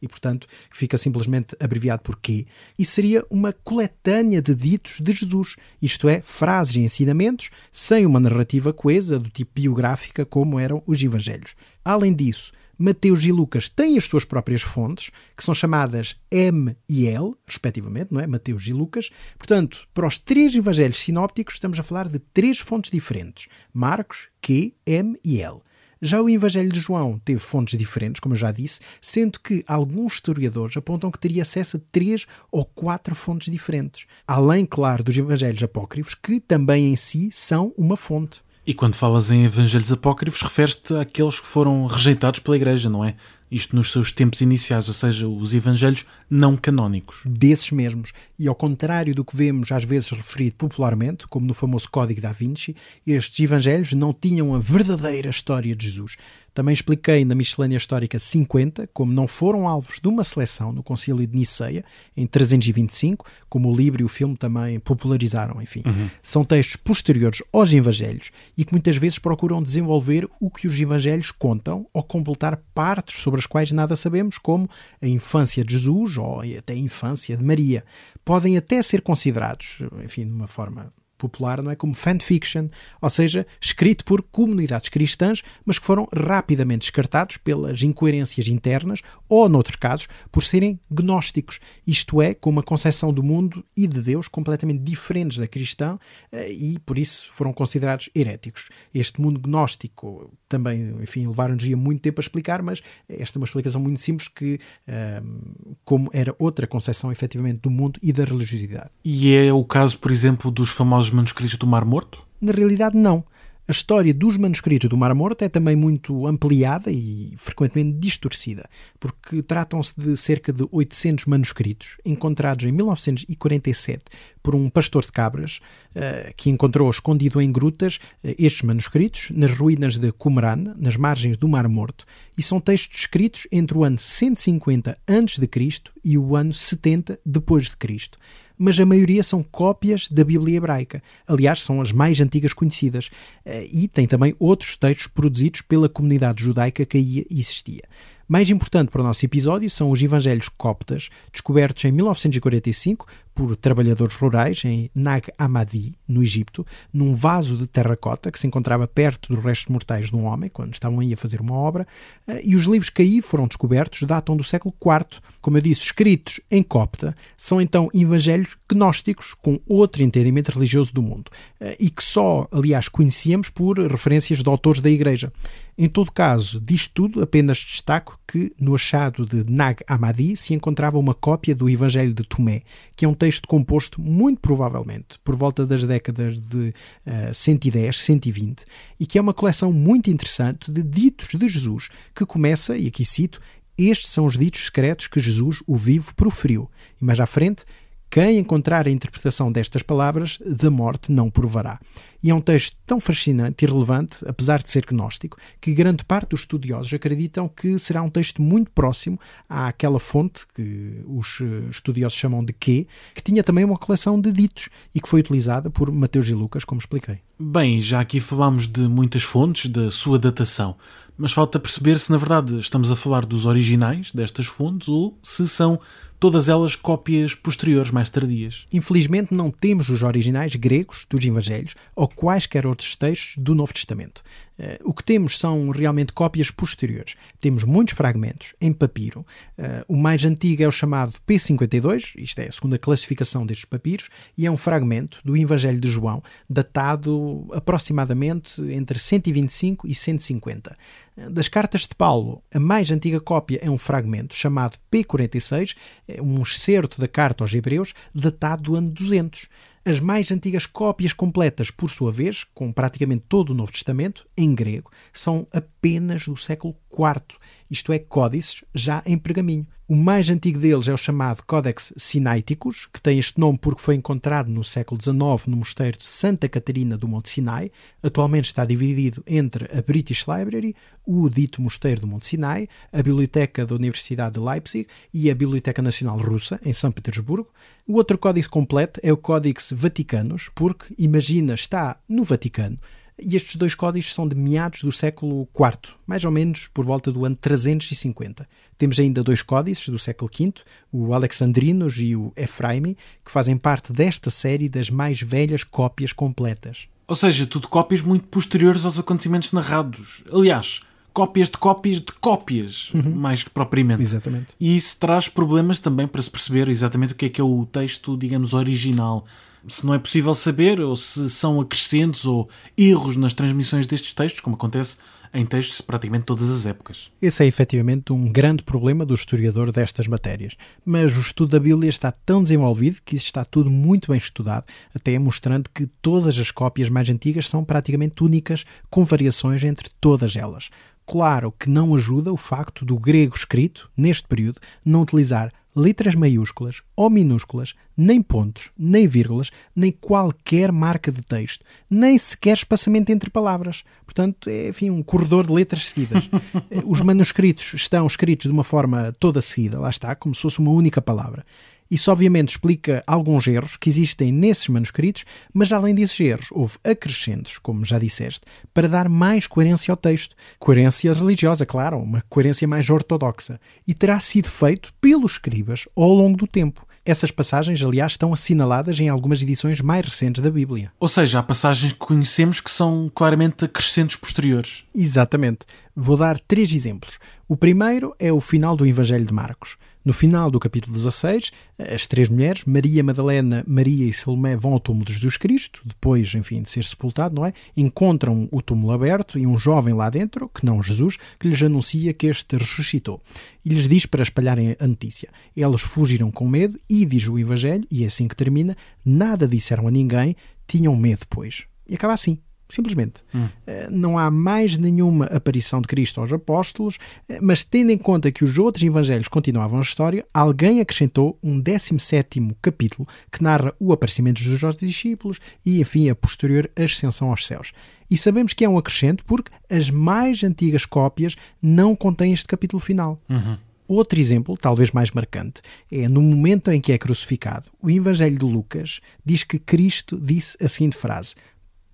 E 0.00 0.08
portanto 0.08 0.46
fica 0.70 0.98
simplesmente 0.98 1.56
abreviado 1.60 2.02
por 2.02 2.16
Q, 2.16 2.46
e 2.78 2.84
seria 2.84 3.24
uma 3.30 3.52
coletânea 3.52 4.42
de 4.42 4.54
ditos 4.54 5.00
de 5.00 5.12
Jesus, 5.12 5.56
isto 5.80 6.08
é, 6.08 6.20
frases 6.20 6.76
e 6.76 6.80
ensinamentos 6.80 7.50
sem 7.70 8.06
uma 8.06 8.20
narrativa 8.20 8.72
coesa 8.72 9.18
do 9.18 9.30
tipo 9.30 9.52
biográfica 9.54 10.24
como 10.24 10.58
eram 10.58 10.82
os 10.86 11.02
evangelhos. 11.02 11.54
Além 11.84 12.14
disso, 12.14 12.52
Mateus 12.78 13.24
e 13.24 13.32
Lucas 13.32 13.70
têm 13.70 13.96
as 13.96 14.04
suas 14.04 14.24
próprias 14.24 14.60
fontes, 14.60 15.10
que 15.34 15.42
são 15.42 15.54
chamadas 15.54 16.16
M 16.30 16.76
e 16.86 17.06
L, 17.06 17.34
respectivamente, 17.46 18.12
não 18.12 18.20
é? 18.20 18.26
Mateus 18.26 18.66
e 18.66 18.72
Lucas. 18.72 19.10
Portanto, 19.38 19.88
para 19.94 20.06
os 20.06 20.18
três 20.18 20.54
evangelhos 20.54 21.00
sinópticos, 21.00 21.54
estamos 21.54 21.80
a 21.80 21.82
falar 21.82 22.06
de 22.06 22.18
três 22.18 22.58
fontes 22.58 22.90
diferentes: 22.90 23.48
Marcos, 23.72 24.28
Q, 24.42 24.74
M 24.84 25.18
e 25.24 25.40
L. 25.40 25.60
Já 26.00 26.20
o 26.20 26.28
Evangelho 26.28 26.70
de 26.70 26.78
João 26.78 27.18
teve 27.18 27.40
fontes 27.40 27.78
diferentes, 27.78 28.20
como 28.20 28.34
eu 28.34 28.38
já 28.38 28.52
disse, 28.52 28.80
sendo 29.00 29.40
que 29.40 29.64
alguns 29.66 30.14
historiadores 30.14 30.76
apontam 30.76 31.10
que 31.10 31.18
teria 31.18 31.42
acesso 31.42 31.78
a 31.78 31.80
três 31.90 32.26
ou 32.52 32.64
quatro 32.66 33.14
fontes 33.14 33.50
diferentes. 33.50 34.06
Além, 34.26 34.66
claro, 34.66 35.02
dos 35.02 35.16
Evangelhos 35.16 35.62
apócrifos, 35.62 36.14
que 36.14 36.38
também 36.38 36.92
em 36.92 36.96
si 36.96 37.30
são 37.32 37.72
uma 37.78 37.96
fonte. 37.96 38.45
E 38.66 38.74
quando 38.74 38.96
falas 38.96 39.30
em 39.30 39.44
evangelhos 39.44 39.92
apócrifos, 39.92 40.42
referes-te 40.42 40.92
àqueles 40.94 41.38
que 41.38 41.46
foram 41.46 41.86
rejeitados 41.86 42.40
pela 42.40 42.56
Igreja, 42.56 42.90
não 42.90 43.04
é? 43.04 43.14
Isto 43.48 43.76
nos 43.76 43.92
seus 43.92 44.10
tempos 44.10 44.40
iniciais, 44.40 44.88
ou 44.88 44.94
seja, 44.94 45.28
os 45.28 45.54
evangelhos 45.54 46.04
não 46.28 46.56
canónicos. 46.56 47.22
Desses 47.24 47.70
mesmos. 47.70 48.12
E 48.36 48.48
ao 48.48 48.56
contrário 48.56 49.14
do 49.14 49.24
que 49.24 49.36
vemos 49.36 49.70
às 49.70 49.84
vezes 49.84 50.10
referido 50.10 50.56
popularmente, 50.56 51.28
como 51.28 51.46
no 51.46 51.54
famoso 51.54 51.88
Código 51.88 52.20
da 52.20 52.32
Vinci, 52.32 52.74
estes 53.06 53.38
evangelhos 53.38 53.92
não 53.92 54.12
tinham 54.12 54.52
a 54.52 54.58
verdadeira 54.58 55.30
história 55.30 55.76
de 55.76 55.86
Jesus. 55.86 56.16
Também 56.56 56.72
expliquei 56.72 57.22
na 57.22 57.34
Miscelânea 57.34 57.76
Histórica 57.76 58.18
50 58.18 58.88
como 58.94 59.12
não 59.12 59.28
foram 59.28 59.68
alvos 59.68 60.00
de 60.00 60.08
uma 60.08 60.24
seleção 60.24 60.72
no 60.72 60.82
Concílio 60.82 61.26
de 61.26 61.36
Niceia, 61.36 61.84
em 62.16 62.26
325, 62.26 63.26
como 63.46 63.70
o 63.70 63.76
livro 63.76 64.00
e 64.00 64.04
o 64.06 64.08
filme 64.08 64.38
também 64.38 64.80
popularizaram, 64.80 65.60
enfim. 65.60 65.82
Uhum. 65.84 66.08
São 66.22 66.46
textos 66.46 66.76
posteriores 66.76 67.42
aos 67.52 67.74
Evangelhos 67.74 68.30
e 68.56 68.64
que 68.64 68.72
muitas 68.72 68.96
vezes 68.96 69.18
procuram 69.18 69.62
desenvolver 69.62 70.26
o 70.40 70.48
que 70.48 70.66
os 70.66 70.80
Evangelhos 70.80 71.30
contam 71.30 71.86
ou 71.92 72.02
completar 72.02 72.56
partes 72.74 73.20
sobre 73.20 73.38
as 73.38 73.44
quais 73.44 73.70
nada 73.70 73.94
sabemos, 73.94 74.38
como 74.38 74.66
a 75.02 75.06
infância 75.06 75.62
de 75.62 75.74
Jesus 75.74 76.16
ou 76.16 76.40
até 76.40 76.72
a 76.72 76.78
infância 76.78 77.36
de 77.36 77.44
Maria. 77.44 77.84
Podem 78.24 78.56
até 78.56 78.80
ser 78.80 79.02
considerados, 79.02 79.80
enfim, 80.02 80.24
de 80.24 80.32
uma 80.32 80.48
forma 80.48 80.90
popular, 81.16 81.62
não 81.62 81.70
é? 81.70 81.76
Como 81.76 81.94
fanfiction, 81.94 82.68
ou 83.00 83.08
seja, 83.08 83.46
escrito 83.60 84.04
por 84.04 84.22
comunidades 84.22 84.88
cristãs, 84.88 85.42
mas 85.64 85.78
que 85.78 85.86
foram 85.86 86.08
rapidamente 86.14 86.80
descartados 86.80 87.36
pelas 87.36 87.82
incoerências 87.82 88.48
internas 88.48 89.00
ou, 89.28 89.48
noutros 89.48 89.76
casos, 89.76 90.08
por 90.30 90.42
serem 90.42 90.78
gnósticos, 90.90 91.60
isto 91.86 92.20
é, 92.20 92.34
com 92.34 92.50
uma 92.50 92.62
concepção 92.62 93.12
do 93.12 93.22
mundo 93.22 93.64
e 93.76 93.86
de 93.86 94.00
Deus 94.00 94.28
completamente 94.28 94.82
diferentes 94.82 95.38
da 95.38 95.46
cristã 95.46 95.98
eh, 96.30 96.52
e, 96.52 96.78
por 96.80 96.98
isso, 96.98 97.28
foram 97.32 97.52
considerados 97.52 98.08
heréticos. 98.14 98.68
Este 98.94 99.20
mundo 99.20 99.40
gnóstico 99.40 100.32
também, 100.48 100.96
enfim, 101.02 101.26
levaram-nos 101.26 101.66
muito 101.68 102.00
tempo 102.00 102.20
a 102.20 102.22
explicar, 102.22 102.62
mas 102.62 102.82
esta 103.08 103.38
é 103.38 103.40
uma 103.40 103.46
explicação 103.46 103.80
muito 103.80 104.00
simples 104.00 104.28
que, 104.28 104.58
ehm, 104.86 105.40
como 105.84 106.10
era 106.12 106.34
outra 106.38 106.66
concepção, 106.66 107.10
efetivamente, 107.10 107.60
do 107.60 107.70
mundo 107.70 107.98
e 108.02 108.12
da 108.12 108.24
religiosidade. 108.24 108.90
E 109.04 109.34
é 109.34 109.52
o 109.52 109.64
caso, 109.64 109.98
por 109.98 110.10
exemplo, 110.10 110.50
dos 110.50 110.70
famosos 110.70 111.10
manuscritos 111.10 111.56
do 111.56 111.66
Mar 111.66 111.84
Morto? 111.84 112.24
Na 112.40 112.52
realidade, 112.52 112.96
não. 112.96 113.24
A 113.68 113.72
história 113.72 114.14
dos 114.14 114.36
manuscritos 114.36 114.88
do 114.88 114.96
Mar 114.96 115.12
Morto 115.12 115.42
é 115.42 115.48
também 115.48 115.74
muito 115.74 116.24
ampliada 116.28 116.88
e 116.88 117.34
frequentemente 117.36 117.98
distorcida, 117.98 118.70
porque 119.00 119.42
tratam-se 119.42 120.00
de 120.00 120.16
cerca 120.16 120.52
de 120.52 120.64
800 120.70 121.24
manuscritos 121.24 121.96
encontrados 122.04 122.64
em 122.64 122.70
1947 122.70 124.04
por 124.40 124.54
um 124.54 124.70
pastor 124.70 125.04
de 125.04 125.10
cabras 125.10 125.58
uh, 125.96 126.32
que 126.36 126.48
encontrou 126.48 126.88
escondido 126.88 127.40
em 127.40 127.50
grutas 127.50 127.96
uh, 127.96 128.36
estes 128.38 128.62
manuscritos 128.62 129.32
nas 129.34 129.50
ruínas 129.50 129.98
de 129.98 130.12
Qumran, 130.12 130.76
nas 130.78 130.96
margens 130.96 131.36
do 131.36 131.48
Mar 131.48 131.68
Morto, 131.68 132.06
e 132.38 132.44
são 132.44 132.60
textos 132.60 133.00
escritos 133.00 133.48
entre 133.50 133.76
o 133.76 133.82
ano 133.82 133.98
150 133.98 134.92
a.C. 134.92 135.80
e 136.04 136.16
o 136.16 136.36
ano 136.36 136.54
70 136.54 137.18
depois 137.26 137.64
de 137.64 137.76
Cristo 137.76 138.16
mas 138.58 138.78
a 138.80 138.86
maioria 138.86 139.22
são 139.22 139.42
cópias 139.42 140.08
da 140.08 140.24
Bíblia 140.24 140.56
hebraica. 140.56 141.02
Aliás, 141.26 141.62
são 141.62 141.80
as 141.80 141.92
mais 141.92 142.20
antigas 142.20 142.52
conhecidas. 142.52 143.10
Eh, 143.44 143.68
e 143.72 143.88
tem 143.88 144.06
também 144.06 144.34
outros 144.38 144.76
textos 144.76 145.06
produzidos 145.08 145.60
pela 145.60 145.88
comunidade 145.88 146.42
judaica 146.42 146.84
que 146.84 146.96
aí 146.96 147.26
existia. 147.30 147.82
Mais 148.28 148.50
importante 148.50 148.90
para 148.90 149.00
o 149.00 149.04
nosso 149.04 149.24
episódio 149.24 149.70
são 149.70 149.90
os 149.90 150.02
evangelhos 150.02 150.48
coptas, 150.48 151.10
descobertos 151.30 151.84
em 151.84 151.92
1945 151.92 153.06
por 153.36 153.54
trabalhadores 153.54 154.14
rurais 154.14 154.64
em 154.64 154.90
Nag 154.94 155.30
Hammadi, 155.38 155.92
no 156.08 156.22
Egito, 156.22 156.66
num 156.90 157.14
vaso 157.14 157.54
de 157.54 157.66
terracota 157.66 158.32
que 158.32 158.38
se 158.38 158.46
encontrava 158.46 158.88
perto 158.88 159.34
dos 159.34 159.44
restos 159.44 159.68
mortais 159.68 160.08
de 160.08 160.16
um 160.16 160.24
homem, 160.24 160.48
quando 160.48 160.72
estavam 160.72 161.00
aí 161.00 161.12
a 161.12 161.18
fazer 161.18 161.42
uma 161.42 161.54
obra, 161.54 161.86
eh, 162.26 162.40
e 162.42 162.56
os 162.56 162.64
livros 162.64 162.88
que 162.88 163.02
aí 163.02 163.20
foram 163.20 163.46
descobertos 163.46 164.02
datam 164.04 164.38
do 164.38 164.42
século 164.42 164.74
IV, 164.82 165.20
como 165.42 165.58
eu 165.58 165.60
disse, 165.60 165.82
escritos 165.82 166.40
em 166.50 166.62
copta, 166.62 167.14
são 167.36 167.60
então 167.60 167.90
evangelhos 167.92 168.56
gnósticos 168.66 169.34
com 169.34 169.60
outro 169.68 170.02
entendimento 170.02 170.50
religioso 170.50 170.94
do 170.94 171.02
mundo, 171.02 171.30
eh, 171.60 171.76
e 171.78 171.90
que 171.90 172.02
só, 172.02 172.48
aliás, 172.50 172.88
conhecíamos 172.88 173.50
por 173.50 173.78
referências 173.78 174.42
de 174.42 174.48
autores 174.48 174.80
da 174.80 174.88
Igreja. 174.88 175.30
Em 175.78 175.90
todo 175.90 176.10
caso, 176.10 176.58
disto 176.58 176.90
tudo, 176.94 177.22
apenas 177.22 177.58
destaco 177.58 178.18
que 178.26 178.50
no 178.58 178.74
achado 178.74 179.26
de 179.26 179.44
Nag 179.50 179.84
Hammadi 179.86 180.34
se 180.34 180.54
encontrava 180.54 180.98
uma 180.98 181.12
cópia 181.12 181.54
do 181.54 181.68
Evangelho 181.68 182.14
de 182.14 182.24
Tomé, 182.24 182.62
que 182.96 183.04
é 183.04 183.08
um 183.08 183.12
texto 183.12 183.25
composto, 183.46 184.00
muito 184.00 184.40
provavelmente, 184.40 185.18
por 185.24 185.34
volta 185.34 185.66
das 185.66 185.84
décadas 185.84 186.38
de 186.38 186.74
uh, 187.06 187.34
110, 187.34 188.00
120, 188.00 188.64
e 188.98 189.06
que 189.06 189.18
é 189.18 189.20
uma 189.20 189.34
coleção 189.34 189.72
muito 189.72 190.10
interessante 190.10 190.70
de 190.70 190.82
ditos 190.82 191.28
de 191.28 191.48
Jesus, 191.48 191.88
que 192.14 192.24
começa, 192.24 192.76
e 192.76 192.86
aqui 192.86 193.04
cito, 193.04 193.40
estes 193.78 194.10
são 194.10 194.24
os 194.24 194.38
ditos 194.38 194.66
secretos 194.66 195.06
que 195.06 195.20
Jesus, 195.20 195.62
o 195.66 195.76
vivo, 195.76 196.14
proferiu. 196.14 196.70
E 197.00 197.04
mais 197.04 197.20
à 197.20 197.26
frente, 197.26 197.64
quem 198.10 198.38
encontrar 198.38 198.86
a 198.86 198.90
interpretação 198.90 199.52
destas 199.52 199.82
palavras, 199.82 200.38
da 200.44 200.70
morte 200.70 201.12
não 201.12 201.30
provará. 201.30 201.78
E 202.22 202.30
é 202.30 202.34
um 202.34 202.40
texto 202.40 202.76
tão 202.86 202.98
fascinante 202.98 203.64
e 203.64 203.68
relevante, 203.68 204.18
apesar 204.26 204.62
de 204.62 204.70
ser 204.70 204.84
gnóstico, 204.86 205.36
que 205.60 205.72
grande 205.72 206.04
parte 206.04 206.30
dos 206.30 206.40
estudiosos 206.40 206.92
acreditam 206.92 207.48
que 207.48 207.78
será 207.78 208.02
um 208.02 208.10
texto 208.10 208.40
muito 208.42 208.70
próximo 208.72 209.20
àquela 209.48 210.00
fonte 210.00 210.46
que 210.54 211.04
os 211.06 211.40
eh, 211.40 211.68
estudiosos 211.70 212.18
chamam 212.18 212.44
de 212.44 212.52
Q, 212.52 212.86
que 213.14 213.22
tinha 213.22 213.44
também 213.44 213.64
uma 213.64 213.78
coleção 213.78 214.20
de 214.20 214.32
ditos 214.32 214.70
e 214.94 215.00
que 215.00 215.08
foi 215.08 215.20
utilizada 215.20 215.70
por 215.70 215.90
Mateus 215.92 216.28
e 216.28 216.34
Lucas, 216.34 216.64
como 216.64 216.80
expliquei. 216.80 217.20
Bem, 217.38 217.80
já 217.80 218.00
aqui 218.00 218.18
falámos 218.18 218.66
de 218.66 218.88
muitas 218.88 219.22
fontes, 219.22 219.70
da 219.70 219.90
sua 219.90 220.18
datação, 220.18 220.76
mas 221.16 221.32
falta 221.32 221.60
perceber 221.60 221.98
se 221.98 222.10
na 222.10 222.18
verdade 222.18 222.58
estamos 222.58 222.90
a 222.90 222.96
falar 222.96 223.24
dos 223.24 223.46
originais 223.46 224.10
destas 224.12 224.46
fontes 224.46 224.88
ou 224.88 225.18
se 225.22 225.48
são 225.48 225.78
todas 226.18 226.48
elas 226.48 226.76
cópias 226.76 227.34
posteriores, 227.34 227.90
mais 227.90 228.10
tardias. 228.10 228.66
Infelizmente 228.72 229.34
não 229.34 229.50
temos 229.50 229.88
os 229.88 230.02
originais 230.02 230.54
gregos 230.54 231.06
dos 231.08 231.24
Evangelhos 231.24 231.74
ou 231.94 232.08
quaisquer 232.08 232.66
outros 232.66 232.94
textos 232.96 233.42
do 233.42 233.54
Novo 233.54 233.72
Testamento. 233.72 234.22
Uh, 234.58 234.90
o 234.90 234.94
que 234.94 235.04
temos 235.04 235.38
são 235.38 235.70
realmente 235.70 236.12
cópias 236.12 236.50
posteriores. 236.50 237.14
Temos 237.40 237.64
muitos 237.64 237.94
fragmentos 237.94 238.54
em 238.60 238.72
papiro. 238.72 239.24
Uh, 239.58 239.84
o 239.86 239.96
mais 239.96 240.24
antigo 240.24 240.62
é 240.62 240.68
o 240.68 240.72
chamado 240.72 241.14
P52, 241.26 242.14
isto 242.16 242.38
é 242.38 242.48
a 242.48 242.52
segunda 242.52 242.78
classificação 242.78 243.44
destes 243.44 243.66
papiros, 243.66 244.08
e 244.36 244.46
é 244.46 244.50
um 244.50 244.56
fragmento 244.56 245.20
do 245.24 245.36
Evangelho 245.36 245.80
de 245.80 245.88
João, 245.88 246.22
datado 246.48 247.46
aproximadamente 247.52 248.60
entre 248.62 248.98
125 248.98 249.86
e 249.86 249.94
150. 249.94 250.76
Uh, 251.16 251.30
das 251.30 251.48
cartas 251.48 251.82
de 251.82 251.94
Paulo, 251.94 252.42
a 252.52 252.58
mais 252.58 252.90
antiga 252.90 253.20
cópia 253.20 253.58
é 253.62 253.70
um 253.70 253.78
fragmento 253.78 254.34
chamado 254.34 254.78
P46, 254.90 255.76
é 256.08 256.22
um 256.22 256.40
excerto 256.40 257.00
da 257.00 257.08
carta 257.08 257.44
aos 257.44 257.52
Hebreus, 257.52 257.92
datado 258.14 258.62
do 258.62 258.76
ano 258.76 258.90
200. 258.90 259.48
As 259.88 260.00
mais 260.00 260.32
antigas 260.32 260.66
cópias 260.66 261.12
completas, 261.12 261.70
por 261.70 261.88
sua 261.88 262.10
vez, 262.10 262.42
com 262.42 262.72
praticamente 262.72 263.26
todo 263.28 263.50
o 263.50 263.54
Novo 263.54 263.70
Testamento, 263.70 264.26
em 264.36 264.52
grego, 264.52 264.90
são 265.12 265.46
apenas 265.52 266.26
do 266.26 266.36
século 266.36 266.74
IV, 267.02 267.38
isto 267.70 267.92
é, 267.92 267.98
códices 267.98 268.64
já 268.74 269.02
em 269.04 269.18
pergaminho. 269.18 269.66
O 269.88 269.94
mais 269.94 270.28
antigo 270.28 270.58
deles 270.58 270.88
é 270.88 270.92
o 270.92 270.96
chamado 270.96 271.44
Codex 271.46 271.92
Sinaiticus, 271.96 272.88
que 272.92 273.00
tem 273.00 273.20
este 273.20 273.38
nome 273.38 273.56
porque 273.56 273.80
foi 273.80 273.94
encontrado 273.94 274.50
no 274.50 274.64
século 274.64 275.00
XIX 275.00 275.46
no 275.46 275.58
mosteiro 275.58 275.96
de 275.96 276.08
Santa 276.08 276.48
Catarina 276.48 276.98
do 276.98 277.06
Monte 277.06 277.28
Sinai. 277.28 277.70
Atualmente 278.02 278.46
está 278.46 278.64
dividido 278.64 279.22
entre 279.24 279.66
a 279.66 279.80
British 279.80 280.26
Library, 280.26 280.74
o 281.06 281.28
dito 281.28 281.62
Mosteiro 281.62 282.00
do 282.00 282.06
Monte 282.08 282.26
Sinai, 282.26 282.68
a 282.92 283.00
Biblioteca 283.00 283.64
da 283.64 283.76
Universidade 283.76 284.34
de 284.34 284.40
Leipzig 284.40 284.88
e 285.14 285.30
a 285.30 285.34
Biblioteca 285.36 285.80
Nacional 285.80 286.18
Russa, 286.18 286.60
em 286.64 286.72
São 286.72 286.90
Petersburgo. 286.90 287.48
O 287.86 287.94
outro 287.94 288.18
códice 288.18 288.48
completo 288.48 288.98
é 289.04 289.12
o 289.12 289.16
Codex 289.16 289.72
Vaticanus, 289.72 290.50
porque, 290.52 290.92
imagina, 290.98 291.54
está 291.54 291.96
no 292.08 292.24
Vaticano. 292.24 292.76
E 293.18 293.34
estes 293.34 293.56
dois 293.56 293.74
códices 293.74 294.12
são 294.12 294.28
de 294.28 294.36
meados 294.36 294.82
do 294.82 294.92
século 294.92 295.48
IV, 295.58 295.94
mais 296.06 296.24
ou 296.24 296.30
menos 296.30 296.68
por 296.68 296.84
volta 296.84 297.10
do 297.10 297.24
ano 297.24 297.36
350. 297.36 298.46
Temos 298.76 298.98
ainda 298.98 299.22
dois 299.22 299.40
códices 299.40 299.88
do 299.88 299.98
século 299.98 300.30
V, 300.30 300.52
o 300.92 301.14
Alexandrinos 301.14 301.96
e 301.98 302.14
o 302.14 302.30
Ephraimi, 302.36 302.96
que 303.24 303.32
fazem 303.32 303.56
parte 303.56 303.90
desta 303.90 304.28
série 304.28 304.68
das 304.68 304.90
mais 304.90 305.22
velhas 305.22 305.64
cópias 305.64 306.12
completas. 306.12 306.88
Ou 307.08 307.16
seja, 307.16 307.46
tudo 307.46 307.68
cópias 307.68 308.02
muito 308.02 308.26
posteriores 308.26 308.84
aos 308.84 308.98
acontecimentos 308.98 309.52
narrados. 309.52 310.22
Aliás, 310.30 310.82
cópias 311.14 311.48
de 311.48 311.56
cópias 311.56 312.00
de 312.00 312.12
cópias, 312.20 312.92
uhum. 312.92 313.14
mais 313.14 313.42
que 313.42 313.48
propriamente. 313.48 314.02
Exatamente. 314.02 314.48
E 314.60 314.76
isso 314.76 315.00
traz 315.00 315.26
problemas 315.26 315.78
também 315.78 316.06
para 316.06 316.20
se 316.20 316.30
perceber 316.30 316.68
exatamente 316.68 317.14
o 317.14 317.16
que 317.16 317.24
é 317.24 317.28
que 317.30 317.40
é 317.40 317.44
o 317.44 317.64
texto, 317.64 318.14
digamos, 318.18 318.52
original 318.52 319.24
se 319.68 319.84
não 319.84 319.94
é 319.94 319.98
possível 319.98 320.34
saber 320.34 320.80
ou 320.80 320.96
se 320.96 321.28
são 321.30 321.60
acrescentos 321.60 322.24
ou 322.24 322.48
erros 322.76 323.16
nas 323.16 323.34
transmissões 323.34 323.86
destes 323.86 324.14
textos, 324.14 324.40
como 324.40 324.56
acontece 324.56 324.98
em 325.34 325.44
textos 325.44 325.78
de 325.78 325.82
praticamente 325.82 326.24
todas 326.24 326.50
as 326.50 326.64
épocas. 326.64 327.10
Esse 327.20 327.44
é 327.44 327.46
efetivamente 327.46 328.12
um 328.12 328.24
grande 328.24 328.62
problema 328.62 329.04
do 329.04 329.14
historiador 329.14 329.70
destas 329.70 330.06
matérias. 330.06 330.56
Mas 330.84 331.16
o 331.16 331.20
estudo 331.20 331.50
da 331.50 331.60
Bíblia 331.60 331.90
está 331.90 332.10
tão 332.10 332.42
desenvolvido 332.42 333.00
que 333.04 333.16
isso 333.16 333.26
está 333.26 333.44
tudo 333.44 333.70
muito 333.70 334.10
bem 334.10 334.18
estudado, 334.18 334.64
até 334.94 335.18
mostrando 335.18 335.68
que 335.68 335.86
todas 336.00 336.38
as 336.38 336.50
cópias 336.50 336.88
mais 336.88 337.10
antigas 337.10 337.48
são 337.48 337.64
praticamente 337.64 338.24
únicas, 338.24 338.64
com 338.88 339.04
variações 339.04 339.62
entre 339.62 339.90
todas 340.00 340.36
elas. 340.36 340.70
Claro 341.06 341.52
que 341.52 341.68
não 341.68 341.94
ajuda 341.94 342.32
o 342.32 342.36
facto 342.36 342.84
do 342.84 342.98
grego 342.98 343.36
escrito, 343.36 343.90
neste 343.96 344.26
período, 344.26 344.60
não 344.84 345.02
utilizar 345.02 345.52
letras 345.76 346.14
maiúsculas 346.14 346.82
ou 346.96 347.10
minúsculas, 347.10 347.74
nem 347.94 348.22
pontos, 348.22 348.70
nem 348.76 349.06
vírgulas, 349.06 349.50
nem 349.74 349.92
qualquer 349.92 350.72
marca 350.72 351.12
de 351.12 351.20
texto, 351.20 351.64
nem 351.88 352.16
sequer 352.16 352.56
espaçamento 352.56 353.12
entre 353.12 353.28
palavras. 353.28 353.84
Portanto, 354.06 354.48
é 354.48 354.70
enfim, 354.70 354.88
um 354.88 355.02
corredor 355.02 355.46
de 355.46 355.52
letras 355.52 355.88
seguidas. 355.88 356.28
Os 356.86 357.02
manuscritos 357.02 357.74
estão 357.74 358.06
escritos 358.06 358.46
de 358.46 358.52
uma 358.52 358.64
forma 358.64 359.14
toda 359.20 359.42
seguida, 359.42 359.78
lá 359.78 359.90
está, 359.90 360.14
como 360.14 360.34
se 360.34 360.42
fosse 360.42 360.58
uma 360.58 360.70
única 360.70 361.02
palavra. 361.02 361.44
Isso 361.90 362.10
obviamente 362.10 362.50
explica 362.50 363.02
alguns 363.06 363.46
erros 363.46 363.76
que 363.76 363.88
existem 363.88 364.32
nesses 364.32 364.68
manuscritos, 364.68 365.24
mas 365.52 365.72
além 365.72 365.94
desses 365.94 366.18
erros, 366.18 366.48
houve 366.50 366.78
acrescentos, 366.82 367.58
como 367.58 367.84
já 367.84 367.98
disseste, 367.98 368.42
para 368.74 368.88
dar 368.88 369.08
mais 369.08 369.46
coerência 369.46 369.92
ao 369.92 369.96
texto. 369.96 370.34
Coerência 370.58 371.12
religiosa, 371.12 371.64
claro, 371.64 371.98
uma 371.98 372.22
coerência 372.28 372.66
mais 372.66 372.90
ortodoxa. 372.90 373.60
E 373.86 373.94
terá 373.94 374.18
sido 374.20 374.48
feito 374.48 374.92
pelos 375.00 375.32
escribas 375.32 375.88
ao 375.94 376.12
longo 376.12 376.36
do 376.36 376.46
tempo. 376.46 376.86
Essas 377.06 377.30
passagens, 377.30 377.80
aliás, 377.84 378.12
estão 378.12 378.32
assinaladas 378.32 378.98
em 378.98 379.08
algumas 379.08 379.40
edições 379.40 379.80
mais 379.80 380.04
recentes 380.04 380.42
da 380.42 380.50
Bíblia. 380.50 380.90
Ou 380.98 381.06
seja, 381.06 381.38
há 381.38 381.42
passagens 381.42 381.92
que 381.92 382.00
conhecemos 382.00 382.58
que 382.58 382.68
são 382.68 383.08
claramente 383.14 383.64
acrescentos 383.64 384.16
posteriores. 384.16 384.84
Exatamente. 384.92 385.60
Vou 385.94 386.16
dar 386.16 386.36
três 386.40 386.74
exemplos. 386.74 387.20
O 387.46 387.56
primeiro 387.56 388.12
é 388.18 388.32
o 388.32 388.40
final 388.40 388.74
do 388.74 388.84
Evangelho 388.84 389.24
de 389.24 389.32
Marcos. 389.32 389.76
No 390.06 390.12
final 390.12 390.52
do 390.52 390.60
capítulo 390.60 390.94
16, 390.94 391.50
as 391.80 392.06
três 392.06 392.28
mulheres, 392.28 392.64
Maria 392.64 393.02
Madalena, 393.02 393.64
Maria 393.66 394.06
e 394.06 394.12
Salomé, 394.12 394.54
vão 394.54 394.74
ao 394.74 394.78
túmulo 394.78 395.04
de 395.04 395.12
Jesus 395.12 395.36
Cristo, 395.36 395.82
depois, 395.84 396.32
enfim, 396.32 396.62
de 396.62 396.70
ser 396.70 396.84
sepultado, 396.84 397.34
não 397.34 397.44
é? 397.44 397.52
Encontram 397.76 398.48
o 398.52 398.62
túmulo 398.62 398.92
aberto 398.92 399.36
e 399.36 399.44
um 399.44 399.58
jovem 399.58 399.92
lá 399.92 400.08
dentro, 400.08 400.48
que 400.48 400.64
não 400.64 400.80
Jesus, 400.80 401.18
que 401.40 401.48
lhes 401.48 401.60
anuncia 401.60 402.14
que 402.14 402.28
este 402.28 402.56
ressuscitou. 402.56 403.20
E 403.64 403.68
lhes 403.68 403.88
diz 403.88 404.06
para 404.06 404.22
espalharem 404.22 404.76
a 404.78 404.86
notícia. 404.86 405.28
Elas 405.56 405.82
fugiram 405.82 406.30
com 406.30 406.48
medo 406.48 406.78
e, 406.88 407.04
diz 407.04 407.26
o 407.26 407.36
Evangelho, 407.36 407.84
e 407.90 408.04
é 408.04 408.06
assim 408.06 408.28
que 408.28 408.36
termina, 408.36 408.76
nada 409.04 409.48
disseram 409.48 409.88
a 409.88 409.90
ninguém, 409.90 410.36
tinham 410.68 410.94
medo, 410.94 411.26
pois. 411.28 411.64
E 411.88 411.96
acaba 411.96 412.14
assim. 412.14 412.38
Simplesmente. 412.68 413.22
Hum. 413.34 413.48
Não 413.90 414.18
há 414.18 414.30
mais 414.30 414.76
nenhuma 414.76 415.26
aparição 415.26 415.80
de 415.80 415.86
Cristo 415.86 416.20
aos 416.20 416.32
apóstolos, 416.32 416.98
eh, 417.28 417.38
mas 417.40 417.62
tendo 417.62 417.90
em 417.90 417.98
conta 417.98 418.30
que 418.30 418.44
os 418.44 418.58
outros 418.58 418.82
evangelhos 418.82 419.28
continuavam 419.28 419.78
a 419.78 419.82
história, 419.82 420.26
alguém 420.34 420.80
acrescentou 420.80 421.38
um 421.42 421.60
17 421.60 422.40
capítulo 422.60 423.06
que 423.30 423.42
narra 423.42 423.74
o 423.78 423.92
aparecimento 423.92 424.38
de 424.38 424.44
Jesus 424.44 424.64
aos 424.64 424.76
discípulos 424.76 425.38
e, 425.64 425.80
enfim, 425.80 426.08
a 426.08 426.14
posterior 426.14 426.68
ascensão 426.76 427.30
aos 427.30 427.46
céus. 427.46 427.72
E 428.10 428.16
sabemos 428.16 428.52
que 428.52 428.64
é 428.64 428.68
um 428.68 428.78
acrescento 428.78 429.24
porque 429.24 429.50
as 429.70 429.90
mais 429.90 430.42
antigas 430.44 430.84
cópias 430.84 431.36
não 431.60 431.94
contêm 431.94 432.32
este 432.32 432.46
capítulo 432.46 432.80
final. 432.80 433.20
Uhum. 433.28 433.56
Outro 433.88 434.18
exemplo, 434.18 434.56
talvez 434.56 434.90
mais 434.90 435.12
marcante, 435.12 435.62
é 435.90 436.08
no 436.08 436.20
momento 436.20 436.70
em 436.72 436.80
que 436.80 436.92
é 436.92 436.98
crucificado. 436.98 437.66
O 437.80 437.88
Evangelho 437.88 438.36
de 438.36 438.44
Lucas 438.44 439.00
diz 439.24 439.44
que 439.44 439.60
Cristo 439.60 440.18
disse 440.20 440.56
a 440.60 440.66
seguinte 440.66 440.96
frase: 440.96 441.36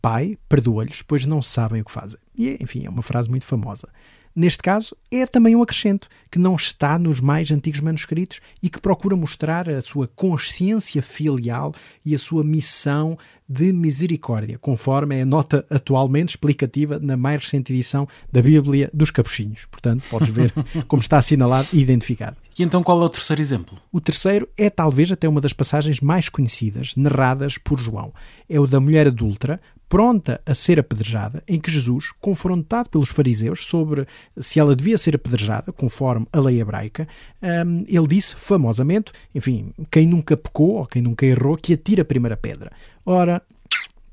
Pai, 0.02 0.36
perdoa-lhes, 0.48 1.00
pois 1.00 1.24
não 1.24 1.40
sabem 1.40 1.80
o 1.80 1.84
que 1.84 1.92
fazem. 1.92 2.18
E, 2.36 2.58
enfim, 2.60 2.84
é 2.84 2.90
uma 2.90 3.02
frase 3.02 3.30
muito 3.30 3.46
famosa. 3.46 3.88
Neste 4.34 4.62
caso, 4.62 4.96
é 5.10 5.26
também 5.26 5.54
um 5.54 5.62
acrescento 5.62 6.08
que 6.30 6.38
não 6.38 6.56
está 6.56 6.98
nos 6.98 7.20
mais 7.20 7.50
antigos 7.50 7.80
manuscritos 7.80 8.40
e 8.62 8.70
que 8.70 8.80
procura 8.80 9.14
mostrar 9.14 9.68
a 9.68 9.80
sua 9.82 10.08
consciência 10.08 11.02
filial 11.02 11.74
e 12.04 12.14
a 12.14 12.18
sua 12.18 12.42
missão 12.42 13.18
de 13.46 13.74
misericórdia, 13.74 14.58
conforme 14.58 15.18
é 15.18 15.22
a 15.22 15.26
nota 15.26 15.66
atualmente 15.68 16.30
explicativa 16.30 16.98
na 16.98 17.14
mais 17.14 17.42
recente 17.42 17.74
edição 17.74 18.08
da 18.32 18.40
Bíblia 18.40 18.90
dos 18.94 19.10
Capuchinhos. 19.10 19.66
Portanto, 19.70 20.02
podes 20.08 20.30
ver 20.30 20.50
como 20.88 21.02
está 21.02 21.18
assinalado 21.18 21.68
e 21.70 21.80
identificado. 21.80 22.38
E 22.58 22.62
então 22.62 22.82
qual 22.82 23.02
é 23.02 23.04
o 23.04 23.10
terceiro 23.10 23.42
exemplo? 23.42 23.78
O 23.92 24.00
terceiro 24.00 24.48
é 24.56 24.70
talvez 24.70 25.12
até 25.12 25.28
uma 25.28 25.42
das 25.42 25.52
passagens 25.52 26.00
mais 26.00 26.30
conhecidas, 26.30 26.94
narradas 26.96 27.58
por 27.58 27.78
João. 27.78 28.14
É 28.48 28.58
o 28.58 28.66
da 28.66 28.80
mulher 28.80 29.06
adulta, 29.06 29.60
pronta 29.92 30.40
a 30.46 30.54
ser 30.54 30.80
apedrejada, 30.80 31.44
em 31.46 31.60
que 31.60 31.70
Jesus, 31.70 32.12
confrontado 32.18 32.88
pelos 32.88 33.10
fariseus 33.10 33.66
sobre 33.66 34.06
se 34.38 34.58
ela 34.58 34.74
devia 34.74 34.96
ser 34.96 35.14
apedrejada, 35.14 35.70
conforme 35.70 36.26
a 36.32 36.40
lei 36.40 36.62
hebraica, 36.62 37.06
um, 37.42 37.84
ele 37.86 38.08
disse 38.08 38.34
famosamente: 38.34 39.12
enfim, 39.34 39.74
quem 39.90 40.06
nunca 40.06 40.34
pecou 40.34 40.76
ou 40.76 40.86
quem 40.86 41.02
nunca 41.02 41.26
errou, 41.26 41.58
que 41.58 41.74
atira 41.74 42.00
a 42.00 42.06
primeira 42.06 42.38
pedra. 42.38 42.72
Ora, 43.04 43.42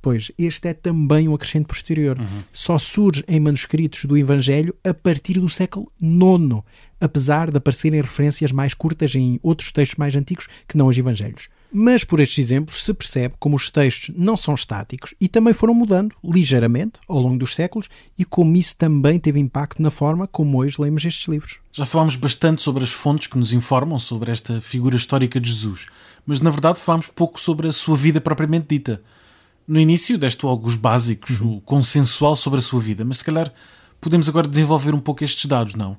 Pois, 0.02 0.32
este 0.38 0.70
é 0.70 0.74
também 0.74 1.28
um 1.28 1.36
acrescente 1.36 1.66
posterior. 1.66 2.18
Uhum. 2.18 2.44
Só 2.54 2.78
surge 2.78 3.22
em 3.28 3.38
manuscritos 3.38 4.06
do 4.06 4.18
Evangelho 4.18 4.74
a 4.82 4.94
partir 4.94 5.34
do 5.34 5.50
século 5.50 5.92
IX, 6.02 6.64
apesar 7.02 7.52
de 7.52 7.58
aparecerem 7.58 8.00
referências 8.00 8.54
mais 8.54 8.74
curtas 8.74 9.14
em 9.14 9.40
outros 9.44 9.74
textos 9.74 9.98
mais 9.98 10.16
antigos 10.16 10.48
que 10.66 10.78
não 10.78 10.88
os 10.88 10.98
Evangelhos. 10.98 11.50
Mas 11.72 12.04
por 12.04 12.20
estes 12.20 12.40
exemplos 12.40 12.84
se 12.84 12.94
percebe 12.94 13.36
como 13.40 13.56
os 13.56 13.70
textos 13.70 14.16
não 14.18 14.36
são 14.36 14.56
estáticos 14.56 15.14
e 15.22 15.28
também 15.28 15.54
foram 15.54 15.74
mudando 15.74 16.16
ligeiramente 16.24 16.94
ao 17.08 17.20
longo 17.20 17.38
dos 17.38 17.54
séculos 17.54 17.88
e 18.18 18.26
como 18.26 18.56
isso 18.58 18.76
também 18.76 19.20
teve 19.20 19.40
impacto 19.40 19.82
na 19.82 19.92
forma 19.92 20.26
como 20.26 20.58
hoje 20.58 20.82
lemos 20.82 21.06
estes 21.06 21.28
livros. 21.28 21.58
Já 21.72 21.86
falámos 21.86 22.16
bastante 22.16 22.64
sobre 22.64 22.84
as 22.84 22.90
fontes 22.90 23.28
que 23.28 23.38
nos 23.38 23.54
informam 23.54 24.00
sobre 24.00 24.32
esta 24.32 24.60
figura 24.60 24.96
histórica 24.96 25.40
de 25.40 25.50
Jesus, 25.50 25.86
mas 26.26 26.42
na 26.42 26.50
verdade 26.50 26.80
falámos 26.80 27.08
pouco 27.08 27.40
sobre 27.40 27.68
a 27.68 27.72
sua 27.72 27.96
vida 27.96 28.20
propriamente 28.20 28.66
dita. 28.70 29.04
No 29.68 29.80
início 29.80 30.18
deste 30.18 30.44
alguns 30.48 30.76
básicos, 30.76 31.40
uhum. 31.40 31.58
o 31.58 31.62
consensual 31.62 32.36
sobre 32.36 32.58
a 32.58 32.64
sua 32.64 32.80
vida, 32.80 33.06
mas 33.06 33.20
se 33.20 33.24
calhar 33.24 33.54
podemos 34.02 34.28
agora 34.28 34.48
desenvolver 34.48 34.96
um 34.96 35.00
pouco 35.00 35.24
estes 35.24 35.46
dados, 35.46 35.76
não? 35.76 35.96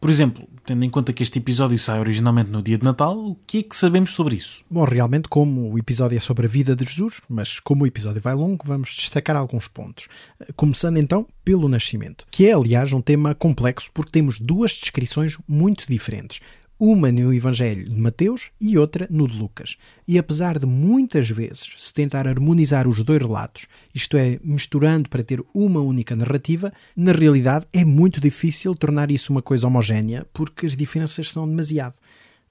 Por 0.00 0.08
exemplo, 0.08 0.48
tendo 0.64 0.82
em 0.82 0.88
conta 0.88 1.12
que 1.12 1.22
este 1.22 1.38
episódio 1.38 1.78
sai 1.78 2.00
originalmente 2.00 2.48
no 2.48 2.62
dia 2.62 2.78
de 2.78 2.84
Natal, 2.84 3.18
o 3.18 3.36
que 3.46 3.58
é 3.58 3.62
que 3.62 3.76
sabemos 3.76 4.14
sobre 4.14 4.36
isso? 4.36 4.62
Bom, 4.70 4.82
realmente, 4.84 5.28
como 5.28 5.70
o 5.70 5.78
episódio 5.78 6.16
é 6.16 6.20
sobre 6.20 6.46
a 6.46 6.48
vida 6.48 6.74
de 6.74 6.86
Jesus, 6.86 7.20
mas 7.28 7.60
como 7.60 7.84
o 7.84 7.86
episódio 7.86 8.18
vai 8.18 8.34
longo, 8.34 8.64
vamos 8.66 8.94
destacar 8.94 9.36
alguns 9.36 9.68
pontos. 9.68 10.08
Começando 10.56 10.96
então 10.96 11.26
pelo 11.44 11.68
nascimento, 11.68 12.26
que 12.30 12.46
é, 12.46 12.54
aliás, 12.54 12.94
um 12.94 13.02
tema 13.02 13.34
complexo 13.34 13.90
porque 13.92 14.10
temos 14.10 14.38
duas 14.38 14.72
descrições 14.72 15.36
muito 15.46 15.84
diferentes 15.86 16.40
uma 16.80 17.12
no 17.12 17.34
Evangelho 17.34 17.84
de 17.84 18.00
Mateus 18.00 18.50
e 18.58 18.78
outra 18.78 19.06
no 19.10 19.28
de 19.28 19.36
Lucas. 19.36 19.76
E 20.08 20.18
apesar 20.18 20.58
de 20.58 20.64
muitas 20.64 21.28
vezes 21.28 21.70
se 21.76 21.92
tentar 21.92 22.26
harmonizar 22.26 22.88
os 22.88 23.02
dois 23.02 23.20
relatos, 23.20 23.66
isto 23.94 24.16
é, 24.16 24.40
misturando 24.42 25.10
para 25.10 25.22
ter 25.22 25.44
uma 25.52 25.80
única 25.80 26.16
narrativa, 26.16 26.72
na 26.96 27.12
realidade 27.12 27.66
é 27.70 27.84
muito 27.84 28.18
difícil 28.18 28.74
tornar 28.74 29.10
isso 29.10 29.30
uma 29.30 29.42
coisa 29.42 29.66
homogénea 29.66 30.26
porque 30.32 30.64
as 30.64 30.74
diferenças 30.74 31.30
são 31.30 31.46
demasiado. 31.46 31.94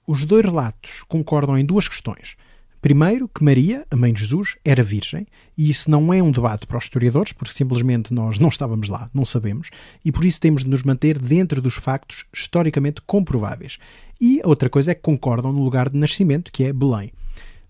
Os 0.05 0.23
dois 0.25 0.45
relatos 0.45 1.03
concordam 1.07 1.57
em 1.57 1.65
duas 1.65 1.87
questões. 1.87 2.37
Primeiro, 2.81 3.27
que 3.27 3.43
Maria, 3.43 3.85
a 3.91 3.95
mãe 3.95 4.13
de 4.13 4.21
Jesus, 4.21 4.55
era 4.63 4.81
virgem, 4.81 5.27
e 5.57 5.69
isso 5.69 5.91
não 5.91 6.13
é 6.13 6.23
um 6.23 6.31
debate 6.31 6.65
para 6.65 6.77
os 6.77 6.85
historiadores, 6.85 7.33
porque 7.33 7.53
simplesmente 7.53 8.13
nós 8.13 8.39
não 8.39 8.47
estávamos 8.47 8.87
lá, 8.87 9.09
não 9.13 9.25
sabemos, 9.25 9.69
e 10.03 10.13
por 10.13 10.23
isso 10.23 10.39
temos 10.39 10.63
de 10.63 10.69
nos 10.69 10.83
manter 10.83 11.19
dentro 11.19 11.61
dos 11.61 11.75
factos 11.75 12.25
historicamente 12.33 13.01
comprováveis. 13.01 13.77
E 14.19 14.41
a 14.41 14.47
outra 14.47 14.69
coisa 14.69 14.91
é 14.91 14.95
que 14.95 15.01
concordam 15.01 15.51
no 15.51 15.63
lugar 15.63 15.89
de 15.89 15.97
nascimento, 15.97 16.51
que 16.53 16.63
é 16.63 16.71
Belém. 16.71 17.11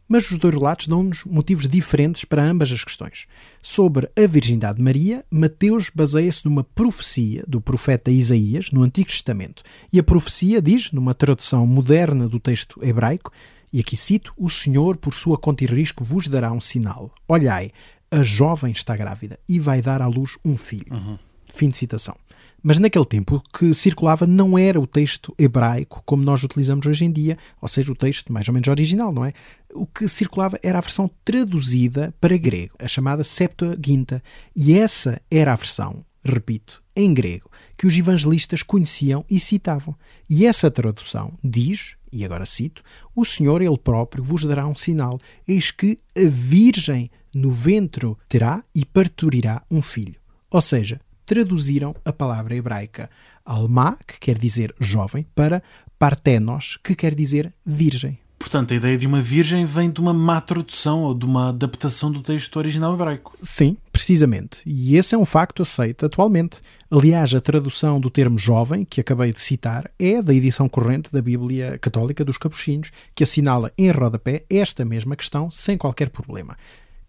Mas 0.07 0.29
os 0.31 0.39
dois 0.39 0.55
relatos 0.55 0.87
dão-nos 0.87 1.23
motivos 1.23 1.67
diferentes 1.67 2.25
para 2.25 2.43
ambas 2.43 2.71
as 2.71 2.83
questões. 2.83 3.27
Sobre 3.61 4.09
a 4.15 4.27
virgindade 4.27 4.77
de 4.77 4.83
Maria, 4.83 5.23
Mateus 5.29 5.91
baseia-se 5.93 6.45
numa 6.45 6.63
profecia 6.63 7.43
do 7.47 7.61
profeta 7.61 8.09
Isaías 8.09 8.71
no 8.71 8.81
Antigo 8.81 9.09
Testamento. 9.09 9.61
E 9.93 9.99
a 9.99 10.03
profecia 10.03 10.61
diz, 10.61 10.91
numa 10.91 11.13
tradução 11.13 11.65
moderna 11.67 12.27
do 12.27 12.39
texto 12.39 12.83
hebraico, 12.83 13.31
e 13.71 13.79
aqui 13.79 13.95
cito: 13.95 14.33
O 14.37 14.49
Senhor, 14.49 14.97
por 14.97 15.13
sua 15.13 15.37
conta 15.37 15.63
e 15.63 15.67
risco, 15.67 16.03
vos 16.03 16.27
dará 16.27 16.51
um 16.51 16.61
sinal. 16.61 17.11
Olhai, 17.27 17.71
a 18.11 18.23
jovem 18.23 18.71
está 18.71 18.95
grávida 18.95 19.39
e 19.47 19.59
vai 19.59 19.81
dar 19.81 20.01
à 20.01 20.07
luz 20.07 20.37
um 20.43 20.57
filho. 20.57 20.93
Uhum. 20.93 21.17
Fim 21.49 21.69
de 21.69 21.77
citação. 21.77 22.15
Mas 22.61 22.77
naquele 22.77 23.05
tempo 23.05 23.35
o 23.35 23.57
que 23.57 23.73
circulava 23.73 24.27
não 24.27 24.57
era 24.57 24.79
o 24.79 24.87
texto 24.87 25.33
hebraico 25.37 26.03
como 26.05 26.23
nós 26.23 26.43
utilizamos 26.43 26.85
hoje 26.85 27.05
em 27.05 27.11
dia, 27.11 27.37
ou 27.61 27.67
seja, 27.67 27.91
o 27.91 27.95
texto 27.95 28.33
mais 28.33 28.47
ou 28.47 28.53
menos 28.53 28.67
original, 28.67 29.13
não 29.13 29.23
é? 29.23 29.33
O 29.73 29.85
que 29.85 30.07
circulava 30.09 30.59
era 30.61 30.77
a 30.77 30.81
versão 30.81 31.09
traduzida 31.23 32.13
para 32.19 32.37
grego, 32.37 32.75
a 32.79 32.87
chamada 32.87 33.23
Septuaginta, 33.23 34.21
e 34.55 34.77
essa 34.77 35.21
era 35.31 35.53
a 35.53 35.55
versão, 35.55 36.03
repito, 36.23 36.83
em 36.95 37.13
grego, 37.13 37.49
que 37.77 37.87
os 37.87 37.95
evangelistas 37.97 38.61
conheciam 38.61 39.23
e 39.29 39.39
citavam. 39.39 39.95
E 40.29 40.45
essa 40.45 40.69
tradução 40.69 41.33
diz, 41.41 41.95
e 42.11 42.25
agora 42.25 42.45
cito: 42.45 42.83
O 43.15 43.25
Senhor 43.25 43.61
Ele 43.61 43.77
próprio 43.77 44.23
vos 44.23 44.45
dará 44.45 44.67
um 44.67 44.75
sinal, 44.75 45.19
eis 45.47 45.71
que 45.71 45.99
a 46.17 46.27
Virgem 46.29 47.09
no 47.33 47.51
ventre 47.51 48.15
terá 48.27 48.63
e 48.73 48.85
parturirá 48.85 49.63
um 49.69 49.81
filho. 49.81 50.15
Ou 50.49 50.61
seja, 50.61 50.99
traduziram 51.25 51.95
a 52.03 52.11
palavra 52.11 52.55
hebraica 52.55 53.09
alma, 53.45 53.97
que 54.07 54.19
quer 54.19 54.37
dizer 54.37 54.73
jovem, 54.79 55.25
para 55.35 55.63
partenos, 55.97 56.77
que 56.83 56.95
quer 56.95 57.15
dizer 57.15 57.53
virgem. 57.65 58.19
Portanto, 58.37 58.73
a 58.73 58.77
ideia 58.77 58.97
de 58.97 59.05
uma 59.05 59.21
virgem 59.21 59.65
vem 59.65 59.91
de 59.91 59.99
uma 59.99 60.13
má 60.13 60.39
tradução 60.39 61.03
ou 61.03 61.13
de 61.13 61.25
uma 61.25 61.49
adaptação 61.49 62.09
do 62.09 62.21
texto 62.21 62.55
original 62.55 62.93
hebraico. 62.93 63.37
Sim, 63.43 63.75
precisamente. 63.91 64.61
E 64.65 64.95
esse 64.95 65.13
é 65.13 65.17
um 65.17 65.25
facto 65.25 65.61
aceito 65.61 66.05
atualmente. 66.05 66.61
Aliás, 66.91 67.35
a 67.35 67.39
tradução 67.39 67.99
do 67.99 68.09
termo 68.09 68.39
jovem, 68.39 68.83
que 68.83 68.99
acabei 68.99 69.31
de 69.31 69.39
citar, 69.39 69.91
é 69.99 70.23
da 70.23 70.33
edição 70.33 70.67
corrente 70.67 71.11
da 71.11 71.21
Bíblia 71.21 71.77
Católica 71.77 72.25
dos 72.25 72.35
Capuchinhos, 72.35 72.91
que 73.13 73.21
assinala 73.21 73.71
em 73.77 73.91
rodapé 73.91 74.43
esta 74.49 74.83
mesma 74.83 75.15
questão 75.15 75.51
sem 75.51 75.77
qualquer 75.77 76.09
problema. 76.09 76.57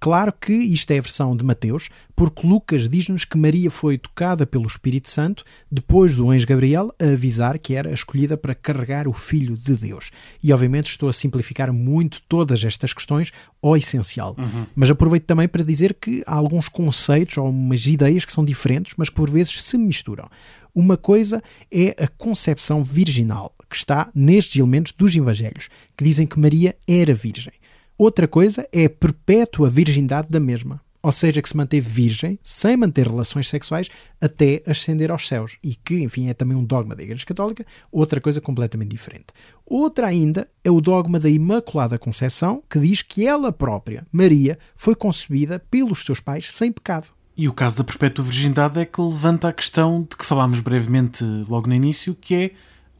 Claro 0.00 0.32
que 0.32 0.54
isto 0.54 0.90
é 0.92 0.98
a 0.98 1.02
versão 1.02 1.36
de 1.36 1.44
Mateus, 1.44 1.90
porque 2.16 2.46
Lucas 2.46 2.88
diz-nos 2.88 3.26
que 3.26 3.36
Maria 3.36 3.70
foi 3.70 3.98
tocada 3.98 4.46
pelo 4.46 4.66
Espírito 4.66 5.10
Santo 5.10 5.44
depois 5.70 6.16
do 6.16 6.30
anjo 6.30 6.46
Gabriel 6.46 6.90
a 6.98 7.04
avisar 7.12 7.58
que 7.58 7.74
era 7.74 7.92
escolhida 7.92 8.34
para 8.34 8.54
carregar 8.54 9.06
o 9.06 9.12
Filho 9.12 9.54
de 9.54 9.74
Deus. 9.74 10.10
E 10.42 10.54
obviamente 10.54 10.86
estou 10.86 11.10
a 11.10 11.12
simplificar 11.12 11.70
muito 11.70 12.22
todas 12.26 12.64
estas 12.64 12.94
questões 12.94 13.30
ao 13.60 13.76
essencial. 13.76 14.34
Uhum. 14.38 14.64
Mas 14.74 14.90
aproveito 14.90 15.24
também 15.24 15.46
para 15.46 15.62
dizer 15.62 15.92
que 15.92 16.22
há 16.26 16.34
alguns 16.34 16.66
conceitos 16.66 17.36
ou 17.36 17.50
umas 17.50 17.86
ideias 17.86 18.24
que 18.24 18.32
são 18.32 18.42
diferentes, 18.42 18.94
mas 18.96 19.10
que 19.10 19.16
por 19.16 19.28
vezes 19.28 19.62
se 19.62 19.76
misturam. 19.76 20.30
Uma 20.74 20.96
coisa 20.96 21.42
é 21.70 21.94
a 22.02 22.08
concepção 22.08 22.82
virginal, 22.82 23.54
que 23.68 23.76
está 23.76 24.10
nestes 24.14 24.56
elementos 24.56 24.92
dos 24.92 25.14
Evangelhos, 25.14 25.68
que 25.94 26.04
dizem 26.04 26.26
que 26.26 26.40
Maria 26.40 26.74
era 26.88 27.12
virgem. 27.12 27.52
Outra 28.00 28.26
coisa 28.26 28.66
é 28.72 28.86
a 28.86 28.88
perpétua 28.88 29.68
virgindade 29.68 30.28
da 30.30 30.40
mesma, 30.40 30.80
ou 31.02 31.12
seja, 31.12 31.42
que 31.42 31.48
se 31.50 31.54
manteve 31.54 31.86
virgem, 31.86 32.38
sem 32.42 32.74
manter 32.74 33.06
relações 33.06 33.46
sexuais, 33.46 33.90
até 34.18 34.62
ascender 34.66 35.10
aos 35.10 35.28
céus. 35.28 35.58
E 35.62 35.74
que, 35.74 36.02
enfim, 36.02 36.30
é 36.30 36.32
também 36.32 36.56
um 36.56 36.64
dogma 36.64 36.96
da 36.96 37.02
Igreja 37.02 37.26
Católica, 37.26 37.66
outra 37.92 38.18
coisa 38.18 38.40
completamente 38.40 38.88
diferente. 38.88 39.26
Outra 39.66 40.06
ainda 40.06 40.48
é 40.64 40.70
o 40.70 40.80
dogma 40.80 41.20
da 41.20 41.28
Imaculada 41.28 41.98
Conceição, 41.98 42.62
que 42.70 42.78
diz 42.78 43.02
que 43.02 43.26
ela 43.26 43.52
própria, 43.52 44.06
Maria, 44.10 44.58
foi 44.78 44.94
concebida 44.94 45.58
pelos 45.70 46.02
seus 46.02 46.20
pais 46.20 46.50
sem 46.50 46.72
pecado. 46.72 47.08
E 47.36 47.48
o 47.48 47.52
caso 47.52 47.76
da 47.76 47.84
perpétua 47.84 48.24
virgindade 48.24 48.80
é 48.80 48.86
que 48.86 48.98
levanta 48.98 49.48
a 49.48 49.52
questão 49.52 50.06
de 50.08 50.16
que 50.16 50.24
falámos 50.24 50.60
brevemente 50.60 51.22
logo 51.46 51.68
no 51.68 51.74
início, 51.74 52.14
que 52.14 52.34
é 52.34 52.50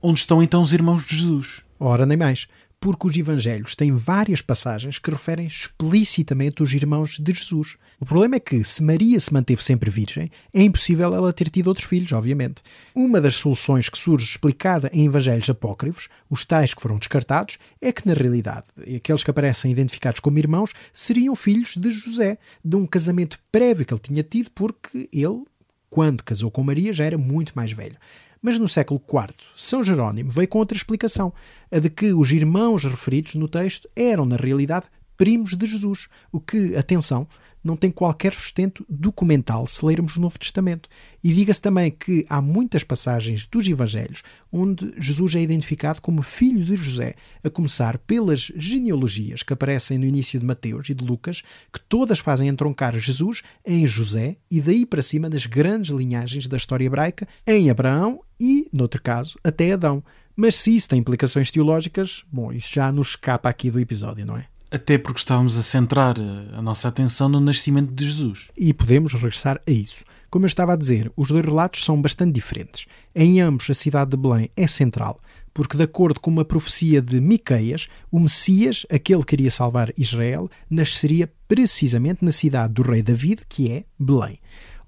onde 0.03 0.19
estão 0.19 0.43
então 0.43 0.61
os 0.61 0.75
irmãos 0.75 1.07
de 1.07 1.17
Jesus? 1.17 1.63
Ora, 1.79 2.05
nem 2.05 2.19
mais 2.19 2.47
porque 2.81 3.07
os 3.07 3.15
evangelhos 3.15 3.77
têm 3.77 3.93
várias 3.93 4.41
passagens 4.41 4.99
que 4.99 5.11
referem 5.11 5.47
explicitamente 5.47 6.63
os 6.63 6.73
irmãos 6.73 7.19
de 7.19 7.33
Jesus. 7.33 7.77
O 8.01 8.07
problema 8.07 8.37
é 8.37 8.41
que, 8.41 8.65
se 8.65 8.83
Maria 8.83 9.21
se 9.21 9.33
manteve 9.35 9.63
sempre 9.63 9.91
virgem, 9.91 10.31
é 10.55 10.63
impossível 10.63 11.15
ela 11.15 11.31
ter 11.31 11.51
tido 11.51 11.67
outros 11.67 11.87
filhos, 11.87 12.11
obviamente. 12.13 12.63
Uma 12.95 13.21
das 13.21 13.37
soluções 13.37 13.91
que 13.91 13.99
surge 13.99 14.25
explicada 14.25 14.91
em 14.95 15.05
evangelhos 15.05 15.51
apócrifos, 15.51 16.09
os 16.31 16.47
tais 16.47 16.73
que 16.73 16.81
foram 16.81 16.97
descartados, 16.97 17.59
é 17.83 17.93
que, 17.93 18.09
na 18.09 18.15
realidade, 18.15 18.69
aqueles 18.97 19.23
que 19.23 19.31
aparecem 19.31 19.71
identificados 19.71 20.21
como 20.21 20.39
irmãos 20.39 20.73
seriam 20.91 21.37
filhos 21.37 21.77
de 21.77 21.91
José, 21.91 22.39
de 22.65 22.77
um 22.77 22.87
casamento 22.87 23.39
prévio 23.53 23.85
que 23.85 23.93
ele 23.93 24.01
tinha 24.01 24.23
tido, 24.23 24.51
porque 24.53 25.07
ele, 25.13 25.45
quando 25.91 26.25
casou 26.25 26.51
com 26.51 26.65
Maria, 26.65 26.95
já 26.95 27.05
era 27.05 27.19
muito 27.19 27.53
mais 27.55 27.73
velho. 27.73 27.99
Mas 28.43 28.59
no 28.59 28.67
século 28.67 29.03
IV, 29.07 29.35
São 29.55 29.85
Jerónimo 29.85 30.31
veio 30.31 30.49
com 30.49 30.59
outra 30.59 30.77
explicação, 30.77 31.33
a 31.71 31.79
de 31.79 31.91
que 31.91 32.13
os 32.13 32.33
irmãos 32.33 32.85
referidos 32.85 33.35
no 33.35 33.49
texto 33.49 33.89
eram, 33.95 34.25
na 34.25 34.37
realidade, 34.37 34.89
primos 35.17 35.55
de 35.55 35.67
Jesus, 35.67 36.09
o 36.33 36.41
que, 36.41 36.75
atenção, 36.75 37.29
não 37.63 37.77
tem 37.77 37.91
qualquer 37.91 38.33
sustento 38.33 38.85
documental 38.89 39.67
se 39.67 39.85
lermos 39.85 40.17
o 40.17 40.21
Novo 40.21 40.39
Testamento. 40.39 40.89
E 41.23 41.33
diga-se 41.33 41.61
também 41.61 41.91
que 41.91 42.25
há 42.29 42.41
muitas 42.41 42.83
passagens 42.83 43.47
dos 43.47 43.69
Evangelhos 43.69 44.23
onde 44.53 44.93
Jesus 44.99 45.35
é 45.37 45.41
identificado 45.41 46.01
como 46.01 46.23
filho 46.23 46.65
de 46.65 46.75
José, 46.75 47.15
a 47.45 47.51
começar 47.51 47.99
pelas 47.99 48.51
genealogias 48.57 49.43
que 49.43 49.53
aparecem 49.53 49.99
no 49.99 50.07
início 50.07 50.41
de 50.41 50.47
Mateus 50.47 50.89
e 50.89 50.95
de 50.95 51.05
Lucas, 51.05 51.43
que 51.73 51.81
todas 51.81 52.19
fazem 52.19 52.49
entroncar 52.49 52.99
Jesus 52.99 53.43
em 53.65 53.87
José 53.87 54.37
e 54.51 54.61
daí 54.61 54.85
para 54.85 55.03
cima 55.03 55.31
das 55.31 55.47
grandes 55.47 55.91
linhagens 55.91 56.47
da 56.47 56.57
história 56.57 56.85
hebraica 56.85 57.29
em 57.47 57.71
Abraão 57.71 58.23
e, 58.41 58.69
noutro 58.73 59.01
caso, 59.03 59.39
até 59.45 59.73
Adão. 59.73 60.03
Mas 60.35 60.57
se 60.57 60.75
isso 60.75 60.89
tem 60.89 61.01
implicações 61.01 61.51
teológicas, 61.51 62.25
bom, 62.33 62.53
isso 62.53 62.73
já 62.73 62.91
nos 62.91 63.11
escapa 63.11 63.49
aqui 63.49 63.71
do 63.71 63.79
episódio, 63.79 64.25
não 64.25 64.37
é? 64.37 64.50
Até 64.71 64.97
porque 64.99 65.19
estávamos 65.19 65.59
a 65.59 65.63
centrar 65.63 66.17
eh, 66.17 66.57
a 66.57 66.63
nossa 66.63 66.87
atenção 66.87 67.29
no 67.29 67.41
nascimento 67.41 67.93
de 67.93 68.05
Jesus. 68.05 68.49
E 68.57 68.73
podemos 68.73 69.13
regressar 69.13 69.61
a 69.67 69.71
isso. 69.71 70.05
Como 70.31 70.45
eu 70.45 70.47
estava 70.47 70.75
a 70.75 70.77
dizer, 70.77 71.11
os 71.17 71.29
dois 71.29 71.45
relatos 71.45 71.85
são 71.85 72.01
bastante 72.01 72.33
diferentes. 72.33 72.87
Em 73.13 73.41
ambos, 73.41 73.69
a 73.69 73.75
cidade 73.75 74.13
de 74.13 74.17
Belém 74.17 74.49
é 74.57 74.69
central, 74.69 75.21
porque, 75.53 75.77
de 75.77 75.83
acordo 75.83 76.21
com 76.21 76.31
uma 76.31 76.45
profecia 76.45 77.03
de 77.03 77.21
Miqueias, 77.21 77.89
o 78.13 78.21
Messias, 78.21 78.87
aquele 78.89 79.25
que 79.25 79.35
iria 79.35 79.51
salvar 79.51 79.93
Israel, 79.99 80.49
nasceria 80.71 81.29
precisamente 81.49 82.25
na 82.25 82.31
cidade 82.31 82.73
do 82.73 82.83
rei 82.83 83.03
David, 83.03 83.43
que 83.49 83.73
é 83.73 83.85
Belém. 83.99 84.39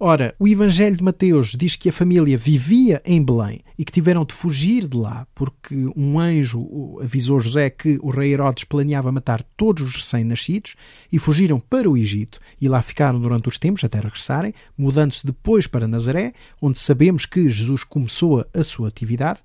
Ora, 0.04 0.34
o 0.36 0.48
Evangelho 0.48 0.96
de 0.96 1.04
Mateus 1.04 1.54
diz 1.56 1.76
que 1.76 1.88
a 1.88 1.92
família 1.92 2.36
vivia 2.36 3.00
em 3.04 3.22
Belém 3.22 3.60
e 3.78 3.84
que 3.84 3.92
tiveram 3.92 4.24
de 4.24 4.34
fugir 4.34 4.88
de 4.88 4.96
lá 4.96 5.28
porque 5.32 5.76
um 5.94 6.18
anjo 6.18 6.98
avisou 7.00 7.38
José 7.38 7.70
que 7.70 8.00
o 8.02 8.10
rei 8.10 8.32
Herodes 8.32 8.64
planeava 8.64 9.12
matar 9.12 9.44
todos 9.56 9.84
os 9.84 9.94
recém-nascidos 9.94 10.74
e 11.12 11.20
fugiram 11.20 11.60
para 11.60 11.88
o 11.88 11.96
Egito 11.96 12.40
e 12.60 12.68
lá 12.68 12.82
ficaram 12.82 13.20
durante 13.20 13.48
os 13.48 13.58
tempos 13.58 13.84
até 13.84 14.00
regressarem, 14.00 14.52
mudando-se 14.76 15.24
depois 15.24 15.68
para 15.68 15.86
Nazaré, 15.86 16.32
onde 16.60 16.80
sabemos 16.80 17.24
que 17.24 17.48
Jesus 17.48 17.84
começou 17.84 18.44
a 18.52 18.64
sua 18.64 18.88
atividade. 18.88 19.38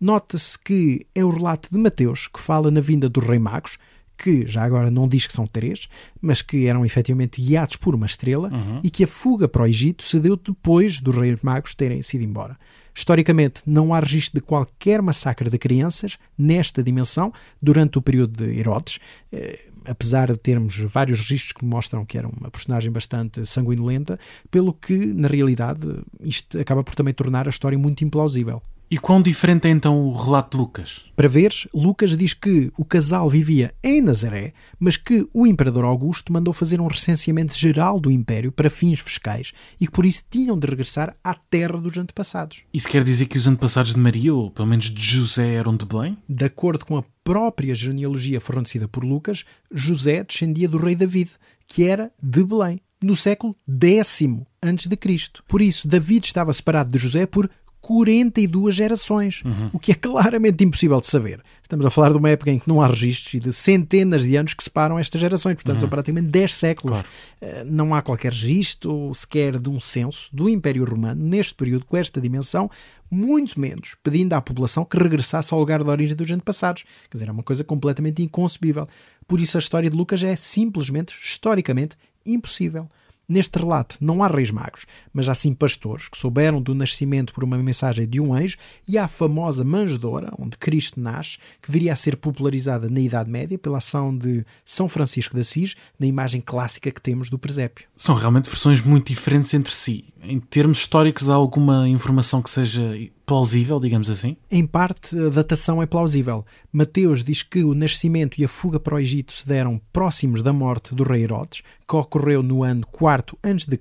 Nota-se 0.00 0.58
que 0.58 1.06
é 1.14 1.22
o 1.22 1.28
relato 1.28 1.68
de 1.70 1.76
Mateus 1.76 2.28
que 2.28 2.40
fala 2.40 2.70
na 2.70 2.80
vinda 2.80 3.10
dos 3.10 3.26
rei 3.26 3.38
magos, 3.38 3.76
que 4.18 4.46
já 4.46 4.64
agora 4.64 4.90
não 4.90 5.08
diz 5.08 5.26
que 5.26 5.32
são 5.32 5.46
três, 5.46 5.88
mas 6.20 6.42
que 6.42 6.66
eram 6.66 6.84
efetivamente 6.84 7.40
guiados 7.40 7.76
por 7.76 7.94
uma 7.94 8.06
estrela 8.06 8.50
uhum. 8.52 8.80
e 8.82 8.90
que 8.90 9.04
a 9.04 9.06
fuga 9.06 9.48
para 9.48 9.62
o 9.62 9.66
Egito 9.66 10.02
se 10.02 10.18
deu 10.18 10.36
depois 10.36 11.00
dos 11.00 11.16
reis 11.16 11.38
magos 11.40 11.74
terem 11.74 12.02
sido 12.02 12.24
embora. 12.24 12.58
Historicamente, 12.94 13.62
não 13.64 13.94
há 13.94 14.00
registro 14.00 14.40
de 14.40 14.44
qualquer 14.44 15.00
massacre 15.00 15.48
de 15.48 15.56
crianças 15.56 16.18
nesta 16.36 16.82
dimensão 16.82 17.32
durante 17.62 17.96
o 17.96 18.02
período 18.02 18.44
de 18.44 18.58
Herodes, 18.58 18.98
eh, 19.32 19.60
apesar 19.84 20.32
de 20.32 20.38
termos 20.38 20.76
vários 20.76 21.20
registros 21.20 21.52
que 21.52 21.64
mostram 21.64 22.04
que 22.04 22.18
era 22.18 22.26
uma 22.26 22.50
personagem 22.50 22.90
bastante 22.90 23.46
sanguinolenta, 23.46 24.18
pelo 24.50 24.72
que, 24.72 24.96
na 24.96 25.28
realidade, 25.28 25.86
isto 26.20 26.58
acaba 26.58 26.82
por 26.82 26.96
também 26.96 27.14
tornar 27.14 27.46
a 27.46 27.50
história 27.50 27.78
muito 27.78 28.02
implausível. 28.02 28.60
E 28.90 28.96
quão 28.96 29.20
diferente 29.20 29.68
é 29.68 29.70
então 29.70 30.06
o 30.06 30.16
relato 30.16 30.56
de 30.56 30.62
Lucas? 30.62 31.04
Para 31.14 31.28
veres, 31.28 31.68
Lucas 31.74 32.16
diz 32.16 32.32
que 32.32 32.72
o 32.78 32.86
casal 32.86 33.28
vivia 33.28 33.74
em 33.84 34.00
Nazaré, 34.00 34.54
mas 34.80 34.96
que 34.96 35.28
o 35.34 35.46
imperador 35.46 35.84
Augusto 35.84 36.32
mandou 36.32 36.54
fazer 36.54 36.80
um 36.80 36.86
recenseamento 36.86 37.54
geral 37.54 38.00
do 38.00 38.10
império 38.10 38.50
para 38.50 38.70
fins 38.70 39.00
fiscais 39.00 39.52
e 39.78 39.86
que 39.86 39.92
por 39.92 40.06
isso 40.06 40.24
tinham 40.30 40.58
de 40.58 40.66
regressar 40.66 41.14
à 41.22 41.34
terra 41.34 41.76
dos 41.76 41.98
antepassados. 41.98 42.62
Isso 42.72 42.88
quer 42.88 43.04
dizer 43.04 43.26
que 43.26 43.36
os 43.36 43.46
antepassados 43.46 43.92
de 43.92 44.00
Maria, 44.00 44.34
ou 44.34 44.50
pelo 44.50 44.68
menos 44.68 44.86
de 44.86 45.02
José, 45.02 45.52
eram 45.52 45.76
de 45.76 45.84
Belém? 45.84 46.16
De 46.26 46.46
acordo 46.46 46.86
com 46.86 46.96
a 46.96 47.04
própria 47.22 47.74
genealogia 47.74 48.40
fornecida 48.40 48.88
por 48.88 49.04
Lucas, 49.04 49.44
José 49.70 50.24
descendia 50.24 50.66
do 50.66 50.78
rei 50.78 50.94
David, 50.94 51.32
que 51.66 51.84
era 51.84 52.10
de 52.22 52.42
Belém 52.42 52.80
no 53.02 53.14
século 53.14 53.54
X 53.68 54.22
a.C. 54.62 55.30
Por 55.46 55.60
isso, 55.60 55.86
David 55.86 56.26
estava 56.26 56.52
separado 56.54 56.90
de 56.90 56.98
José 56.98 57.26
por 57.26 57.50
42 57.88 58.74
gerações, 58.74 59.42
uhum. 59.46 59.70
o 59.72 59.78
que 59.78 59.92
é 59.92 59.94
claramente 59.94 60.62
impossível 60.62 61.00
de 61.00 61.06
saber. 61.06 61.40
Estamos 61.62 61.86
a 61.86 61.90
falar 61.90 62.10
de 62.10 62.18
uma 62.18 62.28
época 62.28 62.50
em 62.50 62.58
que 62.58 62.68
não 62.68 62.82
há 62.82 62.86
registros 62.86 63.32
e 63.32 63.40
de 63.40 63.50
centenas 63.50 64.24
de 64.24 64.36
anos 64.36 64.52
que 64.52 64.62
separam 64.62 64.98
estas 64.98 65.18
gerações, 65.18 65.54
portanto 65.54 65.76
uhum. 65.76 65.80
são 65.80 65.88
praticamente 65.88 66.26
10 66.26 66.54
séculos. 66.54 66.98
Claro. 66.98 67.08
Eh, 67.40 67.64
não 67.64 67.94
há 67.94 68.02
qualquer 68.02 68.30
registro 68.30 69.10
sequer 69.14 69.58
de 69.58 69.70
um 69.70 69.80
censo 69.80 70.28
do 70.34 70.50
Império 70.50 70.84
Romano 70.84 71.24
neste 71.24 71.54
período 71.54 71.86
com 71.86 71.96
esta 71.96 72.20
dimensão, 72.20 72.70
muito 73.10 73.58
menos 73.58 73.96
pedindo 74.02 74.34
à 74.34 74.42
população 74.42 74.84
que 74.84 74.98
regressasse 74.98 75.54
ao 75.54 75.58
lugar 75.58 75.82
de 75.82 75.88
origem 75.88 76.14
dos 76.14 76.30
antepassados. 76.30 76.82
Quer 77.10 77.16
dizer, 77.16 77.28
é 77.30 77.32
uma 77.32 77.42
coisa 77.42 77.64
completamente 77.64 78.22
inconcebível. 78.22 78.86
Por 79.26 79.40
isso 79.40 79.56
a 79.56 79.60
história 79.60 79.88
de 79.88 79.96
Lucas 79.96 80.22
é 80.22 80.36
simplesmente, 80.36 81.18
historicamente, 81.24 81.96
impossível. 82.26 82.86
Neste 83.28 83.58
relato 83.58 83.98
não 84.00 84.22
há 84.22 84.26
reis 84.26 84.50
magos, 84.50 84.86
mas 85.12 85.28
há 85.28 85.34
sim 85.34 85.52
pastores 85.52 86.08
que 86.08 86.16
souberam 86.16 86.62
do 86.62 86.74
nascimento 86.74 87.34
por 87.34 87.44
uma 87.44 87.58
mensagem 87.58 88.08
de 88.08 88.18
um 88.18 88.32
anjo 88.32 88.56
e 88.88 88.96
há 88.96 89.04
a 89.04 89.08
famosa 89.08 89.62
manjedoura, 89.62 90.32
onde 90.38 90.56
Cristo 90.56 90.98
nasce, 90.98 91.36
que 91.60 91.70
viria 91.70 91.92
a 91.92 91.96
ser 91.96 92.16
popularizada 92.16 92.88
na 92.88 93.00
Idade 93.00 93.30
Média 93.30 93.58
pela 93.58 93.78
ação 93.78 94.16
de 94.16 94.46
São 94.64 94.88
Francisco 94.88 95.34
de 95.34 95.40
Assis, 95.40 95.76
na 95.98 96.06
imagem 96.06 96.40
clássica 96.40 96.90
que 96.90 97.02
temos 97.02 97.28
do 97.28 97.38
presépio. 97.38 97.86
São 97.98 98.14
realmente 98.14 98.48
versões 98.48 98.80
muito 98.80 99.08
diferentes 99.08 99.52
entre 99.52 99.74
si. 99.74 100.06
Em 100.22 100.40
termos 100.40 100.78
históricos, 100.78 101.28
há 101.28 101.34
alguma 101.34 101.86
informação 101.86 102.40
que 102.40 102.48
seja 102.48 102.96
plausível, 103.28 103.78
digamos 103.78 104.08
assim? 104.08 104.38
Em 104.50 104.66
parte, 104.66 105.14
a 105.18 105.28
datação 105.28 105.82
é 105.82 105.86
plausível. 105.86 106.46
Mateus 106.72 107.22
diz 107.22 107.42
que 107.42 107.62
o 107.62 107.74
nascimento 107.74 108.40
e 108.40 108.44
a 108.44 108.48
fuga 108.48 108.80
para 108.80 108.94
o 108.94 108.98
Egito 108.98 109.34
se 109.34 109.46
deram 109.46 109.78
próximos 109.92 110.42
da 110.42 110.50
morte 110.50 110.94
do 110.94 111.02
rei 111.02 111.24
Herodes, 111.24 111.62
que 111.86 111.94
ocorreu 111.94 112.42
no 112.42 112.64
ano 112.64 112.86
4 112.86 113.38
a.C. 113.42 113.78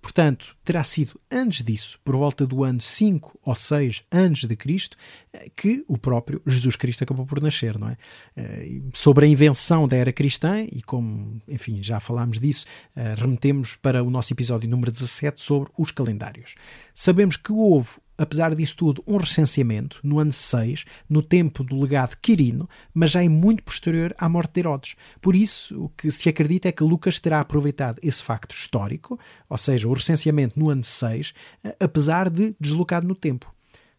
Portanto, 0.00 0.56
terá 0.64 0.82
sido 0.82 1.20
antes 1.30 1.64
disso, 1.64 2.00
por 2.04 2.16
volta 2.16 2.44
do 2.44 2.64
ano 2.64 2.80
5 2.80 3.38
ou 3.44 3.54
6 3.54 4.02
a.C., 4.10 4.88
que 5.54 5.84
o 5.86 5.96
próprio 5.96 6.42
Jesus 6.44 6.74
Cristo 6.74 7.04
acabou 7.04 7.24
por 7.24 7.40
nascer, 7.40 7.78
não 7.78 7.88
é? 7.88 7.96
Eh, 8.36 8.80
sobre 8.92 9.26
a 9.26 9.28
invenção 9.28 9.86
da 9.86 9.96
era 9.96 10.12
cristã, 10.12 10.60
e 10.60 10.82
como, 10.82 11.40
enfim, 11.46 11.80
já 11.82 12.00
falámos 12.00 12.40
disso, 12.40 12.66
eh, 12.96 13.14
remetemos 13.16 13.76
para 13.76 14.02
o 14.02 14.10
nosso 14.10 14.32
episódio 14.32 14.68
número 14.68 14.90
17 14.90 15.40
sobre 15.40 15.70
os 15.78 15.92
calendários. 15.92 16.56
Sabemos 16.94 17.36
que 17.36 17.52
houve 17.52 17.90
apesar 18.16 18.54
disso 18.54 18.76
tudo, 18.76 19.02
um 19.06 19.16
recenseamento 19.16 20.00
no 20.02 20.18
ano 20.18 20.32
6, 20.32 20.84
no 21.08 21.22
tempo 21.22 21.64
do 21.64 21.80
legado 21.80 22.16
Quirino, 22.20 22.68
mas 22.92 23.10
já 23.10 23.24
é 23.24 23.28
muito 23.28 23.62
posterior 23.62 24.14
à 24.18 24.28
morte 24.28 24.54
de 24.54 24.60
Herodes. 24.60 24.96
Por 25.20 25.34
isso, 25.34 25.84
o 25.84 25.88
que 25.90 26.10
se 26.10 26.28
acredita 26.28 26.68
é 26.68 26.72
que 26.72 26.84
Lucas 26.84 27.18
terá 27.18 27.40
aproveitado 27.40 27.98
esse 28.02 28.22
facto 28.22 28.54
histórico, 28.54 29.18
ou 29.48 29.58
seja, 29.58 29.88
o 29.88 29.92
recenseamento 29.92 30.58
no 30.58 30.70
ano 30.70 30.84
6, 30.84 31.32
apesar 31.80 32.28
de 32.30 32.54
deslocado 32.60 33.06
no 33.06 33.14
tempo. 33.14 33.52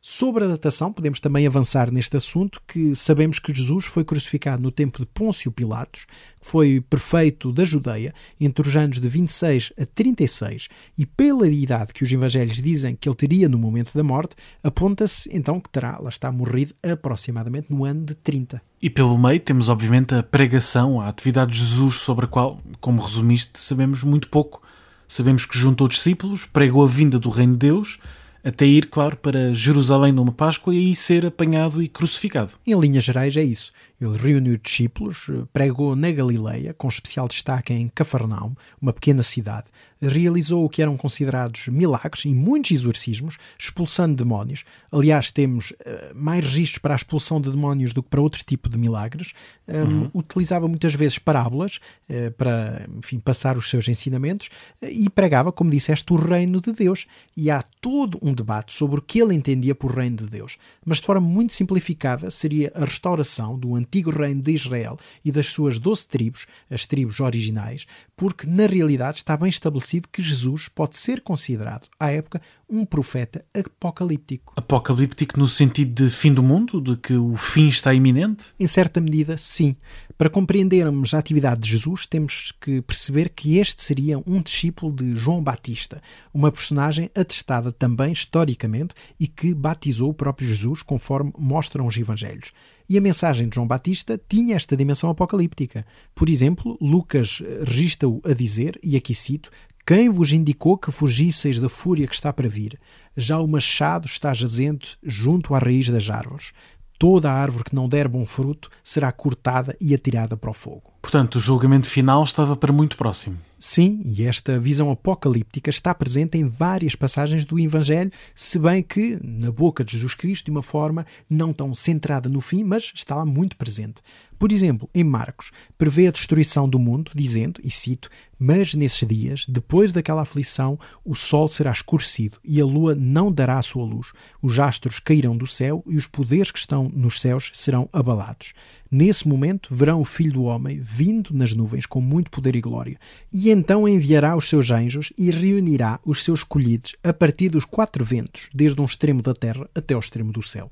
Sobre 0.06 0.44
a 0.44 0.48
datação, 0.50 0.92
podemos 0.92 1.22
também 1.22 1.48
avançar 1.48 1.90
neste 1.90 2.18
assunto 2.18 2.62
que 2.68 2.94
sabemos 2.94 3.40
que 3.40 3.56
Jesus 3.56 3.86
foi 3.86 4.04
crucificado 4.04 4.62
no 4.62 4.70
tempo 4.70 5.00
de 5.00 5.06
Pôncio 5.06 5.50
Pilatos, 5.50 6.08
que 6.42 6.46
foi 6.46 6.82
prefeito 6.82 7.54
da 7.54 7.64
Judeia 7.64 8.14
entre 8.38 8.68
os 8.68 8.76
anos 8.76 9.00
de 9.00 9.08
26 9.08 9.72
a 9.80 9.86
36, 9.86 10.68
e 10.98 11.06
pela 11.06 11.48
idade 11.48 11.94
que 11.94 12.04
os 12.04 12.12
evangelhos 12.12 12.62
dizem 12.62 12.98
que 12.98 13.08
ele 13.08 13.16
teria 13.16 13.48
no 13.48 13.58
momento 13.58 13.94
da 13.94 14.04
morte, 14.04 14.36
aponta-se 14.62 15.30
então 15.32 15.58
que 15.58 15.70
terá, 15.70 15.98
lá 15.98 16.10
está, 16.10 16.30
morrido 16.34 16.74
aproximadamente 16.84 17.72
no 17.72 17.86
ano 17.86 18.04
de 18.04 18.14
30. 18.14 18.62
E 18.82 18.90
pelo 18.90 19.18
meio 19.18 19.40
temos 19.40 19.70
obviamente 19.70 20.14
a 20.14 20.22
pregação, 20.22 21.00
a 21.00 21.08
atividade 21.08 21.54
de 21.54 21.60
Jesus 21.60 22.00
sobre 22.00 22.26
a 22.26 22.28
qual, 22.28 22.60
como 22.82 23.02
resumiste, 23.02 23.58
sabemos 23.58 24.04
muito 24.04 24.30
pouco. 24.30 24.62
Sabemos 25.08 25.46
que 25.46 25.58
juntou 25.58 25.88
discípulos, 25.88 26.46
pregou 26.46 26.84
a 26.84 26.88
vinda 26.88 27.18
do 27.18 27.30
reino 27.30 27.54
de 27.54 27.60
Deus, 27.60 28.00
até 28.44 28.66
ir, 28.66 28.88
claro, 28.88 29.16
para 29.16 29.54
Jerusalém 29.54 30.12
numa 30.12 30.32
Páscoa 30.32 30.76
e 30.76 30.78
aí 30.78 30.96
ser 30.96 31.26
apanhado 31.26 31.82
e 31.82 31.88
crucificado. 31.88 32.52
Em 32.66 32.78
linhas 32.78 33.04
gerais 33.04 33.38
é 33.38 33.44
isso. 33.44 33.72
Ele 34.04 34.18
reuniu 34.18 34.58
discípulos, 34.58 35.30
pregou 35.52 35.96
na 35.96 36.12
Galileia, 36.12 36.74
com 36.74 36.88
especial 36.88 37.28
destaque 37.28 37.74
em 37.74 37.88
Cafarnaum, 37.88 38.54
uma 38.82 38.94
pequena 38.94 39.24
cidade, 39.24 39.68
realizou 40.08 40.66
o 40.66 40.70
que 40.70 40.82
eram 40.82 40.98
considerados 40.98 41.68
milagres 41.68 42.26
e 42.26 42.34
muitos 42.34 42.72
exorcismos, 42.72 43.38
expulsando 43.58 44.16
demónios. 44.16 44.64
Aliás, 44.92 45.32
temos 45.32 45.72
uh, 45.72 45.76
mais 46.14 46.44
registros 46.44 46.80
para 46.80 46.94
a 46.94 46.98
expulsão 46.98 47.40
de 47.40 47.50
demónios 47.50 47.94
do 47.94 48.04
que 48.04 48.10
para 48.10 48.22
outro 48.22 48.44
tipo 48.44 48.70
de 48.70 48.78
milagres. 48.78 49.34
Um, 49.68 49.76
uhum. 49.76 50.12
Utilizava 50.14 50.68
muitas 50.68 50.94
vezes 50.94 51.18
parábolas 51.18 51.80
uh, 52.10 52.32
para, 52.32 52.88
enfim, 52.98 53.20
passar 53.20 53.58
os 53.58 53.70
seus 53.70 53.88
ensinamentos 53.88 54.50
uh, 54.82 54.86
e 54.86 55.10
pregava, 55.10 55.52
como 55.52 55.70
disseste, 55.70 56.12
o 56.12 56.16
reino 56.16 56.60
de 56.60 56.72
Deus. 56.72 57.08
E 57.36 57.50
há 57.50 57.64
todo 57.82 58.20
um 58.22 58.34
debate 58.34 58.74
sobre 58.74 59.00
o 59.00 59.02
que 59.02 59.22
ele 59.22 59.34
entendia 59.34 59.74
por 59.74 59.96
reino 59.96 60.18
de 60.18 60.28
Deus. 60.28 60.58
Mas 60.86 60.98
de 60.98 61.06
forma 61.06 61.26
muito 61.26 61.54
simplificada, 61.54 62.30
seria 62.30 62.72
a 62.76 62.86
restauração 62.86 63.58
do 63.58 63.76
antigo 63.76 63.93
reino 64.02 64.42
de 64.42 64.52
Israel 64.52 64.98
e 65.24 65.32
das 65.32 65.48
suas 65.48 65.80
doze 65.80 66.08
tribos, 66.08 66.46
as 66.70 66.86
tribos 66.86 67.20
originais, 67.20 67.86
porque 68.16 68.48
na 68.48 68.66
realidade 68.66 69.18
está 69.18 69.36
bem 69.36 69.50
estabelecido 69.50 70.08
que 70.12 70.22
Jesus 70.22 70.68
pode 70.68 70.98
ser 70.98 71.22
considerado, 71.22 71.88
à 72.00 72.12
época, 72.12 72.42
um 72.70 72.86
profeta 72.86 73.46
apocalíptico. 73.54 74.54
Apocalíptico 74.56 75.40
no 75.40 75.48
sentido 75.48 76.06
de 76.06 76.12
fim 76.12 76.34
do 76.34 76.42
mundo? 76.42 76.82
De 76.82 76.98
que 76.98 77.14
o 77.14 77.36
fim 77.36 77.68
está 77.68 77.94
iminente? 77.94 78.46
Em 78.60 78.66
certa 78.66 79.00
medida, 79.00 79.38
sim. 79.38 79.76
Para 80.18 80.30
compreendermos 80.30 81.14
a 81.14 81.20
atividade 81.20 81.62
de 81.62 81.70
Jesus, 81.70 82.06
temos 82.06 82.54
que 82.62 82.82
perceber 82.82 83.30
que 83.30 83.58
este 83.58 83.84
seria 83.84 84.18
um 84.26 84.42
discípulo 84.42 84.94
de 84.94 85.16
João 85.16 85.44
Batista, 85.44 86.02
uma 86.34 86.52
personagem 86.52 87.10
atestada 87.16 87.72
também 87.72 88.12
historicamente 88.12 88.94
e 89.20 89.28
que 89.28 89.54
batizou 89.54 90.10
o 90.10 90.14
próprio 90.14 90.48
Jesus, 90.48 90.82
conforme 90.82 91.34
mostram 91.38 91.86
os 91.86 91.98
evangelhos. 91.98 92.52
E 92.90 92.98
a 92.98 93.02
mensagem 93.02 93.48
de 93.48 93.56
João 93.56 93.68
Batista 93.68 94.20
tinha 94.30 94.56
esta 94.56 94.76
dimensão 94.76 95.10
apocalíptica. 95.10 95.86
Por 96.14 96.30
exemplo, 96.30 96.78
Lucas 96.82 97.42
registra-o 97.64 98.22
a 98.24 98.34
dizer, 98.34 98.80
e 98.84 98.96
aqui 98.96 99.16
cito, 99.16 99.50
quem 99.86 100.10
vos 100.10 100.32
indicou 100.32 100.78
que 100.78 100.92
fugisseis 100.92 101.60
da 101.60 101.68
fúria 101.68 102.08
que 102.08 102.16
está 102.16 102.32
para 102.32 102.48
vir? 102.48 102.80
Já 103.18 103.40
o 103.40 103.48
machado 103.48 104.06
está 104.06 104.34
jazente 104.34 104.98
junto 105.04 105.54
à 105.54 105.60
raiz 105.60 105.90
das 105.90 106.10
árvores. 106.10 106.54
Toda 106.98 107.30
a 107.30 107.34
árvore 107.34 107.66
que 107.66 107.76
não 107.76 107.90
der 107.90 108.08
bom 108.08 108.26
fruto 108.26 108.70
será 108.82 109.12
cortada 109.12 109.76
e 109.82 109.94
atirada 109.94 110.38
para 110.38 110.52
o 110.52 110.54
fogo. 110.54 110.94
Portanto, 111.02 111.36
o 111.36 111.40
julgamento 111.40 111.88
final 111.88 112.24
estava 112.24 112.56
para 112.56 112.72
muito 112.72 112.96
próximo. 112.96 113.38
Sim, 113.66 114.02
e 114.04 114.26
esta 114.26 114.60
visão 114.60 114.92
apocalíptica 114.92 115.70
está 115.70 115.96
presente 115.96 116.38
em 116.38 116.44
várias 116.44 116.96
passagens 116.98 117.46
do 117.46 117.58
Evangelho, 117.58 118.12
se 118.36 118.60
bem 118.60 118.84
que 118.84 119.18
na 119.24 119.54
boca 119.54 119.86
de 119.86 119.94
Jesus 119.94 120.14
Cristo 120.14 120.46
de 120.46 120.52
uma 120.52 120.62
forma 120.62 121.06
não 121.30 121.54
tão 121.54 121.74
centrada 121.74 122.28
no 122.28 122.42
fim, 122.42 122.62
mas 122.62 122.92
está 122.94 123.16
lá 123.16 123.26
muito 123.26 123.56
presente. 123.56 124.02
Por 124.38 124.52
exemplo, 124.52 124.90
em 124.94 125.06
Marcos, 125.06 125.54
prevê 125.78 126.08
a 126.08 126.12
destruição 126.12 126.68
do 126.68 126.78
mundo, 126.78 127.14
dizendo, 127.16 127.62
e 127.64 127.72
cito: 127.72 128.10
Mas 128.38 128.74
nesses 128.74 129.08
dias, 129.08 129.46
depois 129.48 129.94
daquela 129.94 130.24
aflição, 130.24 130.78
o 131.06 131.16
sol 131.16 131.48
será 131.48 131.72
escurecido 131.72 132.40
e 132.44 132.60
a 132.60 132.66
lua 132.66 132.94
não 132.94 133.32
dará 133.32 133.58
a 133.58 133.62
sua 133.62 133.86
luz, 133.86 134.12
os 134.42 134.60
astros 134.60 135.00
cairão 135.00 135.38
do 135.38 135.48
céu 135.48 135.82
e 135.88 135.96
os 135.96 136.06
poderes 136.06 136.52
que 136.52 136.60
estão 136.60 136.92
nos 136.94 137.22
céus 137.22 137.50
serão 137.54 137.88
abalados. 137.94 138.54
Nesse 138.94 139.28
momento 139.28 139.74
verão 139.74 140.02
o 140.02 140.06
Filho 140.06 140.34
do 140.34 140.44
Homem 140.44 140.80
vindo 140.80 141.34
nas 141.34 141.52
nuvens 141.52 141.88
com 141.88 142.00
muito 142.00 142.30
poder 142.30 142.56
e 142.56 142.62
glória, 142.62 143.00
e 143.34 143.50
então 143.50 143.88
enviará 143.88 144.36
os 144.36 144.48
seus 144.48 144.70
anjos 144.70 145.12
e 145.18 145.32
reunirá 145.32 146.00
os 146.06 146.24
seus 146.24 146.42
escolhidos 146.42 146.96
a 147.04 147.12
partir 147.12 147.50
dos 147.50 147.66
quatro 147.66 148.06
ventos, 148.06 148.52
desde 148.54 148.80
um 148.80 148.86
extremo 148.86 149.24
da 149.24 149.34
terra 149.34 149.68
até 149.74 149.96
ao 149.96 150.00
extremo 150.00 150.32
do 150.32 150.44
céu. 150.44 150.70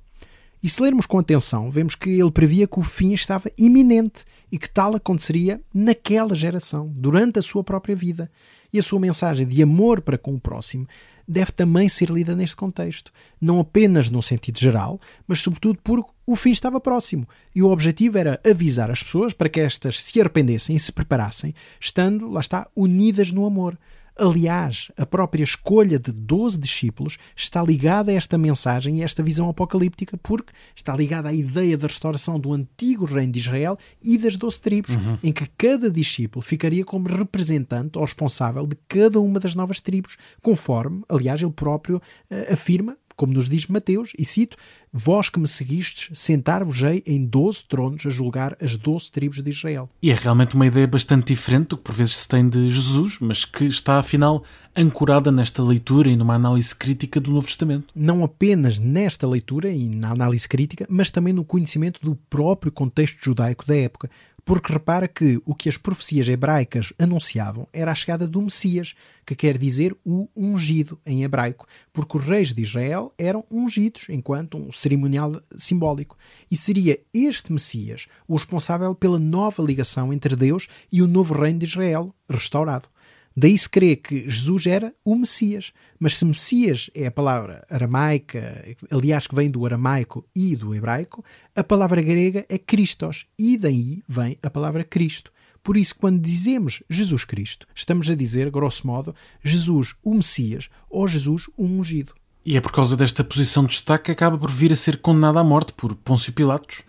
E 0.62 0.70
se 0.70 0.80
lermos 0.84 1.08
com 1.08 1.18
atenção, 1.18 1.72
vemos 1.72 1.96
que 1.96 2.12
ele 2.12 2.30
previa 2.30 2.68
que 2.68 2.80
o 2.80 2.84
fim 2.84 3.12
estava 3.12 3.50
iminente 3.58 4.24
e 4.52 4.60
que 4.60 4.70
tal 4.70 4.96
aconteceria 4.96 5.60
naquela 5.74 6.36
geração, 6.36 6.94
durante 6.96 7.40
a 7.40 7.42
sua 7.42 7.64
própria 7.64 7.96
vida. 7.96 8.30
E 8.72 8.78
a 8.78 8.84
sua 8.84 9.00
mensagem 9.00 9.48
de 9.48 9.64
amor 9.64 10.00
para 10.00 10.18
com 10.18 10.36
o 10.36 10.40
próximo 10.40 10.88
deve 11.28 11.52
também 11.52 11.88
ser 11.88 12.10
lida 12.10 12.36
neste 12.36 12.56
contexto, 12.56 13.12
não 13.40 13.60
apenas 13.60 14.10
num 14.10 14.22
sentido 14.22 14.60
geral, 14.60 15.00
mas 15.28 15.42
sobretudo 15.42 15.80
porque 15.84 16.10
o 16.26 16.36
fim 16.36 16.52
estava 16.52 16.80
próximo 16.80 17.28
e 17.54 17.62
o 17.62 17.70
objetivo 17.70 18.18
era 18.18 18.40
avisar 18.50 18.90
as 18.92 19.04
pessoas 19.04 19.34
para 19.34 19.50
que 19.50 19.60
estas 19.60 20.02
se 20.02 20.20
arrependessem 20.20 20.76
e 20.76 20.80
se 20.80 20.92
preparassem, 20.92 21.54
estando, 21.80 22.30
lá 22.30 22.42
está, 22.42 22.68
unidas 22.76 23.32
no 23.32 23.46
amor. 23.46 23.78
Aliás, 24.16 24.92
a 24.98 25.06
própria 25.06 25.44
escolha 25.44 25.98
de 25.98 26.12
12 26.12 26.60
discípulos 26.60 27.18
está 27.36 27.64
ligada 27.64 28.12
a 28.12 28.16
esta 28.16 28.38
mensagem 28.38 28.98
e 28.98 29.02
a 29.02 29.06
esta 29.06 29.24
visão 29.24 29.50
apocalíptica, 29.50 30.18
porque 30.18 30.52
está 30.76 30.96
ligada 30.96 31.30
à 31.30 31.34
ideia 31.34 31.78
da 31.78 31.88
restauração 31.88 32.40
do 32.40 32.54
antigo 32.54 33.06
reino 33.06 33.32
de 33.32 33.40
Israel 33.40 33.78
e 34.02 34.18
das 34.18 34.36
12 34.36 34.62
tribos, 34.62 34.96
uhum. 34.96 35.18
em 35.24 35.32
que 35.32 35.48
cada 35.58 35.90
discípulo 35.90 36.44
ficaria 36.44 36.84
como 36.84 37.08
representante 37.08 37.98
ou 37.98 38.04
responsável 38.04 38.68
de 38.68 38.78
cada 38.88 39.20
uma 39.20 39.40
das 39.40 39.56
novas 39.56 39.80
tribos, 39.80 40.18
conforme, 40.42 41.04
aliás, 41.08 41.42
ele 41.42 41.52
próprio 41.52 41.98
uh, 41.98 42.54
afirma 42.54 42.98
como 43.22 43.34
nos 43.34 43.48
diz 43.48 43.68
Mateus, 43.68 44.14
e 44.18 44.26
cito: 44.26 44.58
Vós 44.92 45.30
que 45.30 45.40
me 45.40 45.48
seguistes, 45.48 46.10
sentar-vos-ei 46.18 47.04
em 47.06 47.24
doze 47.24 47.64
tronos 47.64 48.04
a 48.04 48.10
julgar 48.10 48.58
as 48.60 48.76
doze 48.76 49.12
tribos 49.12 49.44
de 49.44 49.52
Israel. 49.52 49.88
E 50.02 50.10
é 50.10 50.16
realmente 50.16 50.56
uma 50.56 50.66
ideia 50.66 50.88
bastante 50.88 51.28
diferente 51.28 51.68
do 51.68 51.78
que 51.78 51.84
por 51.84 51.94
vezes 51.94 52.18
se 52.18 52.28
tem 52.28 52.50
de 52.50 52.68
Jesus, 52.68 53.20
mas 53.22 53.46
que 53.46 53.66
está 53.66 54.00
afinal 54.00 54.44
ancorada 54.76 55.32
nesta 55.32 55.62
leitura 55.62 56.10
e 56.10 56.16
numa 56.16 56.34
análise 56.34 56.74
crítica 56.74 57.20
do 57.20 57.32
Novo 57.32 57.46
Testamento. 57.46 57.94
Não 57.94 58.24
apenas 58.24 58.80
nesta 58.80 59.28
leitura 59.28 59.70
e 59.70 59.88
na 59.88 60.10
análise 60.10 60.48
crítica, 60.48 60.88
mas 60.90 61.12
também 61.12 61.32
no 61.32 61.44
conhecimento 61.44 62.00
do 62.02 62.16
próprio 62.16 62.72
contexto 62.72 63.18
judaico 63.22 63.68
da 63.68 63.76
época. 63.76 64.10
Porque 64.44 64.74
repara 64.74 65.08
que 65.08 65.42
o 65.46 65.54
que 65.54 65.70
as 65.70 65.78
profecias 65.78 66.28
hebraicas 66.28 66.92
anunciavam 66.98 67.68
era 67.72 67.92
a 67.92 67.96
chegada 67.96 68.28
do 68.28 68.42
Messias, 68.42 68.96
que 69.26 69.36
quer 69.36 69.58
dizer 69.58 69.96
o 70.04 70.28
ungido 70.36 71.00
em 71.06 71.24
hebraico, 71.24 71.68
porque 71.94 72.18
os 72.18 72.26
reis 72.26 72.54
de 72.54 72.62
Israel 72.62 73.14
eram 73.18 73.46
ungidos 73.52 74.08
enquanto 74.10 74.58
um 74.58 74.72
cerimonial 74.72 75.42
simbólico. 75.56 76.18
E 76.50 76.56
seria 76.56 77.00
este 77.14 77.52
Messias 77.52 78.08
o 78.28 78.36
responsável 78.36 78.96
pela 78.96 79.20
nova 79.20 79.62
ligação 79.64 80.12
entre 80.12 80.36
Deus 80.36 80.68
e 80.92 81.02
o 81.02 81.08
novo 81.08 81.34
reino 81.34 81.60
de 81.60 81.66
Israel, 81.66 82.14
restaurado. 82.30 82.90
Daí 83.36 83.58
se 83.58 83.70
crê 83.70 83.96
que 83.96 84.30
Jesus 84.30 84.68
era 84.68 84.94
o 85.06 85.16
Messias. 85.16 85.72
Mas 86.00 86.18
se 86.18 86.26
Messias 86.26 86.90
é 86.94 87.08
a 87.08 87.12
palavra 87.12 87.66
aramaica, 87.70 88.76
aliás, 88.90 89.28
que 89.28 89.36
vem 89.36 89.50
do 89.50 89.66
aramaico 89.66 90.26
e 90.36 90.56
do 90.56 90.76
hebraico, 90.76 91.24
a 91.56 91.64
palavra 91.64 92.02
grega 92.02 92.46
é 92.50 92.58
Christos. 92.58 93.26
E 93.38 93.58
daí 93.58 94.04
vem 94.08 94.38
a 94.44 94.50
palavra 94.50 94.84
Cristo. 94.84 95.32
Por 95.64 95.78
isso, 95.78 95.96
quando 95.96 96.20
dizemos 96.20 96.84
Jesus 96.90 97.24
Cristo, 97.24 97.68
estamos 97.76 98.10
a 98.10 98.16
dizer, 98.16 98.50
grosso 98.50 98.88
modo, 98.88 99.16
Jesus 99.44 99.96
o 100.04 100.14
Messias 100.14 100.70
ou 100.90 101.08
Jesus 101.08 101.48
o 101.56 101.64
ungido. 101.64 102.14
E 102.44 102.58
é 102.58 102.62
por 102.62 102.72
causa 102.72 102.98
desta 102.98 103.24
posição 103.24 103.64
de 103.64 103.70
destaque 103.70 104.06
que 104.06 104.12
acaba 104.12 104.38
por 104.38 104.50
vir 104.50 104.74
a 104.74 104.76
ser 104.76 104.98
condenado 104.98 105.38
à 105.38 105.44
morte 105.44 105.72
por 105.74 105.96
Pôncio 105.96 106.34
Pilatos. 106.34 106.84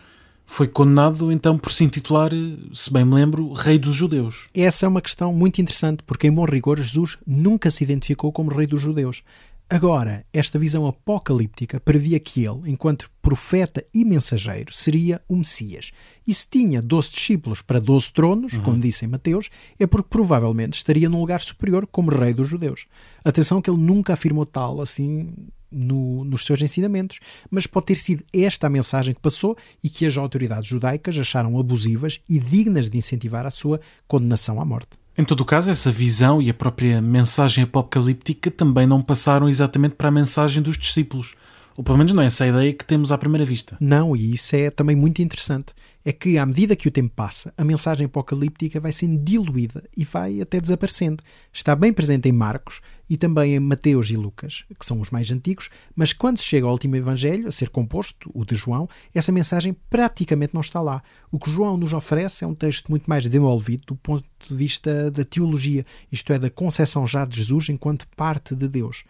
Foi 0.53 0.69
condenado 0.69 1.33
então 1.33 1.57
por 1.57 1.73
se 1.73 1.83
intitular, 1.83 2.31
se 2.75 2.93
bem 2.93 3.07
me 3.07 3.15
lembro, 3.15 3.55
Rei 3.55 3.79
dos 3.79 3.95
Judeus. 3.95 4.51
Essa 4.53 4.85
é 4.85 4.89
uma 4.89 5.01
questão 5.01 5.33
muito 5.33 5.63
interessante, 5.63 6.03
porque 6.03 6.27
em 6.27 6.31
bom 6.31 6.45
rigor 6.45 6.79
Jesus 6.79 7.17
nunca 7.27 7.71
se 7.71 7.83
identificou 7.83 8.31
como 8.31 8.51
Rei 8.51 8.67
dos 8.67 8.83
Judeus. 8.83 9.23
Agora, 9.67 10.27
esta 10.31 10.59
visão 10.59 10.87
apocalíptica 10.87 11.81
previa 11.81 12.21
que 12.21 12.45
ele, 12.45 12.71
enquanto 12.71 13.11
profeta 13.23 13.83
e 13.95 14.05
mensageiro, 14.05 14.75
seria 14.75 15.23
o 15.27 15.37
Messias. 15.37 15.91
E 16.27 16.35
se 16.35 16.47
tinha 16.51 16.83
12 16.83 17.13
discípulos 17.13 17.63
para 17.63 17.81
12 17.81 18.13
tronos, 18.13 18.53
uhum. 18.53 18.63
como 18.63 18.79
disse 18.79 19.07
em 19.07 19.09
Mateus, 19.09 19.49
é 19.81 19.87
porque 19.87 20.11
provavelmente 20.11 20.75
estaria 20.75 21.09
num 21.09 21.21
lugar 21.21 21.41
superior 21.41 21.89
como 21.91 22.11
rei 22.11 22.35
dos 22.35 22.47
judeus. 22.47 22.85
Atenção 23.25 23.63
que 23.63 23.71
ele 23.71 23.81
nunca 23.81 24.13
afirmou 24.13 24.45
tal 24.45 24.83
assim 24.83 25.33
no, 25.73 26.25
nos 26.25 26.45
seus 26.45 26.61
ensinamentos, 26.61 27.19
mas 27.51 27.67
pode 27.67 27.87
ter 27.87 27.95
sido 27.95 28.25
esta 28.33 28.67
a 28.67 28.71
mensagem 28.71 29.15
que 29.15 29.21
passou 29.21 29.57
e 29.83 29.89
que 29.89 30.07
as 30.07 30.17
autoridades 30.17 30.69
judaicas 30.69 31.19
acharam 31.19 31.59
abusivas 31.59 32.21
e 32.29 32.39
dignas 32.39 32.89
de 32.89 32.99
incentivar 32.99 33.47
a 33.47 33.51
sua 33.51 33.81
condenação 34.07 34.61
à 34.61 34.65
morte. 34.65 35.03
Em 35.17 35.25
todo 35.25 35.41
o 35.43 35.45
caso, 35.45 35.71
essa 35.71 35.91
visão 35.91 36.41
e 36.41 36.49
a 36.49 36.55
própria 36.55 37.01
mensagem 37.03 37.65
apocalíptica 37.65 38.51
também 38.51 38.87
não 38.87 39.03
passaram 39.03 39.49
exatamente 39.49 39.95
para 39.95 40.09
a 40.09 40.13
mensagem 40.13 40.63
dos 40.63 40.79
discípulos. 40.79 41.35
Ou 41.77 41.85
pelo 41.85 41.99
menos 41.99 42.13
não 42.13 42.23
é 42.23 42.27
essa 42.27 42.45
a 42.45 42.49
ideia 42.49 42.73
que 42.73 42.85
temos 42.85 43.13
à 43.13 43.19
primeira 43.19 43.45
vista. 43.45 43.77
Não, 43.81 44.17
e 44.17 44.33
isso 44.35 44.55
é 44.57 44.71
também 44.71 44.97
muito 44.97 45.23
interessante. 45.23 45.75
É 46.05 46.13
que, 46.13 46.37
à 46.37 46.45
medida 46.45 46.75
que 46.75 46.89
o 46.89 46.91
tempo 46.91 47.13
passa, 47.15 47.55
a 47.57 47.65
mensagem 47.65 48.07
apocalíptica 48.07 48.81
vai 48.81 48.91
sendo 48.91 49.23
diluída 49.23 49.85
e 49.97 50.05
vai 50.05 50.41
até 50.41 50.61
desaparecendo. 50.61 51.23
Está 51.53 51.77
bem 51.77 51.93
presente 51.93 52.29
em 52.29 52.33
Marcos 52.33 52.81
e 53.09 53.17
também 53.17 53.55
em 53.55 53.61
Mateus 53.61 54.11
e 54.11 54.17
Lucas, 54.17 54.65
que 54.79 54.87
são 54.87 55.01
os 55.01 55.11
mais 55.11 55.31
antigos, 55.31 55.71
mas 55.95 56.13
quando 56.13 56.39
se 56.39 56.45
chega 56.45 56.67
ao 56.67 56.73
último 56.73 56.97
Evangelho, 56.97 57.47
a 57.47 57.53
ser 57.53 57.69
composto, 57.69 58.31
o 58.35 58.45
de 58.45 58.55
João, 58.55 58.89
essa 59.15 59.31
mensagem 59.31 59.77
praticamente 59.89 60.55
não 60.55 60.61
está 60.61 60.81
lá. 60.81 61.03
O 61.31 61.39
que 61.39 61.51
João 61.51 61.77
nos 61.77 61.93
oferece 61.93 62.43
é 62.43 62.47
um 62.47 62.55
texto 62.55 62.89
muito 62.89 63.07
mais 63.07 63.25
desenvolvido 63.25 63.85
do 63.87 63.97
ponto 63.97 64.25
de 64.49 64.55
vista 64.55 65.11
da 65.11 65.25
teologia, 65.25 65.87
isto 66.11 66.33
é, 66.33 66.39
da 66.39 66.51
concepção 66.51 67.07
já 67.07 67.25
de 67.25 67.37
Jesus 67.37 67.69
enquanto 67.69 68.09
parte 68.17 68.57
de 68.57 68.67
Deus. 68.67 69.05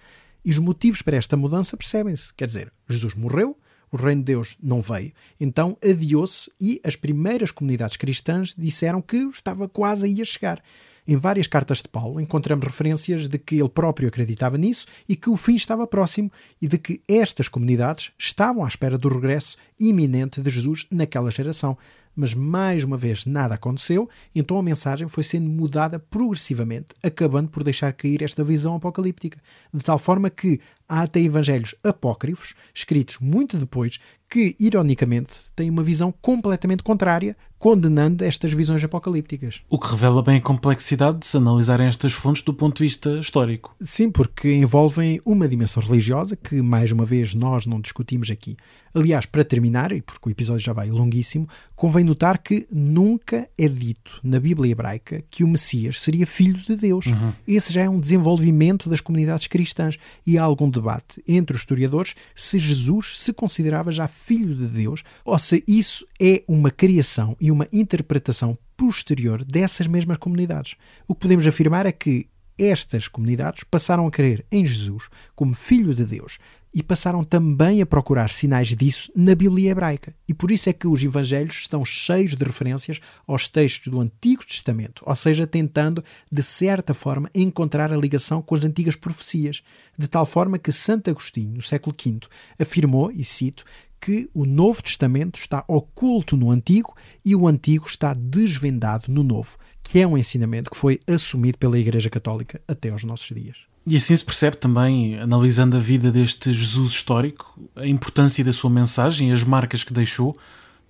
E 0.44 0.50
os 0.50 0.58
motivos 0.58 1.00
para 1.02 1.16
esta 1.16 1.36
mudança 1.36 1.76
percebem-se. 1.76 2.34
Quer 2.34 2.46
dizer, 2.46 2.72
Jesus 2.88 3.14
morreu, 3.14 3.56
o 3.92 3.96
reino 3.96 4.22
de 4.22 4.32
Deus 4.32 4.56
não 4.60 4.80
veio, 4.80 5.12
então 5.38 5.76
adiou-se 5.84 6.50
e 6.58 6.80
as 6.82 6.96
primeiras 6.96 7.50
comunidades 7.50 7.96
cristãs 7.96 8.54
disseram 8.56 9.02
que 9.02 9.18
estava 9.18 9.68
quase 9.68 10.06
a 10.06 10.08
ir 10.08 10.26
chegar. 10.26 10.62
Em 11.06 11.16
várias 11.16 11.48
cartas 11.48 11.78
de 11.78 11.88
Paulo 11.88 12.20
encontramos 12.20 12.64
referências 12.64 13.28
de 13.28 13.36
que 13.36 13.56
ele 13.56 13.68
próprio 13.68 14.08
acreditava 14.08 14.56
nisso 14.56 14.86
e 15.08 15.16
que 15.16 15.28
o 15.28 15.36
fim 15.36 15.56
estava 15.56 15.86
próximo 15.86 16.30
e 16.60 16.68
de 16.68 16.78
que 16.78 17.02
estas 17.08 17.48
comunidades 17.48 18.12
estavam 18.16 18.64
à 18.64 18.68
espera 18.68 18.96
do 18.96 19.08
regresso 19.08 19.56
iminente 19.78 20.40
de 20.40 20.48
Jesus 20.48 20.86
naquela 20.90 21.30
geração. 21.30 21.76
Mas 22.14 22.34
mais 22.34 22.84
uma 22.84 22.96
vez 22.96 23.24
nada 23.24 23.54
aconteceu, 23.54 24.08
então 24.34 24.58
a 24.58 24.62
mensagem 24.62 25.08
foi 25.08 25.22
sendo 25.22 25.48
mudada 25.48 25.98
progressivamente, 25.98 26.88
acabando 27.02 27.48
por 27.48 27.64
deixar 27.64 27.92
cair 27.94 28.22
esta 28.22 28.44
visão 28.44 28.76
apocalíptica, 28.76 29.40
de 29.72 29.82
tal 29.82 29.98
forma 29.98 30.28
que 30.28 30.60
há 30.92 31.04
até 31.04 31.20
evangelhos 31.20 31.74
apócrifos, 31.82 32.54
escritos 32.74 33.16
muito 33.18 33.56
depois, 33.56 33.98
que, 34.32 34.54
ironicamente, 34.58 35.30
têm 35.54 35.68
uma 35.68 35.82
visão 35.82 36.12
completamente 36.22 36.82
contrária, 36.82 37.36
condenando 37.58 38.24
estas 38.24 38.52
visões 38.52 38.82
apocalípticas. 38.82 39.60
O 39.68 39.78
que 39.78 39.90
revela 39.90 40.22
bem 40.22 40.38
a 40.38 40.40
complexidade 40.40 41.18
de 41.18 41.26
se 41.26 41.36
analisarem 41.36 41.86
estas 41.86 42.12
fontes 42.12 42.42
do 42.42 42.54
ponto 42.54 42.78
de 42.78 42.84
vista 42.84 43.20
histórico. 43.20 43.76
Sim, 43.80 44.10
porque 44.10 44.52
envolvem 44.52 45.20
uma 45.24 45.46
dimensão 45.46 45.82
religiosa 45.82 46.34
que, 46.34 46.62
mais 46.62 46.90
uma 46.92 47.04
vez, 47.04 47.34
nós 47.34 47.66
não 47.66 47.80
discutimos 47.80 48.30
aqui. 48.30 48.56
Aliás, 48.94 49.26
para 49.26 49.44
terminar, 49.44 49.92
e 49.92 50.02
porque 50.02 50.28
o 50.28 50.32
episódio 50.32 50.64
já 50.64 50.72
vai 50.72 50.90
longuíssimo, 50.90 51.48
convém 51.76 52.04
notar 52.04 52.38
que 52.38 52.66
nunca 52.70 53.48
é 53.56 53.68
dito 53.68 54.18
na 54.22 54.40
Bíblia 54.40 54.72
hebraica 54.72 55.22
que 55.30 55.44
o 55.44 55.48
Messias 55.48 56.00
seria 56.00 56.26
filho 56.26 56.58
de 56.58 56.74
Deus. 56.74 57.06
Uhum. 57.06 57.32
Esse 57.46 57.72
já 57.72 57.82
é 57.82 57.88
um 57.88 58.00
desenvolvimento 58.00 58.88
das 58.90 59.00
comunidades 59.00 59.46
cristãs 59.46 59.98
e 60.26 60.36
há 60.36 60.42
algum 60.42 60.68
debate 60.68 60.81
entre 61.26 61.56
os 61.56 61.62
historiadores 61.62 62.14
se 62.34 62.58
Jesus 62.58 63.20
se 63.20 63.32
considerava 63.32 63.92
já 63.92 64.08
filho 64.08 64.54
de 64.54 64.66
Deus 64.66 65.02
ou 65.24 65.38
se 65.38 65.62
isso 65.66 66.06
é 66.20 66.42
uma 66.48 66.70
criação 66.70 67.36
e 67.40 67.50
uma 67.50 67.68
interpretação 67.72 68.56
posterior 68.76 69.44
dessas 69.44 69.86
mesmas 69.86 70.18
comunidades. 70.18 70.76
O 71.06 71.14
que 71.14 71.20
podemos 71.20 71.46
afirmar 71.46 71.86
é 71.86 71.92
que 71.92 72.28
estas 72.58 73.08
comunidades 73.08 73.64
passaram 73.64 74.06
a 74.06 74.10
crer 74.10 74.44
em 74.50 74.66
Jesus 74.66 75.08
como 75.34 75.54
Filho 75.54 75.94
de 75.94 76.04
Deus 76.04 76.38
e 76.74 76.82
passaram 76.82 77.22
também 77.22 77.82
a 77.82 77.86
procurar 77.86 78.30
sinais 78.30 78.68
disso 78.68 79.12
na 79.14 79.34
Bíblia 79.34 79.70
hebraica. 79.70 80.14
E 80.26 80.32
por 80.32 80.50
isso 80.50 80.70
é 80.70 80.72
que 80.72 80.86
os 80.86 81.02
evangelhos 81.02 81.56
estão 81.56 81.84
cheios 81.84 82.34
de 82.34 82.44
referências 82.44 83.00
aos 83.26 83.48
textos 83.48 83.92
do 83.92 84.00
Antigo 84.00 84.44
Testamento, 84.44 85.02
ou 85.06 85.14
seja, 85.14 85.46
tentando, 85.46 86.02
de 86.30 86.42
certa 86.42 86.94
forma, 86.94 87.30
encontrar 87.34 87.92
a 87.92 87.96
ligação 87.96 88.40
com 88.40 88.54
as 88.54 88.64
antigas 88.64 88.96
profecias, 88.96 89.62
de 89.98 90.08
tal 90.08 90.24
forma 90.24 90.58
que 90.58 90.72
Santo 90.72 91.10
Agostinho, 91.10 91.54
no 91.54 91.62
século 91.62 91.94
V, 92.02 92.20
afirmou, 92.58 93.12
e 93.12 93.22
cito, 93.22 93.64
que 94.00 94.28
o 94.34 94.44
Novo 94.44 94.82
Testamento 94.82 95.38
está 95.38 95.64
oculto 95.68 96.36
no 96.36 96.50
Antigo 96.50 96.92
e 97.24 97.36
o 97.36 97.46
Antigo 97.46 97.86
está 97.86 98.12
desvendado 98.12 99.12
no 99.12 99.22
Novo, 99.22 99.56
que 99.80 100.00
é 100.00 100.06
um 100.06 100.18
ensinamento 100.18 100.70
que 100.70 100.76
foi 100.76 100.98
assumido 101.06 101.56
pela 101.56 101.78
Igreja 101.78 102.10
Católica 102.10 102.60
até 102.66 102.88
aos 102.88 103.04
nossos 103.04 103.28
dias. 103.28 103.71
E 103.86 103.96
assim 103.96 104.16
se 104.16 104.24
percebe 104.24 104.56
também, 104.56 105.18
analisando 105.18 105.76
a 105.76 105.80
vida 105.80 106.12
deste 106.12 106.52
Jesus 106.52 106.92
histórico, 106.92 107.58
a 107.74 107.86
importância 107.86 108.44
da 108.44 108.52
sua 108.52 108.70
mensagem 108.70 109.30
e 109.30 109.32
as 109.32 109.42
marcas 109.42 109.82
que 109.82 109.92
deixou, 109.92 110.36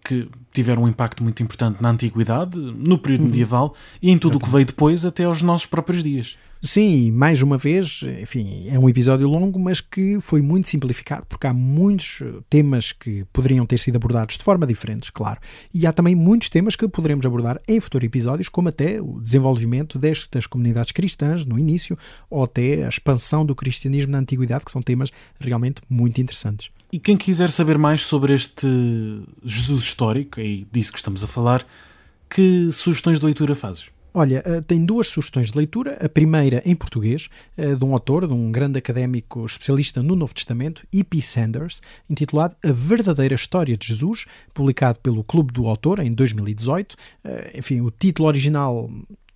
que 0.04 0.28
tiveram 0.52 0.82
um 0.82 0.88
impacto 0.88 1.22
muito 1.22 1.42
importante 1.42 1.82
na 1.82 1.90
antiguidade, 1.90 2.58
no 2.58 2.98
período 2.98 3.22
uhum. 3.22 3.26
medieval 3.28 3.74
e 4.00 4.10
em 4.10 4.18
tudo 4.18 4.36
o 4.36 4.40
que 4.40 4.50
veio 4.50 4.66
depois 4.66 5.06
até 5.06 5.24
aos 5.24 5.40
nossos 5.40 5.66
próprios 5.66 6.02
dias. 6.02 6.36
Sim, 6.64 7.10
mais 7.10 7.42
uma 7.42 7.58
vez, 7.58 8.02
enfim, 8.20 8.68
é 8.68 8.78
um 8.78 8.88
episódio 8.88 9.26
longo, 9.28 9.58
mas 9.58 9.80
que 9.80 10.20
foi 10.20 10.40
muito 10.40 10.68
simplificado, 10.68 11.26
porque 11.28 11.48
há 11.48 11.52
muitos 11.52 12.20
eh, 12.22 12.34
temas 12.48 12.92
que 12.92 13.24
poderiam 13.32 13.66
ter 13.66 13.80
sido 13.80 13.96
abordados 13.96 14.36
de 14.36 14.44
forma 14.44 14.64
diferente, 14.64 15.10
claro. 15.10 15.40
E 15.74 15.88
há 15.88 15.92
também 15.92 16.14
muitos 16.14 16.48
temas 16.48 16.76
que 16.76 16.86
poderemos 16.86 17.26
abordar 17.26 17.60
em 17.66 17.80
futuros 17.80 18.06
episódios, 18.06 18.48
como 18.48 18.68
até 18.68 19.02
o 19.02 19.20
desenvolvimento 19.20 19.98
destas 19.98 20.46
comunidades 20.46 20.92
cristãs 20.92 21.44
no 21.44 21.58
início, 21.58 21.98
ou 22.30 22.44
até 22.44 22.84
a 22.84 22.88
expansão 22.88 23.44
do 23.44 23.56
cristianismo 23.56 24.12
na 24.12 24.18
antiguidade, 24.18 24.64
que 24.64 24.70
são 24.70 24.80
temas 24.80 25.10
realmente 25.40 25.82
muito 25.90 26.20
interessantes. 26.20 26.70
E 26.92 27.00
quem 27.00 27.16
quiser 27.16 27.50
saber 27.50 27.76
mais 27.76 28.02
sobre 28.02 28.34
este 28.34 28.68
Jesus 29.44 29.82
histórico, 29.82 30.38
é 30.38 30.62
disso 30.70 30.92
que 30.92 30.98
estamos 30.98 31.24
a 31.24 31.26
falar, 31.26 31.66
que 32.30 32.70
sugestões 32.70 33.18
de 33.18 33.26
leitura 33.26 33.56
fazes? 33.56 33.90
Olha, 34.14 34.42
eh, 34.44 34.60
tem 34.60 34.84
duas 34.84 35.08
sugestões 35.08 35.50
de 35.50 35.56
leitura. 35.56 35.96
A 36.04 36.08
primeira 36.08 36.62
em 36.66 36.74
português, 36.74 37.28
eh, 37.56 37.74
de 37.74 37.84
um 37.84 37.94
autor, 37.94 38.26
de 38.26 38.34
um 38.34 38.52
grande 38.52 38.78
académico 38.78 39.46
especialista 39.46 40.02
no 40.02 40.14
Novo 40.14 40.34
Testamento, 40.34 40.86
E.P. 40.92 41.22
Sanders, 41.22 41.80
intitulado 42.10 42.54
A 42.62 42.72
Verdadeira 42.72 43.34
História 43.34 43.76
de 43.76 43.86
Jesus, 43.86 44.26
publicado 44.52 44.98
pelo 44.98 45.24
Clube 45.24 45.52
do 45.52 45.66
Autor 45.66 46.00
em 46.00 46.10
2018. 46.10 46.94
Eh, 47.24 47.52
enfim, 47.58 47.80
o 47.80 47.90
título 47.90 48.28
original 48.28 48.90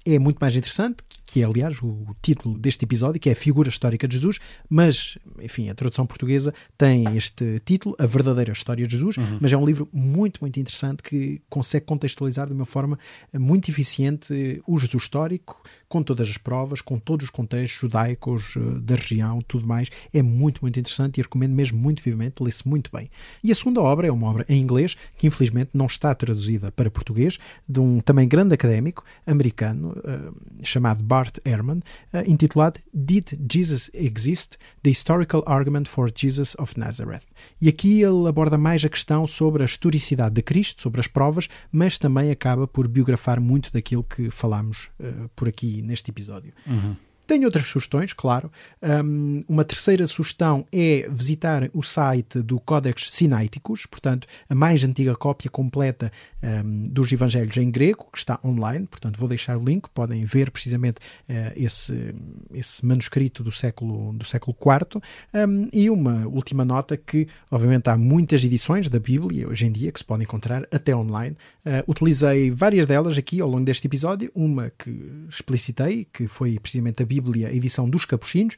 é 0.05 0.19
muito 0.19 0.39
mais 0.39 0.55
interessante, 0.55 0.97
que 1.27 1.43
é, 1.43 1.45
aliás, 1.45 1.83
o 1.83 2.15
título 2.23 2.57
deste 2.57 2.85
episódio, 2.85 3.21
que 3.21 3.29
é 3.29 3.33
a 3.33 3.37
figura 3.37 3.69
histórica 3.69 4.07
de 4.07 4.15
Jesus, 4.15 4.39
mas, 4.69 5.19
enfim, 5.41 5.69
a 5.69 5.75
tradução 5.75 6.07
portuguesa 6.07 6.55
tem 6.79 7.17
este 7.17 7.61
título, 7.65 7.97
A 7.99 8.07
Verdadeira 8.07 8.53
História 8.53 8.87
de 8.87 8.93
Jesus, 8.93 9.17
uhum. 9.17 9.39
mas 9.41 9.53
é 9.53 9.57
um 9.57 9.65
livro 9.65 9.89
muito, 9.93 10.39
muito 10.41 10.61
interessante 10.61 11.03
que 11.03 11.43
consegue 11.51 11.85
contextualizar 11.85 12.47
de 12.47 12.53
uma 12.53 12.65
forma 12.65 12.97
muito 13.35 13.69
eficiente 13.69 14.63
o 14.67 14.79
Jesus 14.79 15.03
histórico, 15.03 15.61
com 15.89 16.03
todas 16.03 16.29
as 16.29 16.37
provas, 16.37 16.81
com 16.81 16.99
todos 16.99 17.25
os 17.25 17.31
contextos 17.31 17.81
judaicos 17.81 18.55
eh, 18.57 18.61
da 18.81 18.95
região, 18.97 19.41
tudo 19.47 19.67
mais. 19.67 19.91
É 20.13 20.23
muito, 20.23 20.61
muito 20.63 20.79
interessante 20.79 21.19
e 21.19 21.23
recomendo 21.23 21.53
mesmo 21.53 21.79
muito 21.79 22.03
vivamente, 22.03 22.43
lê-se 22.43 22.67
muito 22.67 22.91
bem. 22.93 23.09
E 23.43 23.51
a 23.51 23.55
segunda 23.55 23.81
obra 23.81 24.09
é 24.09 24.13
uma 24.13 24.27
obra 24.29 24.45
em 24.49 24.61
inglês, 24.61 24.97
que 25.17 25.27
infelizmente 25.27 25.71
não 25.75 25.87
está 25.87 26.15
traduzida 26.15 26.73
para 26.73 26.91
português, 26.91 27.39
de 27.69 27.81
um 27.81 28.01
também 28.01 28.27
grande 28.27 28.55
académico 28.55 29.05
americano, 29.27 29.91
uh, 29.99 30.35
chamado 30.63 31.03
Bart 31.03 31.39
Ehrman, 31.45 31.79
uh, 32.13 32.31
intitulado 32.31 32.81
Did 32.93 33.33
Jesus 33.51 33.91
Exist? 33.95 34.57
The 34.83 34.91
Historical 34.91 35.43
Argument 35.47 35.85
for 35.87 36.11
Jesus 36.15 36.57
of 36.59 36.79
Nazareth. 36.79 37.23
E 37.61 37.69
aqui 37.69 38.03
ele 38.03 38.29
aborda 38.29 38.59
mais 38.59 38.85
a 38.85 38.89
questão 38.89 39.27
sobre 39.27 39.63
a 39.63 39.67
historicidade 39.67 40.35
de 40.35 40.43
Cristo, 40.43 40.83
sobre 40.83 41.01
as 41.01 41.07
provas, 41.07 41.49
mas 41.71 41.99
também 41.99 42.31
acaba 42.31 42.67
por 42.67 42.89
biografar 42.89 43.41
muito 43.41 43.73
daquilo 43.73 44.03
que 44.03 44.31
falámos 44.31 44.89
uh, 45.01 45.29
por 45.35 45.49
aqui 45.49 45.76
neste 45.83 46.11
episódio. 46.11 46.53
Uhum. 46.67 46.97
Tenho 47.27 47.47
outras 47.47 47.67
sugestões, 47.67 48.13
claro. 48.13 48.51
Um, 48.81 49.43
uma 49.49 49.65
terceira 49.65 50.07
sugestão 50.07 50.65
é 50.73 51.09
visitar 51.11 51.69
o 51.75 51.83
site 51.83 52.41
do 52.41 52.61
Codex 52.61 53.11
Sinaiticus, 53.11 53.85
portanto, 53.85 54.29
a 54.49 54.55
mais 54.55 54.85
antiga 54.85 55.17
cópia 55.17 55.51
completa 55.51 56.13
um, 56.41 56.85
dos 56.85 57.11
Evangelhos 57.11 57.57
em 57.57 57.69
grego, 57.69 58.07
que 58.13 58.19
está 58.19 58.39
online. 58.45 58.87
Portanto, 58.87 59.19
vou 59.19 59.29
deixar 59.29 59.57
o 59.57 59.65
link, 59.65 59.89
podem 59.93 60.25
ver 60.25 60.53
precisamente 60.53 60.99
uh, 61.29 61.53
esse, 61.57 62.15
esse 62.55 62.87
manuscrito 62.87 63.43
do 63.43 63.51
século, 63.51 64.13
do 64.13 64.25
século 64.25 64.57
IV. 64.57 65.03
Um, 65.35 65.69
e 65.73 65.91
uma 65.91 66.29
última 66.29 66.65
nota 66.65 66.97
que, 66.97 67.27
obviamente, 67.51 67.89
há 67.91 67.97
muitas 67.97 68.45
edições 68.45 68.89
da 68.89 69.01
Bíblia 69.01 69.49
hoje 69.49 69.67
em 69.67 69.73
dia 69.73 69.91
que 69.91 69.99
se 69.99 70.05
podem 70.05 70.23
encontrar 70.25 70.63
até 70.71 70.95
online. 70.95 71.37
Uh, 71.65 71.91
utilizei 71.91 72.53
várias 72.53 72.87
delas 72.87 73.19
aqui 73.19 73.41
ao 73.41 73.49
longo 73.49 73.65
deste 73.65 73.89
episódio. 73.89 74.31
Uma 74.33 74.71
que 74.79 75.27
explicitei, 75.29 76.07
que 76.13 76.29
foi 76.29 76.57
precisamente 76.61 77.03
a 77.03 77.07
Bíblia 77.07 77.16
Bíblia, 77.21 77.55
edição 77.55 77.89
dos 77.89 78.05
Capuchinhos, 78.05 78.57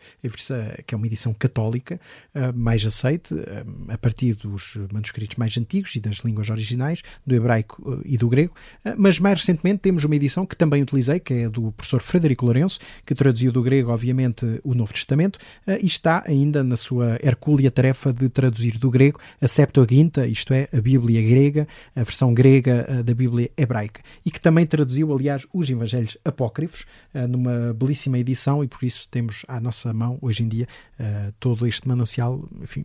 que 0.84 0.94
é 0.94 0.96
uma 0.96 1.06
edição 1.06 1.32
católica, 1.32 2.00
eh, 2.34 2.52
mais 2.52 2.84
aceite, 2.84 3.34
eh, 3.34 3.64
a 3.88 3.98
partir 3.98 4.34
dos 4.34 4.76
manuscritos 4.92 5.36
mais 5.36 5.56
antigos 5.56 5.94
e 5.94 6.00
das 6.00 6.16
línguas 6.16 6.50
originais, 6.50 7.02
do 7.24 7.36
hebraico 7.36 8.00
eh, 8.04 8.14
e 8.14 8.18
do 8.18 8.28
grego. 8.28 8.52
Mas 8.96 9.20
mais 9.20 9.38
recentemente 9.38 9.80
temos 9.80 10.04
uma 10.04 10.16
edição 10.16 10.44
que 10.44 10.56
também 10.56 10.82
utilizei, 10.82 11.20
que 11.20 11.34
é 11.34 11.48
do 11.48 11.70
professor 11.72 12.00
Frederico 12.00 12.44
Lourenço, 12.44 12.80
que 13.06 13.14
traduziu 13.14 13.52
do 13.52 13.62
grego, 13.62 13.92
obviamente, 13.92 14.44
o 14.64 14.74
Novo 14.74 14.92
Testamento, 14.92 15.38
e 15.66 15.86
está 15.86 16.24
ainda 16.26 16.64
na 16.64 16.76
sua 16.76 17.18
hercúlea 17.22 17.70
tarefa 17.70 18.12
de 18.12 18.28
traduzir 18.28 18.78
do 18.78 18.90
grego 18.90 19.20
a 19.40 19.46
Septuaginta, 19.46 20.26
isto 20.26 20.52
é, 20.52 20.68
a 20.72 20.80
Bíblia 20.80 21.22
grega, 21.22 21.68
a 21.94 22.02
versão 22.02 22.32
grega 22.34 23.02
da 23.04 23.14
Bíblia 23.14 23.50
hebraica, 23.56 24.00
e 24.24 24.30
que 24.30 24.40
também 24.40 24.66
traduziu, 24.66 25.12
aliás, 25.12 25.46
os 25.52 25.68
Evangelhos 25.68 26.16
Apócrifos, 26.24 26.86
numa 27.28 27.74
belíssima 27.74 28.18
edição 28.18 28.47
e 28.62 28.68
por 28.68 28.84
isso 28.84 29.08
temos 29.10 29.44
à 29.46 29.60
nossa 29.60 29.92
mão 29.92 30.18
hoje 30.20 30.42
em 30.42 30.48
dia 30.48 30.66
uh, 30.98 31.32
todo 31.38 31.66
este 31.66 31.86
manancial, 31.86 32.48
enfim, 32.60 32.84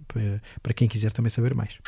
para 0.61 0.73
quem 0.73 0.87
quiser 0.87 1.11
também 1.11 1.29
saber 1.29 1.53
mais. 1.53 1.79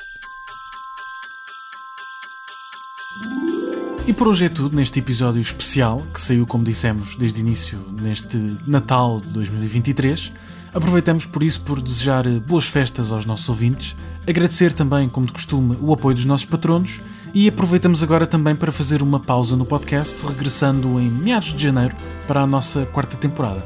E 4.08 4.14
por 4.14 4.28
hoje 4.28 4.46
é 4.46 4.50
tudo 4.50 4.76
neste 4.76 5.00
episódio 5.00 5.42
especial, 5.42 6.06
que 6.14 6.22
saiu, 6.22 6.46
como 6.46 6.64
dissemos, 6.64 7.16
desde 7.16 7.40
início 7.40 7.80
neste 8.02 8.38
Natal 8.68 9.20
de 9.20 9.34
2023. 9.34 10.32
Aproveitamos 10.74 11.26
por 11.26 11.42
isso 11.42 11.62
por 11.62 11.82
desejar 11.82 12.28
boas 12.42 12.66
festas 12.66 13.12
aos 13.12 13.26
nossos 13.26 13.50
ouvintes, 13.50 13.96
agradecer 14.28 14.74
também, 14.74 15.10
como 15.10 15.26
de 15.26 15.34
costume, 15.34 15.76
o 15.82 15.92
apoio 15.92 16.16
dos 16.16 16.26
nossos 16.26 16.46
patronos 16.46 17.02
e 17.36 17.48
aproveitamos 17.50 18.02
agora 18.02 18.26
também 18.26 18.56
para 18.56 18.72
fazer 18.72 19.04
uma 19.04 19.20
pausa 19.20 19.58
no 19.58 19.66
podcast, 19.66 20.26
regressando 20.26 20.98
em 21.02 21.12
meados 21.12 21.54
de 21.54 21.62
janeiro 21.62 21.94
para 22.26 22.40
a 22.40 22.48
nossa 22.48 22.86
quarta 22.86 23.18
temporada. 23.18 23.62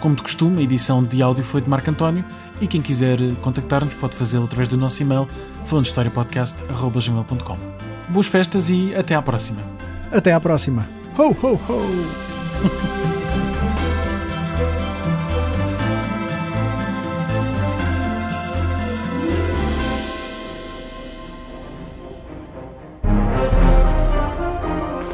Como 0.00 0.14
de 0.14 0.22
costume, 0.22 0.58
a 0.58 0.62
edição 0.62 1.02
de 1.02 1.22
áudio 1.22 1.42
foi 1.42 1.62
de 1.62 1.70
Marco 1.70 1.90
António 1.90 2.22
e 2.60 2.66
quem 2.66 2.82
quiser 2.82 3.18
contactar-nos 3.40 3.94
pode 3.94 4.14
fazê-lo 4.14 4.44
através 4.44 4.68
do 4.68 4.76
nosso 4.76 5.02
e-mail 5.02 5.26
falandohistoriapodcast.gmail.com 5.64 7.56
Boas 8.10 8.26
festas 8.26 8.68
e 8.68 8.94
até 8.94 9.14
à 9.14 9.22
próxima. 9.22 9.62
Até 10.12 10.34
à 10.34 10.40
próxima. 10.40 10.86
Ho, 11.16 11.34
ho, 11.42 11.54
ho! 11.54 13.05